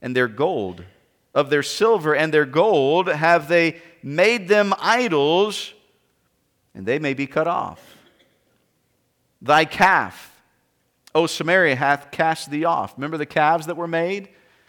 and 0.00 0.16
their 0.16 0.28
gold, 0.28 0.84
of 1.34 1.50
their 1.50 1.62
silver 1.62 2.14
and 2.14 2.32
their 2.32 2.44
gold 2.44 3.08
have 3.08 3.48
they 3.48 3.80
made 4.02 4.48
them 4.48 4.74
idols, 4.78 5.74
and 6.74 6.86
they 6.86 6.98
may 6.98 7.14
be 7.14 7.26
cut 7.26 7.48
off. 7.48 7.80
Thy 9.40 9.64
calf, 9.64 10.40
O 11.14 11.26
Samaria, 11.26 11.74
hath 11.74 12.10
cast 12.10 12.50
thee 12.50 12.64
off. 12.64 12.94
Remember 12.96 13.18
the 13.18 13.26
calves 13.26 13.66
that 13.66 13.76
were 13.76 13.88
made? 13.88 14.28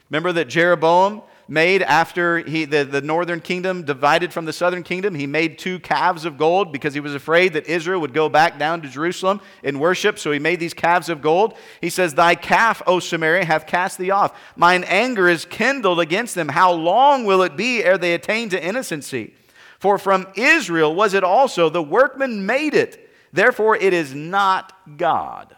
Remember 0.10 0.32
that 0.32 0.48
Jeroboam 0.48 1.22
made 1.48 1.82
after 1.82 2.38
he, 2.40 2.66
the, 2.66 2.84
the 2.84 3.02
northern 3.02 3.42
kingdom 3.42 3.84
divided 3.84 4.32
from 4.32 4.46
the 4.46 4.54
southern 4.54 4.84
kingdom. 4.84 5.16
He 5.16 5.28
made 5.28 5.58
two 5.60 5.80
calves 5.80 6.26
of 6.26 6.38
gold 6.38 6.72
because 6.72 6.94
he 6.94 7.00
was 7.00 7.16
afraid 7.16 7.54
that 7.54 7.68
Israel 7.68 8.00
would 8.02 8.14
go 8.14 8.30
back 8.30 8.58
down 8.58 8.82
to 8.82 8.90
Jerusalem 8.90 9.42
in 9.62 9.80
worship. 9.80 10.18
So 10.20 10.32
he 10.32 10.40
made 10.40 10.60
these 10.60 10.74
calves 10.74 11.10
of 11.10 11.22
gold. 11.22 11.56
He 11.82 11.90
says, 11.90 12.14
Thy 12.14 12.36
calf, 12.36 12.82
O 12.88 13.00
Samaria, 13.00 13.46
hath 13.46 13.68
cast 13.68 13.98
thee 13.98 14.12
off. 14.12 14.40
Mine 14.56 14.84
anger 14.86 15.28
is 15.28 15.46
kindled 15.46 16.00
against 16.00 16.36
them. 16.36 16.50
How 16.50 16.72
long 16.72 17.26
will 17.26 17.42
it 17.44 17.58
be 17.58 17.84
ere 17.84 17.98
they 17.98 18.14
attain 18.14 18.50
to 18.50 18.64
innocency? 18.64 19.34
For 19.80 19.98
from 19.98 20.28
Israel 20.36 20.96
was 20.96 21.14
it 21.14 21.26
also, 21.26 21.70
the 21.70 21.84
workman 21.84 22.46
made 22.46 22.74
it. 22.74 23.10
Therefore 23.34 23.76
it 23.76 23.94
is 23.94 24.16
not 24.16 24.72
God. 24.98 25.56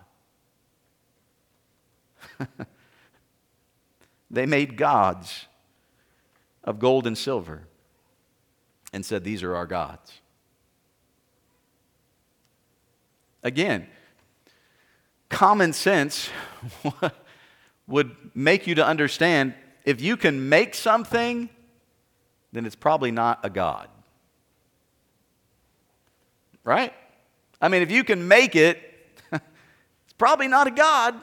they 4.32 4.46
made 4.46 4.78
gods 4.78 5.46
of 6.66 6.80
gold 6.80 7.08
and 7.08 7.18
silver 7.18 7.68
and 8.92 9.06
said, 9.06 9.24
These 9.24 9.44
are 9.44 9.56
our 9.56 9.68
gods. 9.68 10.12
Again, 13.44 13.88
common 15.30 15.72
sense 15.72 16.30
would 17.88 18.16
make 18.34 18.66
you 18.66 18.76
to 18.76 18.86
understand 18.86 19.54
if 19.86 20.02
you 20.02 20.18
can 20.18 20.50
make 20.50 20.74
something, 20.74 21.48
then 22.52 22.66
it's 22.66 22.76
probably 22.76 23.12
not 23.12 23.40
a 23.44 23.50
God. 23.52 23.88
Right? 26.64 26.92
I 27.62 27.68
mean, 27.68 27.84
if 27.84 27.92
you 27.92 28.04
can 28.04 28.28
make 28.28 28.56
it, 28.56 28.82
it's 29.32 30.14
probably 30.18 30.48
not 30.48 30.66
a 30.66 30.72
God. 30.72 31.16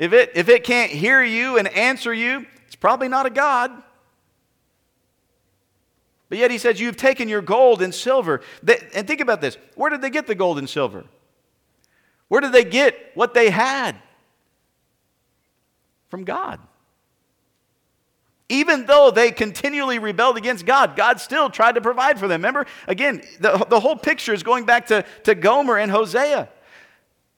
If 0.00 0.12
it, 0.12 0.32
if 0.34 0.48
it 0.48 0.64
can't 0.64 0.90
hear 0.90 1.22
you 1.22 1.58
and 1.58 1.68
answer 1.68 2.12
you, 2.12 2.46
probably 2.80 3.08
not 3.08 3.26
a 3.26 3.30
God. 3.30 3.70
But 6.28 6.38
yet 6.38 6.50
he 6.50 6.58
says, 6.58 6.80
You've 6.80 6.96
taken 6.96 7.28
your 7.28 7.42
gold 7.42 7.82
and 7.82 7.94
silver. 7.94 8.42
They, 8.62 8.78
and 8.94 9.06
think 9.06 9.20
about 9.20 9.40
this 9.40 9.56
where 9.74 9.90
did 9.90 10.02
they 10.02 10.10
get 10.10 10.26
the 10.26 10.34
gold 10.34 10.58
and 10.58 10.68
silver? 10.68 11.04
Where 12.28 12.40
did 12.40 12.52
they 12.52 12.64
get 12.64 13.12
what 13.14 13.34
they 13.34 13.50
had? 13.50 13.96
From 16.10 16.24
God. 16.24 16.60
Even 18.50 18.86
though 18.86 19.10
they 19.10 19.30
continually 19.30 19.98
rebelled 19.98 20.38
against 20.38 20.64
God, 20.64 20.96
God 20.96 21.20
still 21.20 21.50
tried 21.50 21.74
to 21.74 21.82
provide 21.82 22.18
for 22.18 22.28
them. 22.28 22.40
Remember, 22.40 22.66
again, 22.86 23.22
the, 23.40 23.58
the 23.68 23.78
whole 23.78 23.96
picture 23.96 24.32
is 24.32 24.42
going 24.42 24.64
back 24.64 24.86
to, 24.86 25.04
to 25.24 25.34
Gomer 25.34 25.76
and 25.76 25.90
Hosea. 25.90 26.48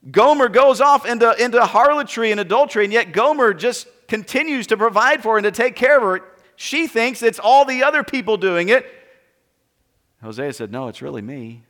Gomer 0.08 0.48
goes 0.48 0.80
off 0.80 1.04
into, 1.04 1.32
into 1.42 1.64
harlotry 1.64 2.30
and 2.30 2.40
adultery, 2.40 2.84
and 2.84 2.92
yet 2.92 3.12
Gomer 3.12 3.52
just 3.52 3.88
continues 4.10 4.66
to 4.66 4.76
provide 4.76 5.22
for 5.22 5.38
and 5.38 5.44
to 5.44 5.50
take 5.50 5.76
care 5.76 5.96
of 5.96 6.02
her. 6.02 6.26
She 6.56 6.86
thinks 6.86 7.22
it's 7.22 7.38
all 7.38 7.64
the 7.64 7.84
other 7.84 8.04
people 8.04 8.36
doing 8.36 8.68
it. 8.68 8.84
Hosea 10.22 10.52
said, 10.52 10.70
No, 10.70 10.88
it's 10.88 11.00
really 11.00 11.22
me. 11.22 11.62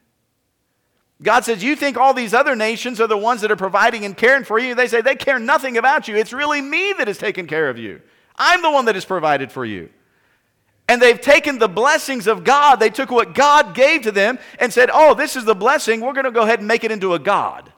God 1.23 1.45
says, 1.45 1.63
You 1.63 1.77
think 1.77 1.97
all 1.97 2.15
these 2.15 2.35
other 2.35 2.57
nations 2.57 3.01
are 3.01 3.07
the 3.07 3.17
ones 3.17 3.43
that 3.43 3.53
are 3.53 3.57
providing 3.57 4.05
and 4.05 4.17
caring 4.17 4.43
for 4.43 4.59
you? 4.59 4.75
They 4.75 4.89
say, 4.89 5.03
They 5.03 5.15
care 5.15 5.39
nothing 5.39 5.77
about 5.77 6.09
you. 6.09 6.17
It's 6.17 6.33
really 6.33 6.61
me 6.61 6.93
that 6.99 7.07
has 7.07 7.19
taken 7.19 7.47
care 7.47 7.69
of 7.69 7.79
you. 7.79 8.01
I'm 8.37 8.63
the 8.63 8.71
one 8.71 8.87
that 8.87 8.97
has 8.97 9.05
provided 9.05 9.53
for 9.53 9.65
you. 9.65 9.91
And 10.89 11.01
they've 11.01 11.21
taken 11.21 11.59
the 11.59 11.69
blessings 11.69 12.27
of 12.27 12.43
God, 12.43 12.81
they 12.81 12.91
took 12.91 13.11
what 13.13 13.35
God 13.35 13.75
gave 13.77 14.03
to 14.03 14.11
them 14.11 14.41
and 14.59 14.73
said, 14.73 14.91
Oh, 14.93 15.15
this 15.15 15.37
is 15.37 15.45
the 15.45 15.55
blessing. 15.55 16.01
We're 16.01 16.15
going 16.15 16.25
to 16.25 16.33
go 16.33 16.43
ahead 16.43 16.59
and 16.59 16.67
make 16.67 16.83
it 16.85 16.91
into 16.91 17.15
a 17.15 17.19
God. 17.19 17.73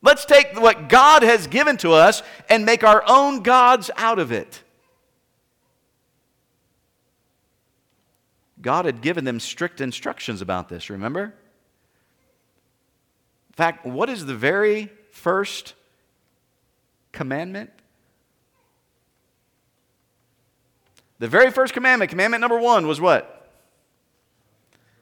Let's 0.00 0.24
take 0.24 0.60
what 0.60 0.88
God 0.88 1.22
has 1.22 1.46
given 1.46 1.76
to 1.78 1.92
us 1.92 2.22
and 2.48 2.64
make 2.64 2.84
our 2.84 3.02
own 3.06 3.42
gods 3.42 3.90
out 3.96 4.18
of 4.18 4.30
it. 4.30 4.62
God 8.60 8.84
had 8.84 9.00
given 9.00 9.24
them 9.24 9.40
strict 9.40 9.80
instructions 9.80 10.40
about 10.40 10.68
this, 10.68 10.90
remember? 10.90 11.24
In 11.24 11.32
fact, 13.54 13.86
what 13.86 14.08
is 14.08 14.26
the 14.26 14.34
very 14.34 14.90
first 15.10 15.74
commandment? 17.12 17.70
The 21.18 21.28
very 21.28 21.50
first 21.50 21.74
commandment, 21.74 22.10
commandment 22.10 22.40
number 22.40 22.58
one, 22.58 22.86
was 22.86 23.00
what? 23.00 23.50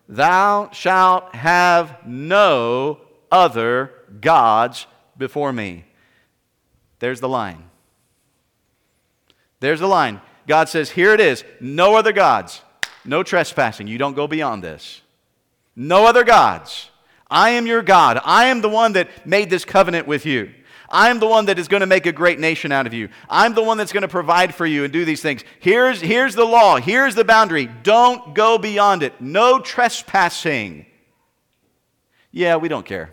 Thou 0.09 0.71
shalt 0.73 1.35
have 1.35 2.07
no 2.07 3.01
other 3.31 3.93
gods 4.21 4.87
before 5.17 5.53
me. 5.53 5.85
There's 6.99 7.21
the 7.21 7.29
line. 7.29 7.65
There's 9.61 9.81
the 9.81 9.89
line. 9.89 10.21
God 10.47 10.69
says, 10.69 10.91
Here 10.91 11.13
it 11.13 11.21
is. 11.21 11.45
No 11.61 11.97
other 11.97 12.13
gods. 12.13 12.63
No 13.05 13.23
trespassing. 13.23 13.87
You 13.87 13.99
don't 13.99 14.15
go 14.15 14.27
beyond 14.27 14.63
this. 14.63 15.03
No 15.75 16.07
other 16.07 16.25
gods. 16.25 16.91
I 17.31 17.51
am 17.51 17.67
your 17.67 17.83
God. 17.83 18.21
I 18.25 18.47
am 18.47 18.61
the 18.61 18.69
one 18.69 18.93
that 18.93 19.27
made 19.27 19.51
this 19.51 19.65
covenant 19.65 20.07
with 20.07 20.25
you. 20.25 20.53
I'm 20.89 21.19
the 21.19 21.27
one 21.27 21.47
that 21.47 21.59
is 21.59 21.67
going 21.67 21.81
to 21.81 21.87
make 21.87 22.07
a 22.07 22.13
great 22.13 22.39
nation 22.39 22.71
out 22.71 22.87
of 22.87 22.95
you. 22.95 23.09
I'm 23.29 23.55
the 23.55 23.63
one 23.63 23.77
that's 23.77 23.93
going 23.93 24.03
to 24.03 24.09
provide 24.09 24.55
for 24.55 24.65
you 24.65 24.85
and 24.85 24.93
do 24.93 25.05
these 25.05 25.21
things. 25.21 25.43
Here's, 25.59 26.01
here's 26.01 26.37
the 26.37 26.45
law. 26.45 26.77
Here's 26.77 27.17
the 27.17 27.25
boundary. 27.25 27.67
Don't 27.83 28.35
go 28.35 28.57
beyond 28.57 29.03
it. 29.03 29.21
No 29.21 29.59
trespassing. 29.59 30.87
Yeah, 32.31 32.57
we 32.57 32.69
don't 32.69 32.87
care. 32.87 33.11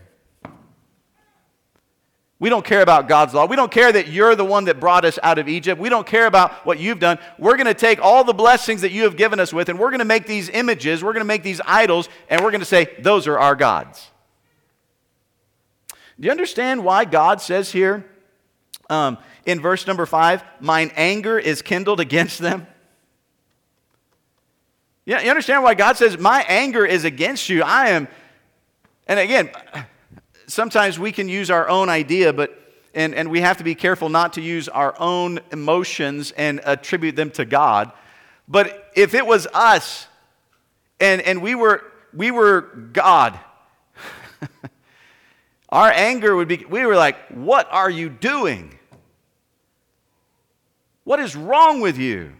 We 2.43 2.49
don't 2.49 2.65
care 2.65 2.82
about 2.82 3.08
God's 3.08 3.34
law. 3.34 3.45
We 3.45 3.56
don't 3.56 3.71
care 3.71 3.89
that 3.89 4.10
you're 4.10 4.36
the 4.36 4.43
one 4.43 4.65
that 4.65 4.77
brought 4.77 5.06
us 5.06 5.17
out 5.23 5.39
of 5.39 5.47
Egypt. 5.47 5.79
We 5.79 5.88
don't 5.88 6.06
care 6.06 6.25
about 6.25 6.65
what 6.65 6.77
you've 6.77 6.99
done. 6.99 7.17
We're 7.39 7.56
going 7.56 7.67
to 7.67 7.73
take 7.73 8.01
all 8.01 8.25
the 8.25 8.34
blessings 8.34 8.82
that 8.82 8.91
you 8.91 9.03
have 9.03 9.15
given 9.15 9.39
us 9.39 9.53
with, 9.53 9.69
and 9.69 9.79
we're 9.79 9.91
going 9.91 9.99
to 9.99 10.06
make 10.06 10.27
these 10.27 10.49
images, 10.49 11.01
we're 11.01 11.13
going 11.13 11.21
to 11.21 11.25
make 11.25 11.41
these 11.41 11.62
idols, 11.65 12.10
and 12.27 12.41
we're 12.41 12.52
going 12.52 12.60
to 12.60 12.65
say, 12.65 12.94
those 13.00 13.27
are 13.27 13.39
our 13.39 13.56
gods. 13.56 14.10
Do 16.19 16.25
you 16.25 16.31
understand 16.31 16.83
why 16.83 17.06
God 17.06 17.39
says 17.39 17.71
here 17.71 18.04
um, 18.89 19.19
in 19.46 19.62
verse 19.62 19.87
number 19.87 20.06
five, 20.06 20.44
mine 20.60 20.91
anger 20.98 21.39
is 21.39 21.62
kindled 21.62 22.02
against 22.02 22.39
them? 22.39 22.67
Yeah, 25.06 25.21
you 25.21 25.29
understand 25.29 25.63
why 25.63 25.75
God 25.75 25.96
says, 25.96 26.17
my 26.17 26.44
anger 26.50 26.85
is 26.85 27.06
against 27.06 27.48
you? 27.48 27.63
I 27.63 27.91
am, 27.91 28.10
and 29.08 29.17
again, 29.17 29.50
sometimes 30.48 30.98
we 31.00 31.12
can 31.12 31.29
use 31.29 31.50
our 31.50 31.67
own 31.67 31.89
idea, 31.89 32.33
but 32.33 32.60
and, 32.96 33.15
and 33.15 33.31
we 33.31 33.41
have 33.41 33.58
to 33.58 33.63
be 33.63 33.73
careful 33.73 34.10
not 34.10 34.33
to 34.33 34.41
use 34.41 34.69
our 34.69 34.94
own 35.00 35.39
emotions 35.52 36.31
and 36.31 36.62
attribute 36.63 37.15
them 37.15 37.31
to 37.31 37.44
God. 37.44 37.91
But 38.48 38.91
if 38.96 39.15
it 39.15 39.25
was 39.25 39.48
us 39.48 40.08
and, 41.00 41.21
and 41.21 41.41
we 41.41 41.56
were 41.56 41.83
we 42.13 42.29
were 42.29 42.62
God, 42.62 43.39
Our 45.69 45.91
anger 45.91 46.35
would 46.35 46.48
be, 46.48 46.65
we 46.69 46.85
were 46.85 46.96
like, 46.96 47.17
What 47.29 47.67
are 47.71 47.89
you 47.89 48.10
doing? 48.10 48.77
What 51.04 51.19
is 51.19 51.35
wrong 51.35 51.81
with 51.81 51.98
you? 51.98 52.33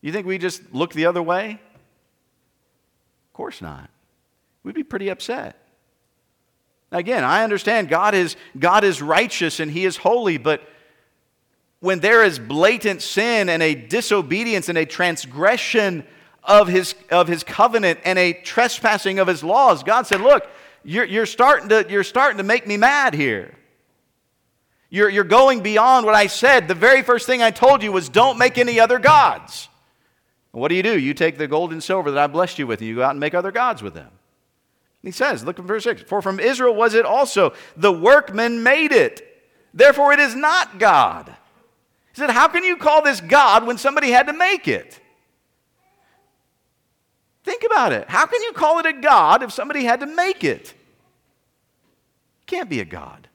You 0.00 0.12
think 0.12 0.26
we 0.26 0.38
just 0.38 0.62
look 0.74 0.92
the 0.92 1.06
other 1.06 1.22
way? 1.22 1.60
Of 3.28 3.32
course 3.32 3.62
not. 3.62 3.90
We'd 4.64 4.74
be 4.74 4.82
pretty 4.82 5.10
upset. 5.10 5.56
Again, 6.90 7.22
I 7.22 7.44
understand 7.44 7.88
God 7.88 8.14
is, 8.14 8.36
God 8.58 8.82
is 8.82 9.02
righteous 9.02 9.60
and 9.60 9.70
He 9.70 9.84
is 9.84 9.96
holy, 9.96 10.38
but 10.38 10.62
when 11.84 12.00
there 12.00 12.24
is 12.24 12.38
blatant 12.38 13.02
sin 13.02 13.50
and 13.50 13.62
a 13.62 13.74
disobedience 13.74 14.70
and 14.70 14.78
a 14.78 14.86
transgression 14.86 16.02
of 16.42 16.66
his, 16.66 16.94
of 17.10 17.28
his 17.28 17.44
covenant 17.44 18.00
and 18.04 18.18
a 18.18 18.32
trespassing 18.32 19.18
of 19.18 19.28
his 19.28 19.44
laws, 19.44 19.82
God 19.82 20.06
said, 20.06 20.22
Look, 20.22 20.46
you're, 20.82 21.04
you're, 21.04 21.26
starting, 21.26 21.68
to, 21.68 21.86
you're 21.90 22.02
starting 22.02 22.38
to 22.38 22.42
make 22.42 22.66
me 22.66 22.78
mad 22.78 23.12
here. 23.12 23.54
You're, 24.88 25.10
you're 25.10 25.24
going 25.24 25.60
beyond 25.60 26.06
what 26.06 26.14
I 26.14 26.26
said. 26.26 26.68
The 26.68 26.74
very 26.74 27.02
first 27.02 27.26
thing 27.26 27.42
I 27.42 27.50
told 27.50 27.82
you 27.82 27.92
was 27.92 28.08
don't 28.08 28.38
make 28.38 28.56
any 28.56 28.80
other 28.80 28.98
gods. 28.98 29.68
what 30.52 30.68
do 30.68 30.76
you 30.76 30.82
do? 30.82 30.98
You 30.98 31.12
take 31.12 31.36
the 31.36 31.48
gold 31.48 31.70
and 31.72 31.82
silver 31.82 32.10
that 32.12 32.18
I 32.22 32.26
blessed 32.28 32.58
you 32.58 32.66
with, 32.66 32.80
and 32.80 32.88
you 32.88 32.94
go 32.94 33.02
out 33.02 33.10
and 33.10 33.20
make 33.20 33.34
other 33.34 33.52
gods 33.52 33.82
with 33.82 33.92
them. 33.92 34.10
He 35.04 35.10
says, 35.10 35.44
look 35.44 35.58
at 35.58 35.66
verse 35.66 35.84
6 35.84 36.02
For 36.02 36.22
from 36.22 36.40
Israel 36.40 36.74
was 36.74 36.94
it 36.94 37.04
also, 37.04 37.52
the 37.76 37.92
workman 37.92 38.62
made 38.62 38.90
it. 38.90 39.42
Therefore 39.74 40.12
it 40.12 40.18
is 40.18 40.34
not 40.34 40.78
God. 40.78 41.28
He 42.14 42.20
said, 42.20 42.30
How 42.30 42.48
can 42.48 42.64
you 42.64 42.76
call 42.76 43.02
this 43.02 43.20
God 43.20 43.66
when 43.66 43.76
somebody 43.76 44.10
had 44.10 44.28
to 44.28 44.32
make 44.32 44.66
it? 44.66 45.00
Think 47.42 47.64
about 47.64 47.92
it. 47.92 48.08
How 48.08 48.24
can 48.24 48.40
you 48.42 48.52
call 48.52 48.78
it 48.78 48.86
a 48.86 48.92
God 48.92 49.42
if 49.42 49.52
somebody 49.52 49.84
had 49.84 50.00
to 50.00 50.06
make 50.06 50.42
it? 50.42 50.72
It 52.40 52.46
can't 52.46 52.70
be 52.70 52.80
a 52.80 52.84
God. 52.84 53.28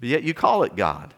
But 0.00 0.08
yet 0.08 0.22
you 0.22 0.32
call 0.32 0.62
it 0.62 0.74
God. 0.74 1.12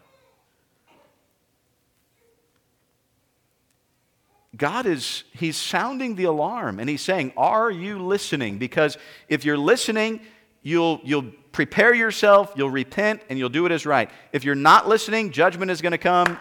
God 4.56 4.86
is, 4.86 5.24
He's 5.32 5.56
sounding 5.56 6.14
the 6.14 6.24
alarm 6.24 6.78
and 6.78 6.88
He's 6.88 7.02
saying, 7.02 7.32
Are 7.36 7.70
you 7.70 7.98
listening? 7.98 8.58
Because 8.58 8.96
if 9.28 9.44
you're 9.44 9.58
listening, 9.58 10.20
you'll, 10.62 11.00
you'll 11.04 11.32
prepare 11.52 11.94
yourself, 11.94 12.52
you'll 12.56 12.70
repent, 12.70 13.22
and 13.28 13.38
you'll 13.38 13.48
do 13.48 13.66
it 13.66 13.72
as 13.72 13.86
right. 13.86 14.10
If 14.32 14.44
you're 14.44 14.54
not 14.54 14.88
listening, 14.88 15.30
judgment 15.30 15.70
is 15.70 15.80
going 15.80 15.92
to 15.92 15.98
come, 15.98 16.38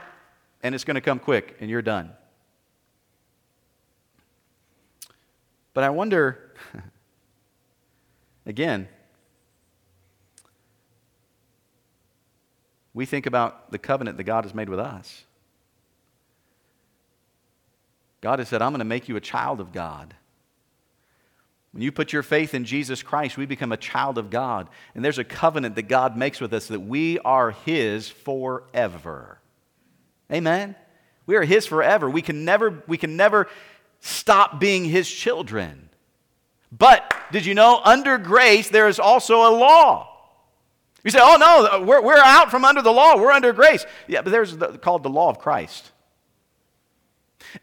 and 0.64 0.74
it's 0.74 0.84
going 0.84 0.96
to 0.96 1.02
come 1.02 1.20
quick, 1.20 1.56
and 1.60 1.70
you're 1.70 1.82
done. 1.82 2.12
But 5.74 5.84
I 5.84 5.90
wonder, 5.90 6.54
again, 8.46 8.88
we 12.94 13.06
think 13.06 13.26
about 13.26 13.72
the 13.72 13.80
covenant 13.80 14.18
that 14.18 14.24
God 14.24 14.46
has 14.46 14.54
made 14.54 14.70
with 14.70 14.80
us. 14.80 15.26
God 18.24 18.40
has 18.40 18.48
said, 18.48 18.62
I'm 18.62 18.72
going 18.72 18.80
to 18.80 18.86
make 18.86 19.10
you 19.10 19.18
a 19.18 19.22
child 19.22 19.60
of 19.60 19.74
God. 19.74 20.14
When 21.74 21.84
you 21.84 21.92
put 21.92 22.14
your 22.14 22.24
faith 22.24 22.54
in 22.54 22.64
Jesus 22.64 23.04
Christ, 23.04 23.36
we 23.36 23.46
become 23.46 23.74
a 23.74 23.78
child 23.78 24.18
of 24.18 24.30
God. 24.30 24.70
And 24.96 25.04
there's 25.04 25.18
a 25.18 25.26
covenant 25.26 25.76
that 25.76 25.90
God 25.90 26.16
makes 26.16 26.40
with 26.40 26.54
us 26.54 26.70
that 26.70 26.80
we 26.80 27.20
are 27.20 27.52
His 27.52 28.08
forever. 28.08 29.40
Amen? 30.32 30.78
We 31.26 31.36
are 31.36 31.44
His 31.44 31.66
forever. 31.66 32.10
We 32.10 32.22
can 32.22 32.46
never, 32.46 32.82
we 32.88 32.98
can 32.98 33.18
never 33.18 33.50
stop 34.00 34.58
being 34.58 34.86
His 34.86 35.12
children. 35.12 35.90
But 36.72 37.14
did 37.34 37.46
you 37.46 37.56
know, 37.56 37.82
under 37.84 38.18
grace, 38.18 38.70
there 38.70 38.88
is 38.88 39.00
also 39.00 39.50
a 39.50 39.52
law. 39.52 40.16
You 41.04 41.12
say, 41.12 41.20
oh 41.22 41.36
no, 41.36 41.84
we're, 41.86 42.02
we're 42.02 42.16
out 42.16 42.52
from 42.52 42.64
under 42.64 42.82
the 42.82 42.94
law, 42.94 43.18
we're 43.18 43.34
under 43.34 43.52
grace. 43.52 43.86
Yeah, 44.08 44.22
but 44.22 44.32
there's 44.32 44.56
the, 44.56 44.78
called 44.78 45.04
the 45.04 45.10
law 45.10 45.30
of 45.30 45.40
Christ. 45.40 45.92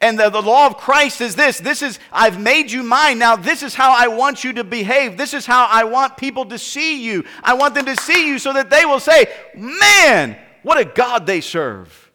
And 0.01 0.18
the, 0.18 0.30
the 0.30 0.43
law 0.43 0.66
of 0.66 0.76
Christ 0.76 1.20
is 1.20 1.34
this 1.34 1.59
this 1.59 1.82
is, 1.82 1.99
I've 2.12 2.41
made 2.41 2.70
you 2.70 2.82
mine. 2.82 3.18
Now, 3.18 3.36
this 3.36 3.62
is 3.62 3.74
how 3.74 3.93
I 3.97 4.09
want 4.09 4.45
you 4.45 4.53
to 4.55 4.64
behave. 4.64 5.16
This 5.16 5.34
is 5.34 5.47
how 5.47 5.66
I 5.68 5.84
want 5.84 6.16
people 6.16 6.45
to 6.47 6.59
see 6.59 7.05
you. 7.05 7.24
I 7.43 7.55
want 7.55 7.74
them 7.74 7.86
to 7.86 7.97
see 7.97 8.28
you 8.28 8.38
so 8.38 8.53
that 8.53 8.70
they 8.70 8.84
will 8.84 9.01
say, 9.01 9.26
man, 9.57 10.36
what 10.62 10.78
a 10.78 10.84
God 10.84 11.26
they 11.26 11.41
serve. 11.41 12.11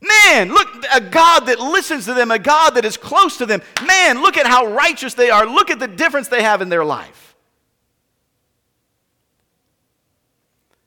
Man, 0.00 0.50
look, 0.50 0.68
a 0.92 1.00
God 1.00 1.46
that 1.46 1.58
listens 1.58 2.04
to 2.04 2.14
them, 2.14 2.30
a 2.30 2.38
God 2.38 2.70
that 2.74 2.84
is 2.84 2.96
close 2.96 3.38
to 3.38 3.46
them. 3.46 3.62
Man, 3.86 4.20
look 4.20 4.36
at 4.36 4.46
how 4.46 4.66
righteous 4.66 5.14
they 5.14 5.30
are. 5.30 5.46
Look 5.46 5.70
at 5.70 5.78
the 5.78 5.88
difference 5.88 6.28
they 6.28 6.42
have 6.42 6.60
in 6.60 6.68
their 6.68 6.84
life. 6.84 7.34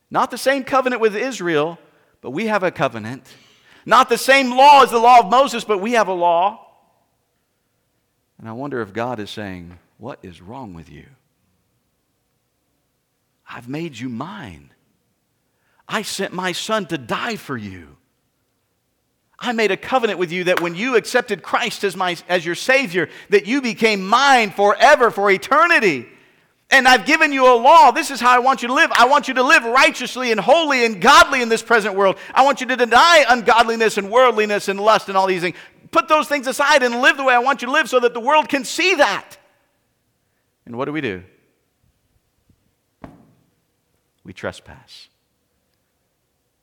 Not 0.09 0.31
the 0.31 0.37
same 0.37 0.63
covenant 0.63 1.01
with 1.01 1.15
Israel, 1.15 1.79
but 2.21 2.31
we 2.31 2.47
have 2.47 2.63
a 2.63 2.71
covenant 2.71 3.27
not 3.87 4.09
the 4.09 4.17
same 4.17 4.49
law 4.49 4.83
as 4.83 4.91
the 4.91 4.99
law 4.99 5.19
of 5.21 5.29
Moses, 5.29 5.63
but 5.63 5.77
we 5.77 5.93
have 5.93 6.09
a 6.09 6.13
law. 6.13 6.59
And 8.37 8.49
I 8.49 8.51
wonder 8.51 8.81
if 8.81 8.91
God 8.91 9.17
is 9.17 9.29
saying, 9.29 9.79
What 9.97 10.19
is 10.21 10.41
wrong 10.41 10.73
with 10.73 10.89
you? 10.89 11.05
I've 13.49 13.69
made 13.69 13.97
you 13.97 14.09
mine. 14.09 14.73
I 15.87 16.01
sent 16.01 16.33
my 16.33 16.51
son 16.51 16.85
to 16.87 16.97
die 16.97 17.37
for 17.37 17.55
you. 17.55 17.95
I 19.39 19.53
made 19.53 19.71
a 19.71 19.77
covenant 19.77 20.19
with 20.19 20.33
you 20.33 20.43
that 20.45 20.59
when 20.59 20.75
you 20.75 20.97
accepted 20.97 21.41
Christ 21.41 21.85
as, 21.85 21.95
my, 21.95 22.17
as 22.27 22.45
your 22.45 22.55
Savior, 22.55 23.07
that 23.29 23.47
you 23.47 23.61
became 23.61 24.05
mine 24.05 24.51
forever, 24.51 25.11
for 25.11 25.31
eternity. 25.31 26.07
And 26.69 26.87
I've 26.87 27.05
given 27.05 27.31
you 27.31 27.47
a 27.47 27.55
law. 27.55 27.91
This 27.91 28.11
is 28.11 28.19
how 28.19 28.35
I 28.35 28.39
want 28.39 28.61
you 28.61 28.67
to 28.67 28.73
live. 28.73 28.91
I 28.91 29.05
want 29.05 29.27
you 29.27 29.33
to 29.35 29.43
live 29.43 29.63
righteously 29.63 30.31
and 30.31 30.39
holy 30.39 30.85
and 30.85 31.01
godly 31.01 31.41
in 31.41 31.47
this 31.47 31.63
present 31.63 31.95
world. 31.95 32.17
I 32.33 32.43
want 32.43 32.59
you 32.59 32.67
to 32.67 32.75
deny 32.75 33.25
ungodliness 33.27 33.97
and 33.97 34.11
worldliness 34.11 34.67
and 34.67 34.79
lust 34.79 35.07
and 35.07 35.17
all 35.17 35.27
these 35.27 35.41
things. 35.41 35.55
Put 35.91 36.09
those 36.09 36.27
things 36.27 36.45
aside 36.45 36.83
and 36.83 37.01
live 37.01 37.15
the 37.15 37.23
way 37.23 37.33
I 37.33 37.39
want 37.39 37.61
you 37.61 37.67
to 37.67 37.71
live 37.71 37.89
so 37.89 38.01
that 38.01 38.13
the 38.13 38.19
world 38.19 38.49
can 38.49 38.65
see 38.65 38.95
that. 38.95 39.37
And 40.65 40.75
what 40.75 40.85
do 40.85 40.91
we 40.91 40.99
do? 40.99 41.23
We 44.25 44.33
trespass. 44.33 45.07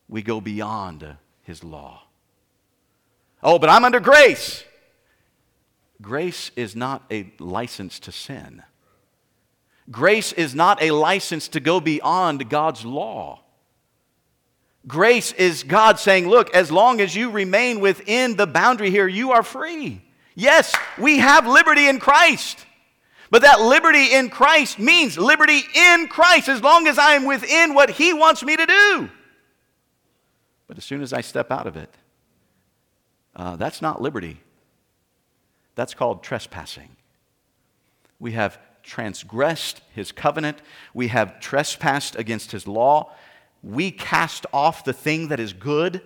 We 0.06 0.20
go 0.20 0.42
beyond 0.42 1.16
his 1.44 1.64
law. 1.64 2.02
Oh, 3.42 3.58
but 3.58 3.70
I'm 3.70 3.86
under 3.86 4.00
grace. 4.00 4.64
Grace 6.02 6.50
is 6.56 6.76
not 6.76 7.02
a 7.10 7.32
license 7.38 7.98
to 8.00 8.12
sin. 8.12 8.62
Grace 9.90 10.32
is 10.32 10.54
not 10.54 10.82
a 10.82 10.90
license 10.90 11.48
to 11.48 11.60
go 11.60 11.80
beyond 11.80 12.48
God's 12.48 12.84
law. 12.84 13.40
Grace 14.86 15.32
is 15.32 15.62
God 15.62 15.98
saying, 15.98 16.28
Look, 16.28 16.54
as 16.54 16.70
long 16.70 17.00
as 17.00 17.14
you 17.14 17.30
remain 17.30 17.80
within 17.80 18.36
the 18.36 18.46
boundary 18.46 18.90
here, 18.90 19.08
you 19.08 19.32
are 19.32 19.42
free. 19.42 20.02
Yes, 20.34 20.74
we 20.98 21.18
have 21.18 21.46
liberty 21.46 21.88
in 21.88 22.00
Christ. 22.00 22.64
But 23.30 23.42
that 23.42 23.60
liberty 23.60 24.14
in 24.14 24.28
Christ 24.28 24.78
means 24.78 25.18
liberty 25.18 25.60
in 25.74 26.08
Christ 26.08 26.48
as 26.48 26.62
long 26.62 26.86
as 26.86 26.98
I 26.98 27.14
am 27.14 27.24
within 27.24 27.74
what 27.74 27.90
He 27.90 28.12
wants 28.12 28.42
me 28.42 28.56
to 28.56 28.66
do. 28.66 29.10
But 30.66 30.78
as 30.78 30.84
soon 30.84 31.02
as 31.02 31.12
I 31.12 31.20
step 31.20 31.50
out 31.50 31.66
of 31.66 31.76
it, 31.76 31.92
uh, 33.36 33.56
that's 33.56 33.82
not 33.82 34.00
liberty. 34.00 34.40
That's 35.74 35.94
called 35.94 36.22
trespassing. 36.22 36.96
We 38.20 38.32
have 38.32 38.58
transgressed 38.84 39.80
his 39.94 40.12
covenant, 40.12 40.58
we 40.92 41.08
have 41.08 41.40
trespassed 41.40 42.14
against 42.16 42.52
his 42.52 42.68
law, 42.68 43.12
we 43.62 43.90
cast 43.90 44.46
off 44.52 44.84
the 44.84 44.92
thing 44.92 45.28
that 45.28 45.40
is 45.40 45.52
good. 45.52 46.02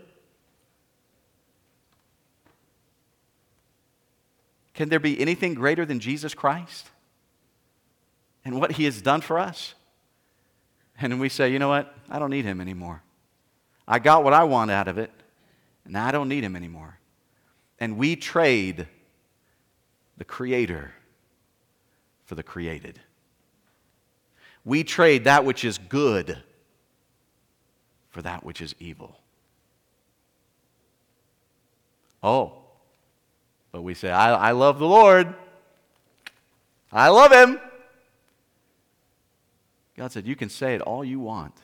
Can 4.74 4.88
there 4.88 5.00
be 5.00 5.20
anything 5.20 5.54
greater 5.54 5.84
than 5.84 5.98
Jesus 5.98 6.34
Christ 6.34 6.88
and 8.44 8.60
what 8.60 8.72
he 8.72 8.84
has 8.84 9.02
done 9.02 9.20
for 9.20 9.38
us? 9.38 9.74
And 11.00 11.20
we 11.20 11.28
say, 11.28 11.52
you 11.52 11.58
know 11.58 11.68
what? 11.68 11.94
I 12.08 12.18
don't 12.18 12.30
need 12.30 12.44
him 12.44 12.60
anymore. 12.60 13.02
I 13.86 13.98
got 13.98 14.22
what 14.22 14.34
I 14.34 14.44
want 14.44 14.70
out 14.70 14.86
of 14.86 14.98
it, 14.98 15.10
and 15.84 15.96
I 15.96 16.10
don't 16.12 16.28
need 16.28 16.44
him 16.44 16.54
anymore. 16.54 16.98
And 17.80 17.96
we 17.96 18.16
trade 18.16 18.86
the 20.16 20.24
Creator 20.24 20.92
for 22.28 22.34
the 22.34 22.42
created. 22.42 23.00
We 24.62 24.84
trade 24.84 25.24
that 25.24 25.46
which 25.46 25.64
is 25.64 25.78
good 25.78 26.36
for 28.10 28.20
that 28.20 28.44
which 28.44 28.60
is 28.60 28.74
evil. 28.78 29.16
Oh, 32.22 32.52
but 33.72 33.80
we 33.80 33.94
say, 33.94 34.10
I, 34.10 34.48
I 34.48 34.50
love 34.50 34.78
the 34.78 34.86
Lord. 34.86 35.34
I 36.92 37.08
love 37.08 37.32
Him. 37.32 37.58
God 39.96 40.12
said, 40.12 40.26
You 40.26 40.36
can 40.36 40.50
say 40.50 40.74
it 40.74 40.82
all 40.82 41.02
you 41.02 41.20
want. 41.20 41.54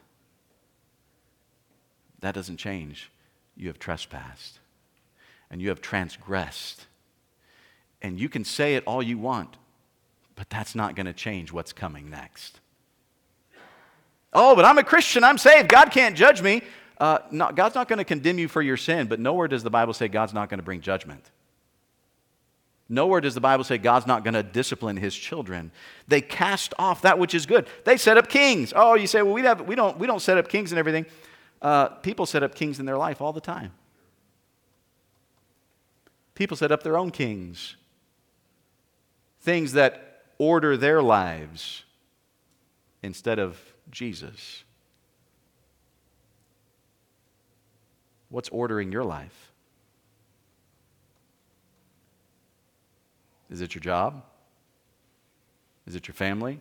That 2.20 2.34
doesn't 2.34 2.56
change. 2.56 3.10
You 3.54 3.68
have 3.68 3.78
trespassed 3.78 4.60
and 5.50 5.60
you 5.60 5.68
have 5.68 5.82
transgressed. 5.82 6.86
And 8.00 8.18
you 8.18 8.30
can 8.30 8.44
say 8.44 8.76
it 8.76 8.84
all 8.86 9.02
you 9.02 9.18
want. 9.18 9.58
But 10.36 10.50
that's 10.50 10.74
not 10.74 10.96
going 10.96 11.06
to 11.06 11.12
change 11.12 11.52
what's 11.52 11.72
coming 11.72 12.10
next. 12.10 12.60
Oh, 14.32 14.56
but 14.56 14.64
I'm 14.64 14.78
a 14.78 14.84
Christian. 14.84 15.22
I'm 15.22 15.38
saved. 15.38 15.68
God 15.68 15.90
can't 15.90 16.16
judge 16.16 16.42
me. 16.42 16.62
Uh, 16.98 17.18
God's 17.52 17.74
not 17.74 17.88
going 17.88 17.98
to 17.98 18.04
condemn 18.04 18.38
you 18.38 18.48
for 18.48 18.62
your 18.62 18.76
sin, 18.76 19.06
but 19.06 19.20
nowhere 19.20 19.48
does 19.48 19.62
the 19.62 19.70
Bible 19.70 19.92
say 19.92 20.08
God's 20.08 20.32
not 20.32 20.48
going 20.48 20.58
to 20.58 20.64
bring 20.64 20.80
judgment. 20.80 21.30
Nowhere 22.88 23.20
does 23.20 23.34
the 23.34 23.40
Bible 23.40 23.64
say 23.64 23.78
God's 23.78 24.06
not 24.06 24.24
going 24.24 24.34
to 24.34 24.42
discipline 24.42 24.96
his 24.96 25.14
children. 25.14 25.72
They 26.06 26.20
cast 26.20 26.74
off 26.78 27.02
that 27.02 27.18
which 27.18 27.34
is 27.34 27.46
good. 27.46 27.66
They 27.84 27.96
set 27.96 28.18
up 28.18 28.28
kings. 28.28 28.72
Oh, 28.76 28.94
you 28.94 29.06
say, 29.06 29.22
well, 29.22 29.32
we, 29.32 29.42
have, 29.42 29.62
we, 29.62 29.74
don't, 29.74 29.98
we 29.98 30.06
don't 30.06 30.20
set 30.20 30.36
up 30.36 30.48
kings 30.48 30.70
and 30.70 30.78
everything. 30.78 31.06
Uh, 31.62 31.88
people 31.88 32.26
set 32.26 32.42
up 32.42 32.54
kings 32.54 32.78
in 32.78 32.86
their 32.86 32.98
life 32.98 33.20
all 33.22 33.32
the 33.32 33.40
time. 33.40 33.72
People 36.34 36.56
set 36.56 36.72
up 36.72 36.82
their 36.82 36.98
own 36.98 37.10
kings, 37.10 37.76
things 39.40 39.72
that 39.72 40.13
order 40.38 40.76
their 40.76 41.02
lives 41.02 41.84
instead 43.02 43.38
of 43.38 43.58
Jesus. 43.90 44.64
What's 48.28 48.48
ordering 48.48 48.90
your 48.90 49.04
life? 49.04 49.52
Is 53.50 53.60
it 53.60 53.74
your 53.74 53.82
job? 53.82 54.24
Is 55.86 55.94
it 55.94 56.08
your 56.08 56.14
family? 56.14 56.60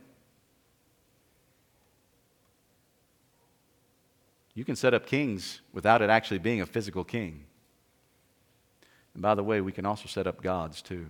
You 4.53 4.63
can 4.63 4.75
set 4.75 4.93
up 4.93 5.07
kings 5.07 5.61
without 5.73 6.01
it 6.01 6.09
actually 6.09 6.37
being 6.37 6.61
a 6.61 6.65
physical 6.65 7.03
king. 7.03 7.45
And 9.13 9.23
by 9.23 9.33
the 9.33 9.43
way, 9.43 9.61
we 9.61 9.71
can 9.71 9.85
also 9.85 10.07
set 10.07 10.27
up 10.27 10.41
gods 10.43 10.81
too. 10.81 11.07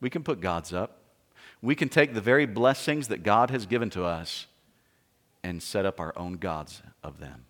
We 0.00 0.10
can 0.10 0.22
put 0.22 0.40
gods 0.40 0.72
up. 0.72 0.98
We 1.62 1.74
can 1.74 1.88
take 1.88 2.14
the 2.14 2.20
very 2.20 2.46
blessings 2.46 3.08
that 3.08 3.22
God 3.22 3.50
has 3.50 3.66
given 3.66 3.90
to 3.90 4.04
us 4.04 4.46
and 5.42 5.62
set 5.62 5.84
up 5.84 6.00
our 6.00 6.16
own 6.16 6.34
gods 6.34 6.82
of 7.02 7.18
them. 7.18 7.44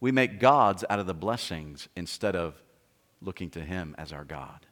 We 0.00 0.12
make 0.12 0.40
gods 0.40 0.84
out 0.90 0.98
of 0.98 1.06
the 1.06 1.14
blessings 1.14 1.88
instead 1.96 2.34
of 2.34 2.60
looking 3.20 3.50
to 3.50 3.60
Him 3.60 3.94
as 3.98 4.12
our 4.12 4.24
God. 4.24 4.66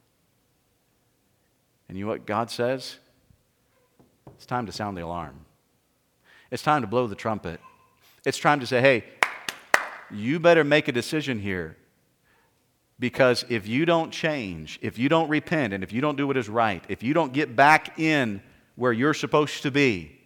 And 1.88 1.96
you 1.96 2.04
know 2.04 2.10
what 2.10 2.26
God 2.26 2.50
says? 2.50 2.96
It's 4.34 4.46
time 4.46 4.66
to 4.66 4.72
sound 4.72 4.96
the 4.96 5.04
alarm. 5.04 5.46
It's 6.50 6.62
time 6.62 6.82
to 6.82 6.86
blow 6.86 7.06
the 7.06 7.14
trumpet. 7.14 7.60
It's 8.24 8.38
time 8.38 8.60
to 8.60 8.66
say, 8.66 8.80
hey, 8.80 9.04
you 10.10 10.40
better 10.40 10.64
make 10.64 10.88
a 10.88 10.92
decision 10.92 11.38
here. 11.38 11.76
Because 13.00 13.46
if 13.48 13.66
you 13.66 13.86
don't 13.86 14.12
change, 14.12 14.78
if 14.82 14.98
you 14.98 15.08
don't 15.08 15.30
repent, 15.30 15.72
and 15.72 15.82
if 15.82 15.90
you 15.90 16.02
don't 16.02 16.16
do 16.16 16.26
what 16.26 16.36
is 16.36 16.50
right, 16.50 16.84
if 16.88 17.02
you 17.02 17.14
don't 17.14 17.32
get 17.32 17.56
back 17.56 17.98
in 17.98 18.42
where 18.76 18.92
you're 18.92 19.14
supposed 19.14 19.62
to 19.62 19.70
be, 19.70 20.20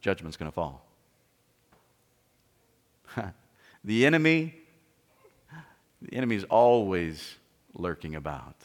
judgment's 0.00 0.38
going 0.38 0.50
to 0.50 0.54
fall. 0.54 0.86
the 3.84 4.06
enemy, 4.06 4.54
the 6.00 6.16
enemy 6.16 6.36
is 6.36 6.44
always 6.44 7.36
lurking 7.74 8.14
about. 8.14 8.56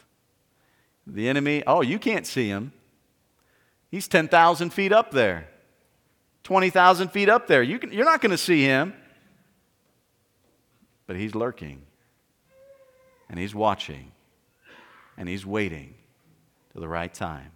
The 1.05 1.27
enemy, 1.27 1.63
oh, 1.67 1.81
you 1.81 1.99
can't 1.99 2.25
see 2.25 2.47
him. 2.47 2.71
He's 3.91 4.07
10,000 4.07 4.71
feet 4.71 4.93
up 4.93 5.11
there, 5.11 5.49
20,000 6.43 7.09
feet 7.09 7.27
up 7.27 7.47
there. 7.47 7.61
You 7.61 7.77
can, 7.77 7.91
you're 7.91 8.05
not 8.05 8.21
going 8.21 8.31
to 8.31 8.37
see 8.37 8.63
him 8.63 8.93
but 11.07 11.15
he's 11.15 11.35
lurking 11.35 11.81
and 13.29 13.39
he's 13.39 13.55
watching 13.55 14.11
and 15.17 15.27
he's 15.29 15.45
waiting 15.45 15.95
to 16.73 16.79
the 16.79 16.87
right 16.87 17.13
time. 17.13 17.51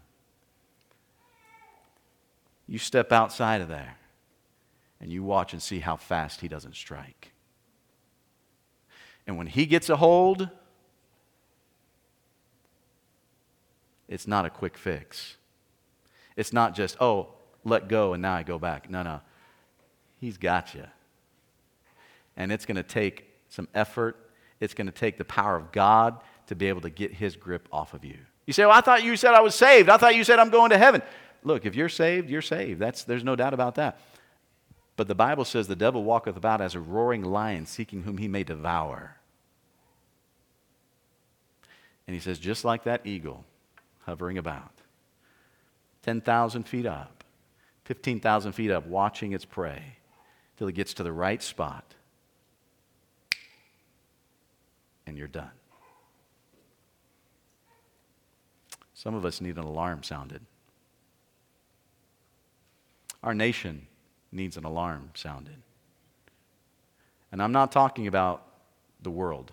You 2.67 2.77
step 2.77 3.11
outside 3.11 3.61
of 3.61 3.67
there 3.67 3.97
and 5.01 5.11
you 5.11 5.23
watch 5.23 5.53
and 5.53 5.61
see 5.61 5.79
how 5.79 5.95
fast 5.95 6.41
he 6.41 6.47
doesn't 6.47 6.75
strike. 6.75 7.31
And 9.25 9.37
when 9.37 9.47
he 9.47 9.65
gets 9.65 9.89
a 9.89 9.97
hold, 9.97 10.49
it's 14.07 14.27
not 14.27 14.45
a 14.45 14.49
quick 14.49 14.77
fix. 14.77 15.37
It's 16.35 16.53
not 16.53 16.75
just, 16.75 16.97
oh, 17.01 17.29
let 17.63 17.87
go 17.87 18.13
and 18.13 18.21
now 18.21 18.33
I 18.33 18.43
go 18.43 18.57
back. 18.57 18.89
No, 18.89 19.03
no. 19.03 19.21
He's 20.19 20.37
got 20.37 20.73
you. 20.73 20.85
And 22.35 22.51
it's 22.51 22.65
going 22.65 22.77
to 22.77 22.83
take 22.83 23.25
some 23.49 23.67
effort. 23.73 24.28
It's 24.59 24.73
going 24.73 24.87
to 24.87 24.93
take 24.93 25.17
the 25.17 25.25
power 25.25 25.55
of 25.55 25.71
God 25.71 26.19
to 26.47 26.55
be 26.55 26.67
able 26.67 26.81
to 26.81 26.89
get 26.89 27.13
his 27.13 27.35
grip 27.35 27.67
off 27.71 27.93
of 27.93 28.03
you. 28.03 28.17
You 28.45 28.53
say, 28.53 28.65
Well, 28.65 28.75
I 28.75 28.81
thought 28.81 29.03
you 29.03 29.15
said 29.15 29.33
I 29.33 29.41
was 29.41 29.55
saved. 29.55 29.89
I 29.89 29.97
thought 29.97 30.15
you 30.15 30.23
said 30.23 30.39
I'm 30.39 30.49
going 30.49 30.71
to 30.71 30.77
heaven. 30.77 31.01
Look, 31.43 31.65
if 31.65 31.75
you're 31.75 31.89
saved, 31.89 32.29
you're 32.29 32.41
saved. 32.41 32.79
That's, 32.79 33.03
there's 33.03 33.23
no 33.23 33.35
doubt 33.35 33.53
about 33.53 33.75
that. 33.75 33.99
But 34.95 35.07
the 35.07 35.15
Bible 35.15 35.45
says 35.45 35.67
the 35.67 35.75
devil 35.75 36.03
walketh 36.03 36.35
about 36.35 36.59
as 36.59 36.75
a 36.75 36.79
roaring 36.79 37.23
lion, 37.23 37.65
seeking 37.65 38.03
whom 38.03 38.17
he 38.17 38.27
may 38.27 38.43
devour. 38.43 39.15
And 42.05 42.13
he 42.13 42.19
says, 42.19 42.39
just 42.39 42.65
like 42.65 42.83
that 42.83 43.05
eagle 43.05 43.45
hovering 44.05 44.37
about, 44.37 44.73
10,000 46.01 46.63
feet 46.63 46.85
up, 46.85 47.23
15,000 47.85 48.51
feet 48.51 48.71
up, 48.71 48.87
watching 48.87 49.31
its 49.31 49.45
prey 49.45 49.97
till 50.57 50.67
it 50.67 50.73
gets 50.73 50.93
to 50.95 51.03
the 51.03 51.13
right 51.13 51.41
spot 51.41 51.93
and 55.09 55.17
you're 55.17 55.27
done. 55.27 55.51
Some 58.93 59.15
of 59.15 59.25
us 59.25 59.41
need 59.41 59.57
an 59.57 59.63
alarm 59.63 60.03
sounded. 60.03 60.41
Our 63.23 63.33
nation 63.33 63.87
needs 64.31 64.55
an 64.55 64.63
alarm 64.63 65.09
sounded. 65.15 65.57
And 67.31 67.41
I'm 67.41 67.51
not 67.51 67.71
talking 67.71 68.07
about 68.07 68.45
the 69.01 69.09
world, 69.09 69.51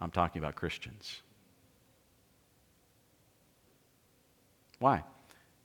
I'm 0.00 0.10
talking 0.10 0.40
about 0.40 0.54
Christians. 0.54 1.20
Why? 4.78 5.02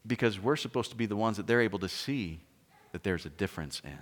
Because 0.08 0.40
we're 0.40 0.56
supposed 0.56 0.92
to 0.92 0.96
be 0.96 1.06
the 1.06 1.16
ones 1.16 1.38
that 1.38 1.46
they're 1.46 1.62
able 1.62 1.80
to 1.80 1.90
see 1.90 2.40
that 2.94 3.04
there's 3.04 3.26
a 3.26 3.30
difference 3.30 3.82
in. 3.84 4.00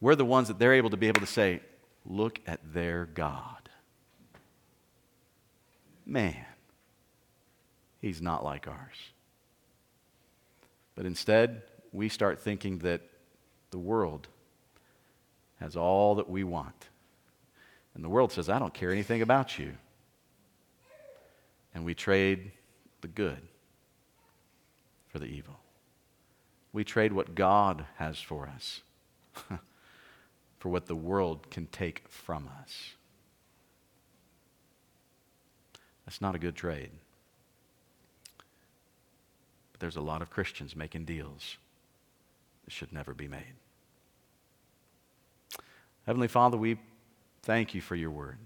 We're 0.00 0.14
the 0.14 0.24
ones 0.24 0.48
that 0.48 0.58
they're 0.58 0.74
able 0.74 0.90
to 0.90 0.96
be 0.96 1.08
able 1.08 1.20
to 1.20 1.26
say, 1.26 1.60
look 2.04 2.40
at 2.46 2.60
their 2.72 3.06
God. 3.06 3.68
Man, 6.04 6.44
he's 8.00 8.20
not 8.20 8.44
like 8.44 8.66
ours. 8.66 8.96
But 10.94 11.06
instead, 11.06 11.62
we 11.92 12.08
start 12.08 12.40
thinking 12.40 12.78
that 12.78 13.02
the 13.70 13.78
world 13.78 14.28
has 15.60 15.76
all 15.76 16.16
that 16.16 16.28
we 16.28 16.44
want. 16.44 16.88
And 17.94 18.02
the 18.02 18.08
world 18.08 18.32
says, 18.32 18.48
I 18.48 18.58
don't 18.58 18.74
care 18.74 18.90
anything 18.90 19.22
about 19.22 19.58
you. 19.58 19.72
And 21.74 21.84
we 21.84 21.94
trade 21.94 22.52
the 23.00 23.08
good 23.08 23.40
for 25.08 25.18
the 25.18 25.26
evil. 25.26 25.58
We 26.72 26.84
trade 26.84 27.12
what 27.12 27.34
God 27.34 27.84
has 27.96 28.18
for 28.18 28.48
us 28.48 28.82
for 30.62 30.68
what 30.68 30.86
the 30.86 30.94
world 30.94 31.50
can 31.50 31.66
take 31.66 32.04
from 32.08 32.48
us. 32.62 32.92
That's 36.06 36.20
not 36.20 36.36
a 36.36 36.38
good 36.38 36.54
trade. 36.54 36.90
But 39.72 39.80
there's 39.80 39.96
a 39.96 40.00
lot 40.00 40.22
of 40.22 40.30
Christians 40.30 40.76
making 40.76 41.04
deals 41.04 41.56
that 42.64 42.72
should 42.72 42.92
never 42.92 43.12
be 43.12 43.26
made. 43.26 43.56
Heavenly 46.06 46.28
Father, 46.28 46.56
we 46.56 46.78
thank 47.42 47.74
you 47.74 47.80
for 47.80 47.96
your 47.96 48.12
word. 48.12 48.38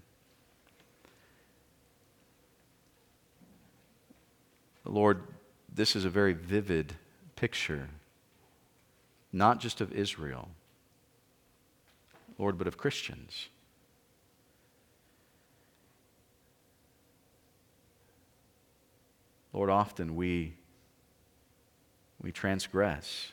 Lord, 4.85 5.21
this 5.71 5.95
is 5.95 6.03
a 6.03 6.09
very 6.09 6.33
vivid 6.33 6.95
picture, 7.35 7.89
not 9.31 9.59
just 9.59 9.81
of 9.81 9.91
Israel 9.91 10.49
Lord, 12.37 12.57
but 12.57 12.67
of 12.67 12.77
Christians. 12.77 13.49
Lord, 19.53 19.69
often 19.69 20.15
we, 20.15 20.55
we 22.21 22.31
transgress. 22.31 23.31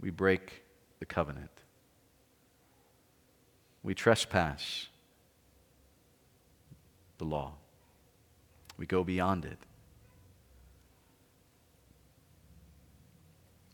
We 0.00 0.10
break 0.10 0.64
the 0.98 1.06
covenant. 1.06 1.50
We 3.84 3.94
trespass 3.94 4.88
the 7.18 7.24
law. 7.24 7.52
We 8.76 8.86
go 8.86 9.04
beyond 9.04 9.44
it. 9.44 9.58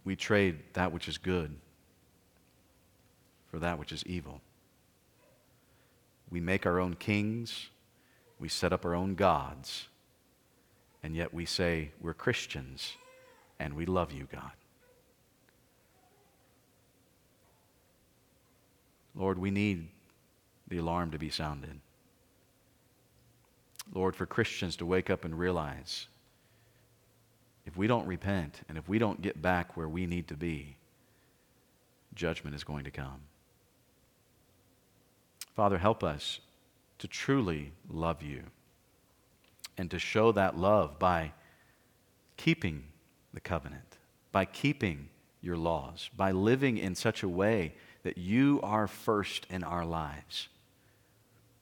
We 0.04 0.16
trade 0.16 0.58
that 0.74 0.92
which 0.92 1.08
is 1.08 1.16
good 1.16 1.56
for 3.50 3.58
that 3.58 3.78
which 3.78 3.92
is 3.92 4.04
evil. 4.06 4.40
We 6.30 6.40
make 6.40 6.64
our 6.64 6.78
own 6.78 6.94
kings, 6.94 7.68
we 8.38 8.48
set 8.48 8.72
up 8.72 8.84
our 8.84 8.94
own 8.94 9.14
gods, 9.16 9.88
and 11.02 11.16
yet 11.16 11.34
we 11.34 11.44
say 11.44 11.90
we're 12.00 12.14
Christians 12.14 12.96
and 13.58 13.74
we 13.74 13.84
love 13.84 14.12
you, 14.12 14.26
God. 14.30 14.52
Lord, 19.14 19.38
we 19.38 19.50
need 19.50 19.88
the 20.68 20.78
alarm 20.78 21.10
to 21.10 21.18
be 21.18 21.30
sounded. 21.30 21.80
Lord, 23.92 24.14
for 24.14 24.24
Christians 24.24 24.76
to 24.76 24.86
wake 24.86 25.10
up 25.10 25.24
and 25.24 25.36
realize 25.38 26.06
if 27.66 27.76
we 27.76 27.86
don't 27.86 28.06
repent 28.06 28.60
and 28.68 28.78
if 28.78 28.88
we 28.88 28.98
don't 28.98 29.20
get 29.20 29.42
back 29.42 29.76
where 29.76 29.88
we 29.88 30.06
need 30.06 30.28
to 30.28 30.36
be, 30.36 30.76
judgment 32.14 32.54
is 32.54 32.64
going 32.64 32.84
to 32.84 32.90
come. 32.90 33.20
Father, 35.60 35.76
help 35.76 36.02
us 36.02 36.40
to 36.96 37.06
truly 37.06 37.72
love 37.90 38.22
you 38.22 38.44
and 39.76 39.90
to 39.90 39.98
show 39.98 40.32
that 40.32 40.56
love 40.56 40.98
by 40.98 41.32
keeping 42.38 42.84
the 43.34 43.40
covenant, 43.40 43.98
by 44.32 44.46
keeping 44.46 45.10
your 45.42 45.58
laws, 45.58 46.08
by 46.16 46.30
living 46.30 46.78
in 46.78 46.94
such 46.94 47.22
a 47.22 47.28
way 47.28 47.74
that 48.04 48.16
you 48.16 48.58
are 48.62 48.86
first 48.86 49.46
in 49.50 49.62
our 49.62 49.84
lives, 49.84 50.48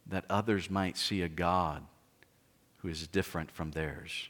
that 0.07 0.25
others 0.31 0.71
might 0.71 0.97
see 0.97 1.23
a 1.23 1.29
God 1.29 1.83
who 2.77 2.89
is 2.89 3.09
different 3.09 3.51
from 3.51 3.73
theirs, 3.73 4.29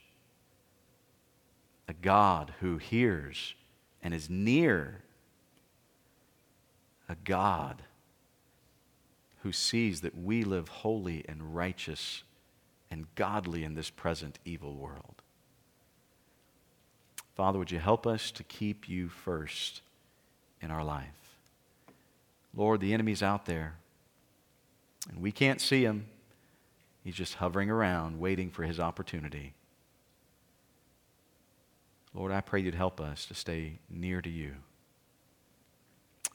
a 1.86 1.92
God 1.92 2.54
who 2.60 2.78
hears 2.78 3.52
and 4.02 4.14
is 4.14 4.30
near, 4.30 5.02
a 7.06 7.16
God 7.22 7.82
who 9.42 9.52
sees 9.52 10.00
that 10.00 10.16
we 10.16 10.42
live 10.42 10.68
holy 10.68 11.24
and 11.28 11.54
righteous 11.54 12.22
and 12.90 13.06
godly 13.14 13.64
in 13.64 13.74
this 13.74 13.90
present 13.90 14.38
evil 14.44 14.74
world. 14.74 15.22
Father, 17.34 17.58
would 17.58 17.70
you 17.70 17.78
help 17.78 18.06
us 18.06 18.30
to 18.32 18.42
keep 18.42 18.88
you 18.88 19.08
first 19.08 19.80
in 20.60 20.70
our 20.70 20.82
life? 20.82 21.06
Lord, 22.54 22.80
the 22.80 22.92
enemy's 22.92 23.22
out 23.22 23.46
there, 23.46 23.74
and 25.08 25.20
we 25.22 25.30
can't 25.30 25.60
see 25.60 25.84
him. 25.84 26.06
He's 27.04 27.14
just 27.14 27.34
hovering 27.34 27.70
around, 27.70 28.18
waiting 28.18 28.50
for 28.50 28.64
his 28.64 28.80
opportunity. 28.80 29.54
Lord, 32.12 32.32
I 32.32 32.40
pray 32.40 32.60
you'd 32.60 32.74
help 32.74 33.00
us 33.00 33.26
to 33.26 33.34
stay 33.34 33.78
near 33.88 34.20
to 34.20 34.30
you. 34.30 34.54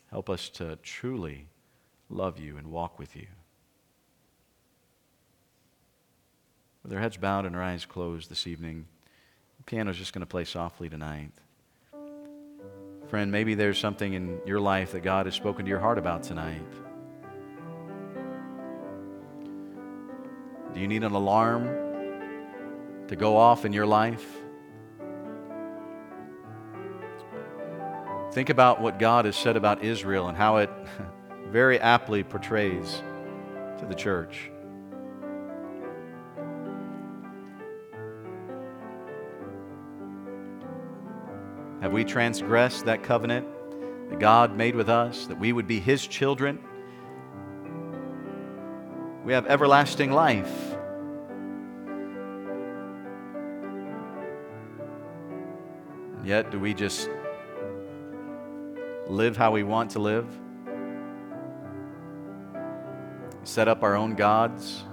Help 0.10 0.30
us 0.30 0.48
to 0.50 0.78
truly 0.78 1.48
love 2.14 2.40
you 2.40 2.58
and 2.58 2.68
walk 2.68 3.00
with 3.00 3.16
you. 3.16 3.28
With 6.84 6.94
our 6.94 7.00
heads 7.00 7.18
bowed 7.18 7.46
and 7.46 7.56
our 7.56 7.64
eyes 7.64 7.86
closed 7.86 8.30
this 8.30 8.46
evening, 8.46 8.86
the 9.58 9.64
piano's 9.64 9.98
just 9.98 10.14
going 10.14 10.22
to 10.22 10.26
play 10.26 10.44
softly 10.44 10.90
tonight. 10.90 11.32
Friend, 13.08 13.32
maybe 13.32 13.56
there's 13.56 13.78
something 13.78 14.14
in 14.14 14.40
your 14.46 14.60
life 14.60 14.92
that 14.92 15.02
God 15.02 15.26
has 15.28 15.36
spoken 15.36 15.66
to 15.66 15.70
your 15.70 15.80
heart 15.80 15.98
about 15.98 16.24
tonight. 16.24 16.62
Do 20.74 20.80
you 20.80 20.88
need 20.88 21.04
an 21.04 21.12
alarm 21.12 21.68
to 23.08 23.16
go 23.16 23.38
off 23.38 23.66
in 23.66 23.74
your 23.74 23.86
life? 23.86 24.26
Think 28.32 28.50
about 28.50 28.82
what 28.82 28.98
God 28.98 29.26
has 29.26 29.36
said 29.36 29.56
about 29.56 29.84
Israel 29.84 30.28
and 30.28 30.36
how 30.36 30.58
it 30.58 30.72
very 31.54 31.80
aptly 31.80 32.24
portrays 32.24 33.04
to 33.78 33.86
the 33.88 33.94
church. 33.94 34.50
Have 41.80 41.94
we 41.94 42.04
transgressed 42.04 42.86
that 42.86 43.04
covenant 43.04 43.46
that 44.10 44.20
God 44.20 44.58
made 44.58 44.76
with 44.76 44.90
us, 44.90 45.28
that 45.28 45.40
we 45.40 45.54
would 45.54 45.68
be 45.68 45.80
His 45.80 46.08
children? 46.08 46.58
We 49.24 49.34
have 49.34 49.46
everlasting 49.46 50.12
life. 50.12 50.74
And 56.18 56.26
yet, 56.26 56.50
do 56.50 56.60
we 56.60 56.74
just 56.74 57.12
live 59.06 59.38
how 59.38 59.52
we 59.52 59.62
want 59.62 59.92
to 59.92 60.00
live? 60.00 60.26
Set 63.44 63.68
up 63.68 63.84
our 63.84 63.96
own 63.96 64.16
gods, 64.16 64.84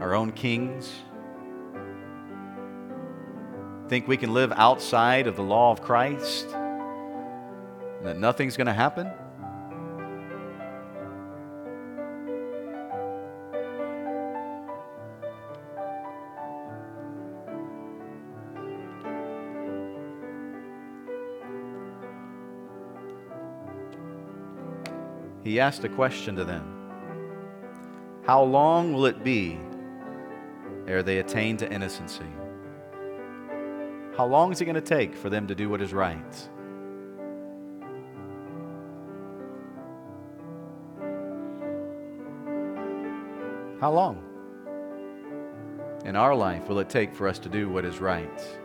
our 0.00 0.14
own 0.14 0.32
kings? 0.32 0.92
think 3.92 4.08
we 4.08 4.16
can 4.16 4.32
live 4.32 4.50
outside 4.56 5.26
of 5.26 5.36
the 5.36 5.42
law 5.42 5.70
of 5.70 5.82
Christ 5.82 6.46
and 6.46 8.06
that 8.06 8.16
nothing's 8.16 8.56
going 8.56 8.66
to 8.66 8.72
happen? 8.72 9.10
He 25.52 25.60
asked 25.60 25.84
a 25.84 25.88
question 25.90 26.34
to 26.36 26.44
them 26.44 26.64
How 28.24 28.42
long 28.42 28.94
will 28.94 29.04
it 29.04 29.22
be 29.22 29.58
ere 30.86 31.02
they 31.02 31.18
attain 31.18 31.58
to 31.58 31.70
innocency? 31.70 32.24
How 34.16 34.24
long 34.24 34.50
is 34.50 34.62
it 34.62 34.64
going 34.64 34.76
to 34.76 34.80
take 34.80 35.14
for 35.14 35.28
them 35.28 35.46
to 35.48 35.54
do 35.54 35.68
what 35.68 35.82
is 35.82 35.92
right? 35.92 36.48
How 43.78 43.92
long 43.92 44.24
in 46.06 46.16
our 46.16 46.34
life 46.34 46.66
will 46.70 46.78
it 46.78 46.88
take 46.88 47.14
for 47.14 47.28
us 47.28 47.38
to 47.40 47.50
do 47.50 47.68
what 47.68 47.84
is 47.84 48.00
right? 48.00 48.58